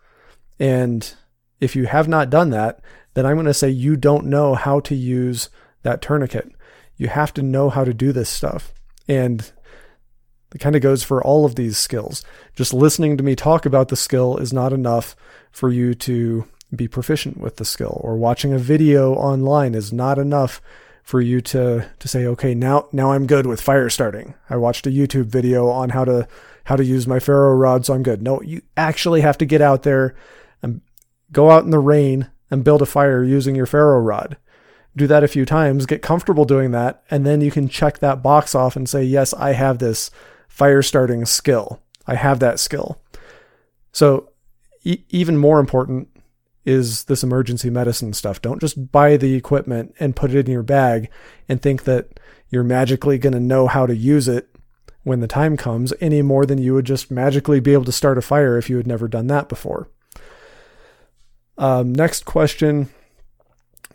And 0.60 1.16
if 1.62 1.76
you 1.76 1.86
have 1.86 2.08
not 2.08 2.30
done 2.30 2.50
that, 2.50 2.82
then 3.14 3.26
I'm 3.26 3.36
going 3.36 3.46
to 3.46 3.54
say 3.54 3.70
you 3.70 3.96
don't 3.96 4.26
know 4.26 4.56
how 4.56 4.80
to 4.82 4.96
use 4.96 5.50
that 5.84 6.02
tourniquet. 6.02 6.52
You 6.98 7.08
have 7.08 7.34
to 7.36 7.42
know 7.42 7.70
how 7.70 7.84
to 7.84 7.94
do 7.94 8.12
this 8.12 8.30
stuff. 8.30 8.74
And 9.08 9.50
it 10.54 10.60
kind 10.60 10.76
of 10.76 10.82
goes 10.82 11.04
for 11.04 11.24
all 11.24 11.46
of 11.46 11.56
these 11.56 11.78
skills. 11.78 12.24
Just 12.56 12.74
listening 12.74 13.16
to 13.18 13.24
me 13.24 13.36
talk 13.36 13.66
about 13.66 13.88
the 13.88 13.96
skill 13.96 14.38
is 14.38 14.52
not 14.52 14.74
enough 14.74 15.16
for 15.52 15.70
you 15.70 15.94
to 15.96 16.46
be 16.76 16.88
proficient 16.88 17.38
with 17.38 17.58
the 17.58 17.66
skill 17.66 18.00
or 18.04 18.16
watching 18.16 18.54
a 18.54 18.58
video 18.58 19.14
online 19.14 19.76
is 19.76 19.92
not 19.92 20.18
enough 20.18 20.62
for 21.04 21.20
you 21.20 21.42
to 21.42 21.86
to 22.00 22.08
say 22.08 22.26
okay 22.26 22.54
now 22.54 22.88
now 22.94 23.12
I'm 23.12 23.28
good 23.28 23.46
with 23.46 23.60
fire 23.60 23.90
starting. 23.90 24.36
I 24.50 24.56
watched 24.56 24.88
a 24.88 24.92
YouTube 24.92 25.26
video 25.26 25.68
on 25.68 25.90
how 25.90 26.06
to 26.06 26.28
how 26.66 26.76
to 26.76 26.86
use 26.86 27.08
my 27.08 27.20
ferro 27.20 27.54
rod 27.56 27.86
so 27.86 27.94
I'm 27.94 28.04
good. 28.04 28.22
No, 28.22 28.42
you 28.42 28.62
actually 28.78 29.22
have 29.22 29.38
to 29.40 29.46
get 29.46 29.62
out 29.62 29.84
there 29.84 30.16
Go 31.32 31.52
out 31.52 31.64
in 31.64 31.72
the 31.72 31.80
rain 31.80 32.30
and 32.50 32.64
build 32.64 32.82
a 32.82 32.86
fire 32.86 33.24
using 33.24 33.56
your 33.56 33.66
ferro 33.66 34.00
rod. 34.00 34.38
Do 34.96 35.08
that 35.08 35.24
a 35.24 35.30
few 35.30 35.46
times, 35.46 35.86
get 35.86 36.02
comfortable 36.02 36.44
doing 36.44 36.72
that, 36.72 37.04
and 37.10 37.26
then 37.26 37.40
you 37.40 37.50
can 37.50 37.70
check 37.70 38.00
that 38.00 38.22
box 38.22 38.54
off 38.54 38.76
and 38.76 38.90
say, 38.90 39.04
Yes, 39.04 39.34
I 39.34 39.54
have 39.54 39.80
this 39.80 40.12
fire 40.50 40.82
starting 40.82 41.26
skill. 41.26 41.82
I 42.06 42.16
have 42.16 42.40
that 42.40 42.60
skill. 42.60 43.02
So, 43.94 44.30
e- 44.84 45.04
even 45.10 45.38
more 45.38 45.60
important 45.60 46.10
is 46.66 47.06
this 47.06 47.24
emergency 47.24 47.70
medicine 47.70 48.14
stuff. 48.14 48.42
Don't 48.42 48.60
just 48.60 48.92
buy 48.92 49.18
the 49.18 49.34
equipment 49.34 49.96
and 50.00 50.16
put 50.16 50.32
it 50.34 50.46
in 50.46 50.52
your 50.52 50.64
bag 50.64 51.10
and 51.48 51.62
think 51.62 51.86
that 51.86 52.20
you're 52.50 52.64
magically 52.64 53.18
going 53.18 53.34
to 53.34 53.40
know 53.40 53.68
how 53.68 53.86
to 53.86 53.96
use 53.96 54.28
it 54.28 54.50
when 55.04 55.22
the 55.22 55.28
time 55.28 55.58
comes 55.58 55.94
any 56.00 56.22
more 56.22 56.46
than 56.46 56.60
you 56.60 56.74
would 56.74 56.86
just 56.86 57.10
magically 57.10 57.60
be 57.60 57.74
able 57.74 57.86
to 57.86 57.92
start 57.92 58.18
a 58.18 58.22
fire 58.22 58.58
if 58.58 58.70
you 58.70 58.78
had 58.78 58.86
never 58.86 59.08
done 59.08 59.28
that 59.28 59.50
before. 59.50 59.90
Um, 61.62 61.94
next 61.94 62.26
question: 62.26 62.90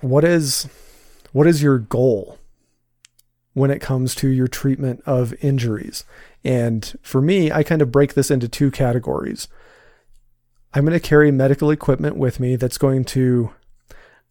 What 0.01 0.25
is 0.25 0.69
what 1.33 1.49
is 1.49 1.62
your 1.62 1.79
goal 1.79 2.39
when 3.55 3.73
it 3.73 3.81
comes 3.81 4.14
to 4.14 4.29
your 4.29 4.47
treatment 4.47 5.03
of 5.05 5.35
injuries? 5.43 6.05
And 6.45 6.97
for 7.03 7.21
me, 7.21 7.51
I 7.51 7.64
kind 7.64 7.83
of 7.83 7.91
break 7.91 8.14
this 8.14 8.31
into 8.31 8.49
two 8.49 8.71
categories. 8.71 9.49
I'm 10.73 10.85
going 10.85 10.99
to 10.99 11.09
carry 11.09 11.33
medical 11.33 11.73
equipment 11.73 12.17
with 12.17 12.39
me 12.39 12.55
that's 12.55 12.79
going 12.79 13.05
to 13.07 13.51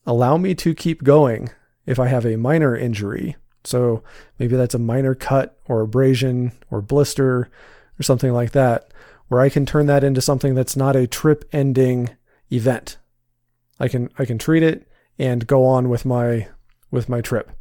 allow 0.06 0.38
me 0.38 0.56
to 0.56 0.74
keep 0.74 1.04
going 1.04 1.50
if 1.86 2.00
I 2.00 2.08
have 2.08 2.26
a 2.26 2.38
minor 2.38 2.74
injury. 2.76 3.36
So 3.66 4.02
maybe 4.40 4.56
that's 4.56 4.76
a 4.76 4.80
minor 4.80 5.14
cut 5.14 5.60
or 5.68 5.82
abrasion 5.82 6.54
or 6.72 6.82
blister 6.82 7.50
or 8.00 8.04
something 8.04 8.32
like 8.32 8.52
that, 8.52 8.92
where 9.28 9.42
I 9.42 9.50
can 9.50 9.66
turn 9.66 9.88
that 9.88 10.06
into 10.06 10.22
something 10.22 10.56
that's 10.56 10.78
not 10.78 10.96
a 10.96 11.06
trip 11.06 11.44
ending 11.52 12.12
event. 12.50 12.98
I 13.80 13.88
can 13.88 14.10
I 14.18 14.26
can 14.26 14.38
treat 14.38 14.64
it 14.64 14.88
and 15.18 15.48
go 15.48 15.66
on 15.66 15.90
with 15.90 16.06
my 16.06 16.48
with 16.92 17.10
my 17.10 17.22
trip. 17.22 17.52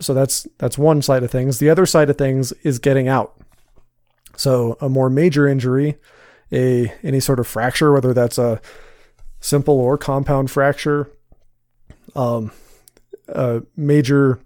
So 0.00 0.14
that's 0.14 0.46
that's 0.58 0.78
one 0.78 1.02
side 1.02 1.22
of 1.22 1.30
things. 1.30 1.58
The 1.58 1.70
other 1.70 1.86
side 1.86 2.10
of 2.10 2.18
things 2.18 2.52
is 2.62 2.78
getting 2.78 3.08
out. 3.08 3.40
So 4.36 4.76
a 4.80 4.88
more 4.88 5.08
major 5.08 5.46
injury, 5.46 5.96
a 6.52 6.92
any 7.02 7.20
sort 7.20 7.40
of 7.40 7.46
fracture, 7.46 7.92
whether 7.92 8.12
that's 8.12 8.38
a 8.38 8.60
simple 9.40 9.78
or 9.78 9.96
compound 9.96 10.50
fracture, 10.50 11.10
um, 12.14 12.50
uh, 13.28 13.60
major 13.76 14.40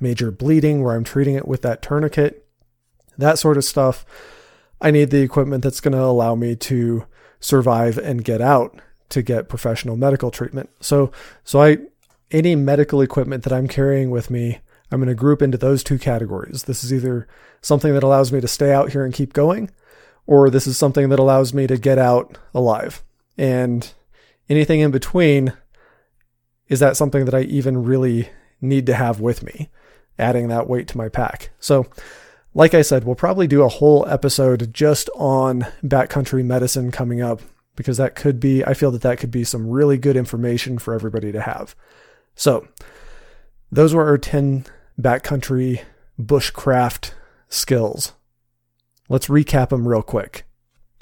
major 0.00 0.30
bleeding 0.30 0.82
where 0.82 0.96
I'm 0.96 1.04
treating 1.04 1.34
it 1.34 1.46
with 1.46 1.62
that 1.62 1.80
tourniquet, 1.82 2.46
that 3.18 3.38
sort 3.38 3.56
of 3.56 3.64
stuff. 3.64 4.04
I 4.80 4.90
need 4.90 5.10
the 5.10 5.22
equipment 5.22 5.62
that's 5.62 5.80
going 5.80 5.92
to 5.92 6.02
allow 6.02 6.34
me 6.34 6.56
to 6.56 7.06
survive 7.38 7.98
and 7.98 8.24
get 8.24 8.40
out 8.40 8.80
to 9.12 9.22
get 9.22 9.48
professional 9.48 9.96
medical 9.96 10.30
treatment. 10.30 10.70
So, 10.80 11.12
so 11.44 11.62
I, 11.62 11.78
any 12.30 12.56
medical 12.56 13.00
equipment 13.00 13.44
that 13.44 13.52
I'm 13.52 13.68
carrying 13.68 14.10
with 14.10 14.30
me, 14.30 14.58
I'm 14.90 14.98
going 14.98 15.08
to 15.08 15.14
group 15.14 15.42
into 15.42 15.58
those 15.58 15.84
two 15.84 15.98
categories. 15.98 16.64
This 16.64 16.82
is 16.82 16.92
either 16.92 17.28
something 17.60 17.94
that 17.94 18.02
allows 18.02 18.32
me 18.32 18.40
to 18.40 18.48
stay 18.48 18.72
out 18.72 18.92
here 18.92 19.04
and 19.04 19.14
keep 19.14 19.32
going, 19.32 19.70
or 20.26 20.50
this 20.50 20.66
is 20.66 20.76
something 20.76 21.08
that 21.10 21.18
allows 21.18 21.54
me 21.54 21.66
to 21.66 21.76
get 21.76 21.98
out 21.98 22.36
alive. 22.54 23.02
And 23.38 23.90
anything 24.48 24.80
in 24.80 24.90
between, 24.90 25.52
is 26.68 26.80
that 26.80 26.96
something 26.96 27.24
that 27.26 27.34
I 27.34 27.42
even 27.42 27.84
really 27.84 28.28
need 28.60 28.86
to 28.86 28.94
have 28.94 29.20
with 29.20 29.42
me, 29.42 29.70
adding 30.18 30.48
that 30.48 30.68
weight 30.68 30.88
to 30.88 30.98
my 30.98 31.08
pack? 31.08 31.50
So, 31.58 31.86
like 32.54 32.74
I 32.74 32.82
said, 32.82 33.04
we'll 33.04 33.14
probably 33.14 33.46
do 33.46 33.62
a 33.62 33.68
whole 33.68 34.06
episode 34.06 34.74
just 34.74 35.08
on 35.14 35.66
backcountry 35.82 36.44
medicine 36.44 36.90
coming 36.90 37.22
up 37.22 37.40
because 37.76 37.96
that 37.96 38.14
could 38.14 38.38
be, 38.38 38.64
I 38.64 38.74
feel 38.74 38.90
that 38.90 39.02
that 39.02 39.18
could 39.18 39.30
be 39.30 39.44
some 39.44 39.68
really 39.68 39.98
good 39.98 40.16
information 40.16 40.78
for 40.78 40.94
everybody 40.94 41.32
to 41.32 41.40
have. 41.40 41.74
So, 42.34 42.66
those 43.70 43.94
were 43.94 44.06
our 44.06 44.18
10 44.18 44.66
backcountry 45.00 45.82
bushcraft 46.20 47.12
skills. 47.48 48.12
Let's 49.08 49.28
recap 49.28 49.70
them 49.70 49.88
real 49.88 50.02
quick. 50.02 50.44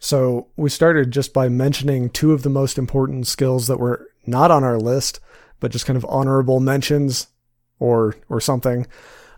So, 0.00 0.48
we 0.56 0.70
started 0.70 1.10
just 1.10 1.32
by 1.32 1.48
mentioning 1.48 2.10
two 2.10 2.32
of 2.32 2.42
the 2.42 2.50
most 2.50 2.78
important 2.78 3.26
skills 3.26 3.66
that 3.66 3.80
were 3.80 4.08
not 4.26 4.50
on 4.50 4.64
our 4.64 4.78
list, 4.78 5.20
but 5.58 5.72
just 5.72 5.86
kind 5.86 5.96
of 5.96 6.06
honorable 6.08 6.60
mentions 6.60 7.28
or 7.78 8.14
or 8.28 8.40
something 8.40 8.86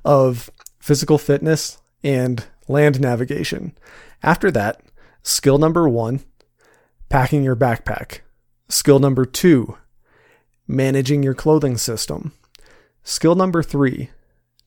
of 0.04 0.50
physical 0.78 1.18
fitness 1.18 1.78
and 2.02 2.44
land 2.68 3.00
navigation. 3.00 3.76
After 4.22 4.50
that, 4.50 4.80
skill 5.22 5.58
number 5.58 5.88
one, 5.88 6.20
packing 7.12 7.42
your 7.42 7.54
backpack. 7.54 8.20
Skill 8.70 8.98
number 8.98 9.26
two, 9.26 9.76
managing 10.66 11.22
your 11.22 11.34
clothing 11.34 11.76
system. 11.76 12.32
Skill 13.02 13.34
number 13.34 13.62
three, 13.62 14.08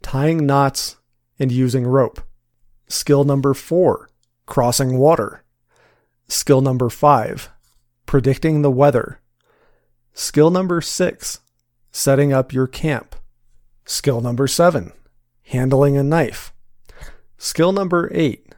tying 0.04 0.46
knots 0.46 0.98
and 1.40 1.52
using 1.52 1.88
rope. 1.88 2.22
Skill 2.88 3.24
number 3.24 3.56
four, 3.56 4.12
crossing 4.46 5.00
water. 5.00 5.44
Skill 6.28 6.62
number 6.62 6.88
five, 6.88 7.50
predicting 8.06 8.62
the 8.62 8.70
weather. 8.70 9.22
Skill 10.14 10.52
number 10.52 10.82
six, 10.82 11.40
setting 11.92 12.32
up 12.32 12.54
your 12.54 12.68
camp. 12.68 13.16
Skill 13.86 14.22
number 14.22 14.46
seven, 14.46 14.92
handling 15.46 15.98
a 15.98 16.04
knife. 16.04 16.54
Skill 17.40 17.72
number 17.72 18.08
eight, 18.14 18.54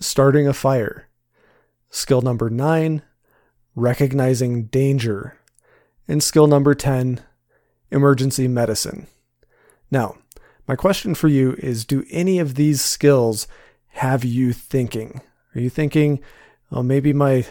starting 0.00 0.48
a 0.48 0.52
fire. 0.52 1.06
Skill 1.90 2.22
number 2.22 2.50
nine, 2.50 3.02
recognizing 3.74 4.64
danger. 4.64 5.36
And 6.08 6.22
skill 6.22 6.46
number 6.46 6.74
10, 6.74 7.20
emergency 7.90 8.48
medicine. 8.48 9.06
Now, 9.90 10.16
my 10.66 10.76
question 10.76 11.14
for 11.14 11.28
you 11.28 11.54
is 11.58 11.84
Do 11.84 12.04
any 12.10 12.38
of 12.38 12.54
these 12.54 12.80
skills 12.80 13.46
have 13.88 14.24
you 14.24 14.52
thinking? 14.52 15.20
Are 15.54 15.60
you 15.60 15.70
thinking, 15.70 16.20
oh, 16.70 16.82
maybe 16.82 17.12
my, 17.12 17.46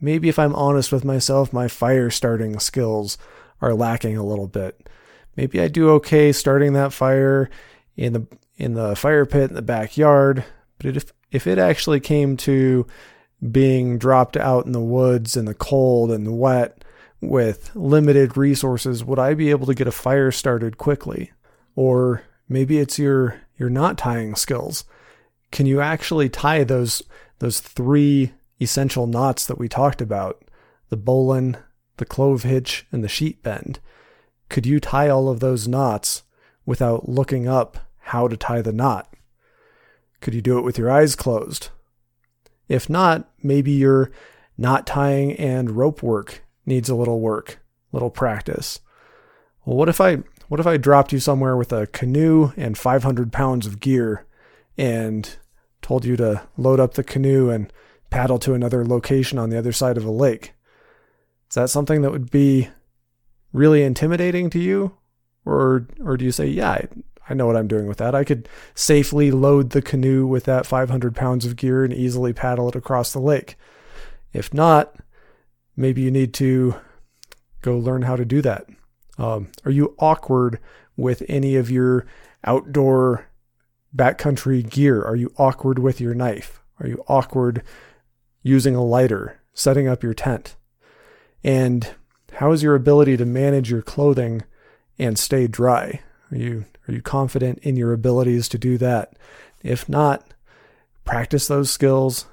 maybe 0.00 0.28
if 0.28 0.38
I'm 0.38 0.54
honest 0.54 0.92
with 0.92 1.04
myself, 1.04 1.52
my 1.52 1.68
fire 1.68 2.10
starting 2.10 2.58
skills 2.58 3.18
are 3.60 3.74
lacking 3.74 4.16
a 4.16 4.24
little 4.24 4.46
bit. 4.46 4.88
Maybe 5.36 5.60
I 5.60 5.68
do 5.68 5.90
okay 5.90 6.32
starting 6.32 6.72
that 6.74 6.92
fire 6.92 7.50
in 7.96 8.12
the 8.12 8.26
in 8.56 8.74
the 8.74 8.96
fire 8.96 9.26
pit 9.26 9.50
in 9.50 9.56
the 9.56 9.62
backyard. 9.62 10.44
But 10.78 10.96
if 10.96 11.12
if 11.30 11.46
it 11.46 11.58
actually 11.58 12.00
came 12.00 12.36
to 12.38 12.86
being 13.50 13.98
dropped 13.98 14.36
out 14.36 14.66
in 14.66 14.72
the 14.72 14.80
woods 14.80 15.36
in 15.36 15.44
the 15.44 15.54
cold 15.54 16.10
and 16.10 16.26
the 16.26 16.32
wet 16.32 16.84
with 17.20 17.74
limited 17.74 18.36
resources, 18.36 19.04
would 19.04 19.18
I 19.18 19.34
be 19.34 19.50
able 19.50 19.66
to 19.66 19.74
get 19.74 19.86
a 19.86 19.92
fire 19.92 20.30
started 20.30 20.78
quickly? 20.78 21.32
Or 21.74 22.22
maybe 22.48 22.78
it's 22.78 22.98
your 22.98 23.40
your 23.56 23.70
knot 23.70 23.98
tying 23.98 24.34
skills. 24.34 24.84
Can 25.50 25.66
you 25.66 25.80
actually 25.80 26.28
tie 26.28 26.64
those 26.64 27.02
those 27.38 27.60
three 27.60 28.32
essential 28.60 29.06
knots 29.06 29.46
that 29.46 29.58
we 29.58 29.68
talked 29.68 30.00
about? 30.00 30.42
The 30.88 30.96
bowline, 30.96 31.58
the 31.96 32.04
clove 32.04 32.44
hitch, 32.44 32.86
and 32.92 33.02
the 33.02 33.08
sheet 33.08 33.42
bend. 33.42 33.80
Could 34.48 34.66
you 34.66 34.78
tie 34.78 35.08
all 35.08 35.28
of 35.28 35.40
those 35.40 35.66
knots 35.66 36.22
without 36.66 37.08
looking 37.08 37.48
up 37.48 37.78
how 38.06 38.28
to 38.28 38.36
tie 38.36 38.62
the 38.62 38.72
knot. 38.72 39.12
Could 40.20 40.34
you 40.34 40.42
do 40.42 40.58
it 40.58 40.64
with 40.64 40.78
your 40.78 40.90
eyes 40.90 41.16
closed? 41.16 41.70
If 42.68 42.90
not, 42.90 43.30
maybe 43.42 43.72
your 43.72 44.10
knot 44.58 44.86
tying 44.86 45.32
and 45.34 45.72
rope 45.72 46.02
work 46.02 46.44
needs 46.64 46.88
a 46.88 46.94
little 46.94 47.20
work, 47.20 47.60
little 47.92 48.10
practice. 48.10 48.80
Well, 49.64 49.76
what 49.76 49.88
if 49.88 50.00
I 50.00 50.18
what 50.48 50.60
if 50.60 50.66
I 50.66 50.76
dropped 50.76 51.12
you 51.12 51.18
somewhere 51.18 51.56
with 51.56 51.72
a 51.72 51.88
canoe 51.88 52.52
and 52.56 52.78
500 52.78 53.32
pounds 53.32 53.66
of 53.66 53.80
gear 53.80 54.26
and 54.78 55.36
told 55.82 56.04
you 56.04 56.16
to 56.16 56.42
load 56.56 56.78
up 56.78 56.94
the 56.94 57.02
canoe 57.02 57.50
and 57.50 57.72
paddle 58.10 58.38
to 58.38 58.54
another 58.54 58.84
location 58.84 59.38
on 59.38 59.50
the 59.50 59.58
other 59.58 59.72
side 59.72 59.96
of 59.96 60.04
a 60.04 60.10
lake? 60.10 60.52
Is 61.50 61.54
that 61.54 61.70
something 61.70 62.02
that 62.02 62.12
would 62.12 62.30
be 62.30 62.68
really 63.52 63.82
intimidating 63.82 64.50
to 64.50 64.58
you? 64.58 64.96
Or 65.44 65.86
or 66.04 66.16
do 66.16 66.24
you 66.24 66.32
say, 66.32 66.46
yeah, 66.46 66.82
I 67.28 67.34
know 67.34 67.46
what 67.46 67.56
I'm 67.56 67.68
doing 67.68 67.86
with 67.86 67.98
that. 67.98 68.14
I 68.14 68.24
could 68.24 68.48
safely 68.74 69.30
load 69.30 69.70
the 69.70 69.82
canoe 69.82 70.26
with 70.26 70.44
that 70.44 70.66
500 70.66 71.14
pounds 71.14 71.44
of 71.44 71.56
gear 71.56 71.84
and 71.84 71.92
easily 71.92 72.32
paddle 72.32 72.68
it 72.68 72.76
across 72.76 73.12
the 73.12 73.18
lake. 73.18 73.56
If 74.32 74.54
not, 74.54 74.94
maybe 75.76 76.02
you 76.02 76.10
need 76.10 76.32
to 76.34 76.76
go 77.62 77.76
learn 77.76 78.02
how 78.02 78.16
to 78.16 78.24
do 78.24 78.42
that. 78.42 78.66
Um, 79.18 79.48
are 79.64 79.70
you 79.70 79.94
awkward 79.98 80.60
with 80.96 81.22
any 81.28 81.56
of 81.56 81.70
your 81.70 82.06
outdoor 82.44 83.26
backcountry 83.94 84.68
gear? 84.68 85.02
Are 85.02 85.16
you 85.16 85.32
awkward 85.36 85.78
with 85.78 86.00
your 86.00 86.14
knife? 86.14 86.60
Are 86.80 86.86
you 86.86 87.02
awkward 87.08 87.62
using 88.42 88.76
a 88.76 88.84
lighter, 88.84 89.40
setting 89.54 89.88
up 89.88 90.02
your 90.02 90.14
tent? 90.14 90.56
And 91.42 91.94
how 92.34 92.52
is 92.52 92.62
your 92.62 92.74
ability 92.74 93.16
to 93.16 93.24
manage 93.24 93.70
your 93.70 93.82
clothing 93.82 94.42
and 94.98 95.18
stay 95.18 95.46
dry? 95.46 96.00
Are 96.30 96.36
you 96.36 96.64
are 96.88 96.92
you 96.92 97.02
confident 97.02 97.58
in 97.60 97.76
your 97.76 97.92
abilities 97.92 98.48
to 98.48 98.58
do 98.58 98.78
that? 98.78 99.14
If 99.62 99.88
not, 99.88 100.24
practice 101.04 101.48
those 101.48 101.70
skills. 101.70 102.26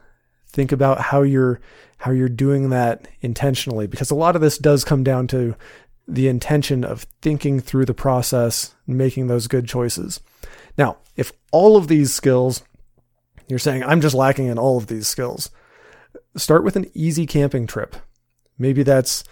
Think 0.47 0.71
about 0.71 0.99
how 0.99 1.21
you're 1.21 1.59
how 1.97 2.11
you're 2.11 2.29
doing 2.29 2.69
that 2.69 3.07
intentionally 3.21 3.87
because 3.87 4.11
a 4.11 4.15
lot 4.15 4.35
of 4.35 4.41
this 4.41 4.57
does 4.57 4.83
come 4.83 5.03
down 5.03 5.27
to 5.27 5.55
the 6.07 6.27
intention 6.27 6.83
of 6.83 7.03
thinking 7.21 7.59
through 7.59 7.85
the 7.85 7.93
process 7.93 8.75
and 8.87 8.97
making 8.97 9.27
those 9.27 9.47
good 9.47 9.67
choices. 9.67 10.19
Now, 10.77 10.97
if 11.15 11.31
all 11.51 11.77
of 11.77 11.87
these 11.87 12.13
skills 12.13 12.63
you're 13.47 13.59
saying 13.59 13.83
I'm 13.83 14.01
just 14.01 14.15
lacking 14.15 14.47
in 14.47 14.57
all 14.57 14.77
of 14.77 14.87
these 14.87 15.07
skills, 15.07 15.49
start 16.35 16.63
with 16.63 16.75
an 16.75 16.89
easy 16.93 17.25
camping 17.25 17.67
trip. 17.67 17.95
Maybe 18.57 18.83
that's 18.83 19.23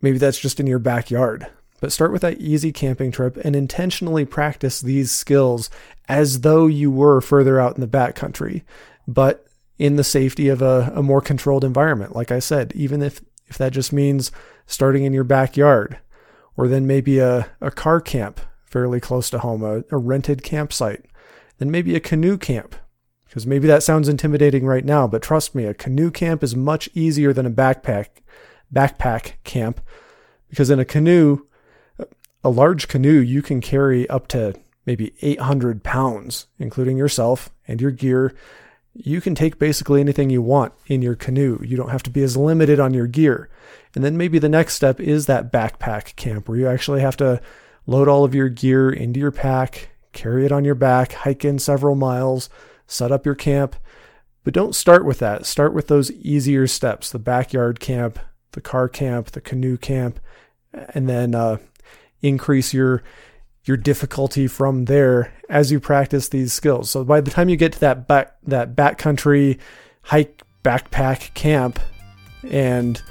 maybe 0.00 0.18
that's 0.18 0.38
just 0.38 0.60
in 0.60 0.66
your 0.66 0.78
backyard. 0.78 1.46
But 1.80 1.92
start 1.92 2.12
with 2.12 2.22
that 2.22 2.38
easy 2.38 2.72
camping 2.72 3.12
trip 3.12 3.36
and 3.38 3.54
intentionally 3.54 4.24
practice 4.24 4.80
these 4.80 5.10
skills 5.10 5.70
as 6.08 6.40
though 6.40 6.66
you 6.66 6.90
were 6.90 7.20
further 7.20 7.60
out 7.60 7.76
in 7.76 7.80
the 7.80 7.86
backcountry, 7.86 8.62
but 9.06 9.46
in 9.78 9.96
the 9.96 10.04
safety 10.04 10.48
of 10.48 10.60
a, 10.60 10.92
a 10.94 11.02
more 11.02 11.20
controlled 11.20 11.64
environment. 11.64 12.16
Like 12.16 12.32
I 12.32 12.40
said, 12.40 12.72
even 12.74 13.00
if, 13.00 13.20
if 13.46 13.56
that 13.58 13.72
just 13.72 13.92
means 13.92 14.32
starting 14.66 15.04
in 15.04 15.12
your 15.12 15.24
backyard, 15.24 15.98
or 16.56 16.66
then 16.66 16.86
maybe 16.86 17.20
a, 17.20 17.48
a 17.60 17.70
car 17.70 18.00
camp 18.00 18.40
fairly 18.64 19.00
close 19.00 19.30
to 19.30 19.38
home, 19.38 19.62
a, 19.62 19.84
a 19.92 19.96
rented 19.96 20.42
campsite, 20.42 21.04
then 21.58 21.70
maybe 21.70 21.94
a 21.94 22.00
canoe 22.00 22.36
camp. 22.36 22.74
Because 23.26 23.46
maybe 23.46 23.68
that 23.68 23.82
sounds 23.82 24.08
intimidating 24.08 24.66
right 24.66 24.84
now, 24.84 25.06
but 25.06 25.22
trust 25.22 25.54
me, 25.54 25.64
a 25.64 25.74
canoe 25.74 26.10
camp 26.10 26.42
is 26.42 26.56
much 26.56 26.88
easier 26.94 27.32
than 27.32 27.46
a 27.46 27.50
backpack 27.50 28.06
backpack 28.74 29.32
camp 29.44 29.80
because 30.48 30.70
in 30.70 30.78
a 30.78 30.84
canoe 30.84 31.46
a 32.44 32.50
large 32.50 32.88
canoe, 32.88 33.20
you 33.20 33.42
can 33.42 33.60
carry 33.60 34.08
up 34.08 34.28
to 34.28 34.54
maybe 34.86 35.12
800 35.20 35.82
pounds, 35.82 36.46
including 36.58 36.96
yourself 36.96 37.50
and 37.66 37.80
your 37.80 37.90
gear. 37.90 38.34
You 38.94 39.20
can 39.20 39.34
take 39.34 39.58
basically 39.58 40.00
anything 40.00 40.30
you 40.30 40.42
want 40.42 40.72
in 40.86 41.02
your 41.02 41.14
canoe. 41.14 41.60
You 41.62 41.76
don't 41.76 41.90
have 41.90 42.02
to 42.04 42.10
be 42.10 42.22
as 42.22 42.36
limited 42.36 42.80
on 42.80 42.94
your 42.94 43.06
gear. 43.06 43.48
And 43.94 44.02
then 44.02 44.16
maybe 44.16 44.38
the 44.38 44.48
next 44.48 44.74
step 44.74 45.00
is 45.00 45.26
that 45.26 45.52
backpack 45.52 46.16
camp 46.16 46.48
where 46.48 46.58
you 46.58 46.66
actually 46.66 47.00
have 47.00 47.16
to 47.18 47.40
load 47.86 48.08
all 48.08 48.24
of 48.24 48.34
your 48.34 48.48
gear 48.48 48.90
into 48.90 49.20
your 49.20 49.30
pack, 49.30 49.90
carry 50.12 50.44
it 50.44 50.52
on 50.52 50.64
your 50.64 50.74
back, 50.74 51.12
hike 51.12 51.44
in 51.44 51.58
several 51.58 51.94
miles, 51.94 52.48
set 52.86 53.12
up 53.12 53.26
your 53.26 53.34
camp. 53.34 53.76
But 54.44 54.54
don't 54.54 54.74
start 54.74 55.04
with 55.04 55.18
that. 55.18 55.46
Start 55.46 55.74
with 55.74 55.88
those 55.88 56.10
easier 56.12 56.66
steps 56.66 57.10
the 57.10 57.18
backyard 57.18 57.80
camp, 57.80 58.18
the 58.52 58.60
car 58.60 58.88
camp, 58.88 59.32
the 59.32 59.40
canoe 59.40 59.76
camp, 59.76 60.20
and 60.72 61.08
then 61.08 61.34
uh, 61.34 61.58
increase 62.22 62.74
your 62.74 63.02
your 63.64 63.76
difficulty 63.76 64.46
from 64.46 64.86
there 64.86 65.32
as 65.50 65.70
you 65.70 65.78
practice 65.78 66.28
these 66.28 66.52
skills. 66.52 66.90
So 66.90 67.04
by 67.04 67.20
the 67.20 67.30
time 67.30 67.48
you 67.48 67.56
get 67.56 67.74
to 67.74 67.80
that 67.80 68.08
back 68.08 68.36
that 68.44 68.74
backcountry 68.74 69.58
hike 70.02 70.42
backpack 70.64 71.34
camp 71.34 71.78
and 72.50 73.02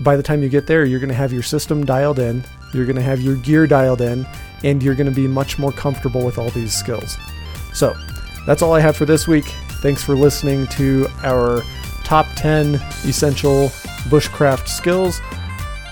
by 0.00 0.16
the 0.16 0.22
time 0.22 0.42
you 0.42 0.48
get 0.48 0.66
there, 0.66 0.84
you're 0.84 1.00
going 1.00 1.08
to 1.08 1.14
have 1.14 1.32
your 1.32 1.42
system 1.42 1.84
dialed 1.84 2.18
in, 2.18 2.44
you're 2.74 2.84
going 2.84 2.96
to 2.96 3.02
have 3.02 3.20
your 3.20 3.36
gear 3.36 3.66
dialed 3.66 4.00
in, 4.00 4.26
and 4.62 4.82
you're 4.82 4.94
going 4.94 5.08
to 5.08 5.14
be 5.14 5.26
much 5.26 5.58
more 5.58 5.72
comfortable 5.72 6.24
with 6.24 6.38
all 6.38 6.50
these 6.50 6.74
skills. 6.74 7.16
So, 7.72 7.94
that's 8.46 8.62
all 8.62 8.74
I 8.74 8.80
have 8.80 8.96
for 8.96 9.06
this 9.06 9.26
week. 9.26 9.46
Thanks 9.80 10.02
for 10.02 10.14
listening 10.14 10.66
to 10.68 11.08
our 11.22 11.62
top 12.04 12.26
10 12.36 12.74
essential 13.04 13.68
bushcraft 14.08 14.68
skills. 14.68 15.18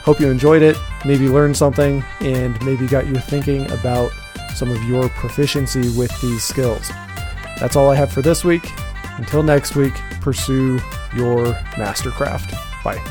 Hope 0.04 0.20
you 0.20 0.30
enjoyed 0.30 0.62
it, 0.62 0.76
maybe 1.04 1.28
learned 1.28 1.56
something, 1.56 2.02
and 2.20 2.62
maybe 2.64 2.86
got 2.86 3.06
you 3.06 3.16
thinking 3.16 3.70
about 3.70 4.10
some 4.54 4.70
of 4.70 4.82
your 4.84 5.08
proficiency 5.10 5.90
with 5.96 6.12
these 6.20 6.42
skills. 6.42 6.90
That's 7.58 7.76
all 7.76 7.90
I 7.90 7.94
have 7.96 8.12
for 8.12 8.22
this 8.22 8.44
week. 8.44 8.70
Until 9.18 9.42
next 9.42 9.76
week, 9.76 9.94
pursue 10.20 10.80
your 11.14 11.46
mastercraft. 11.76 12.52
Bye. 12.82 13.02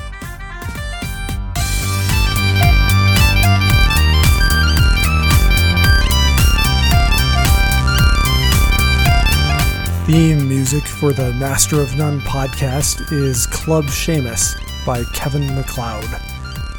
Theme 10.05 10.49
music 10.49 10.83
for 10.83 11.13
the 11.13 11.31
Master 11.35 11.79
of 11.79 11.95
None 11.95 12.19
podcast 12.21 13.13
is 13.13 13.47
Club 13.47 13.85
Seamus 13.85 14.53
by 14.85 15.05
Kevin 15.13 15.55
MacLeod. 15.55 16.32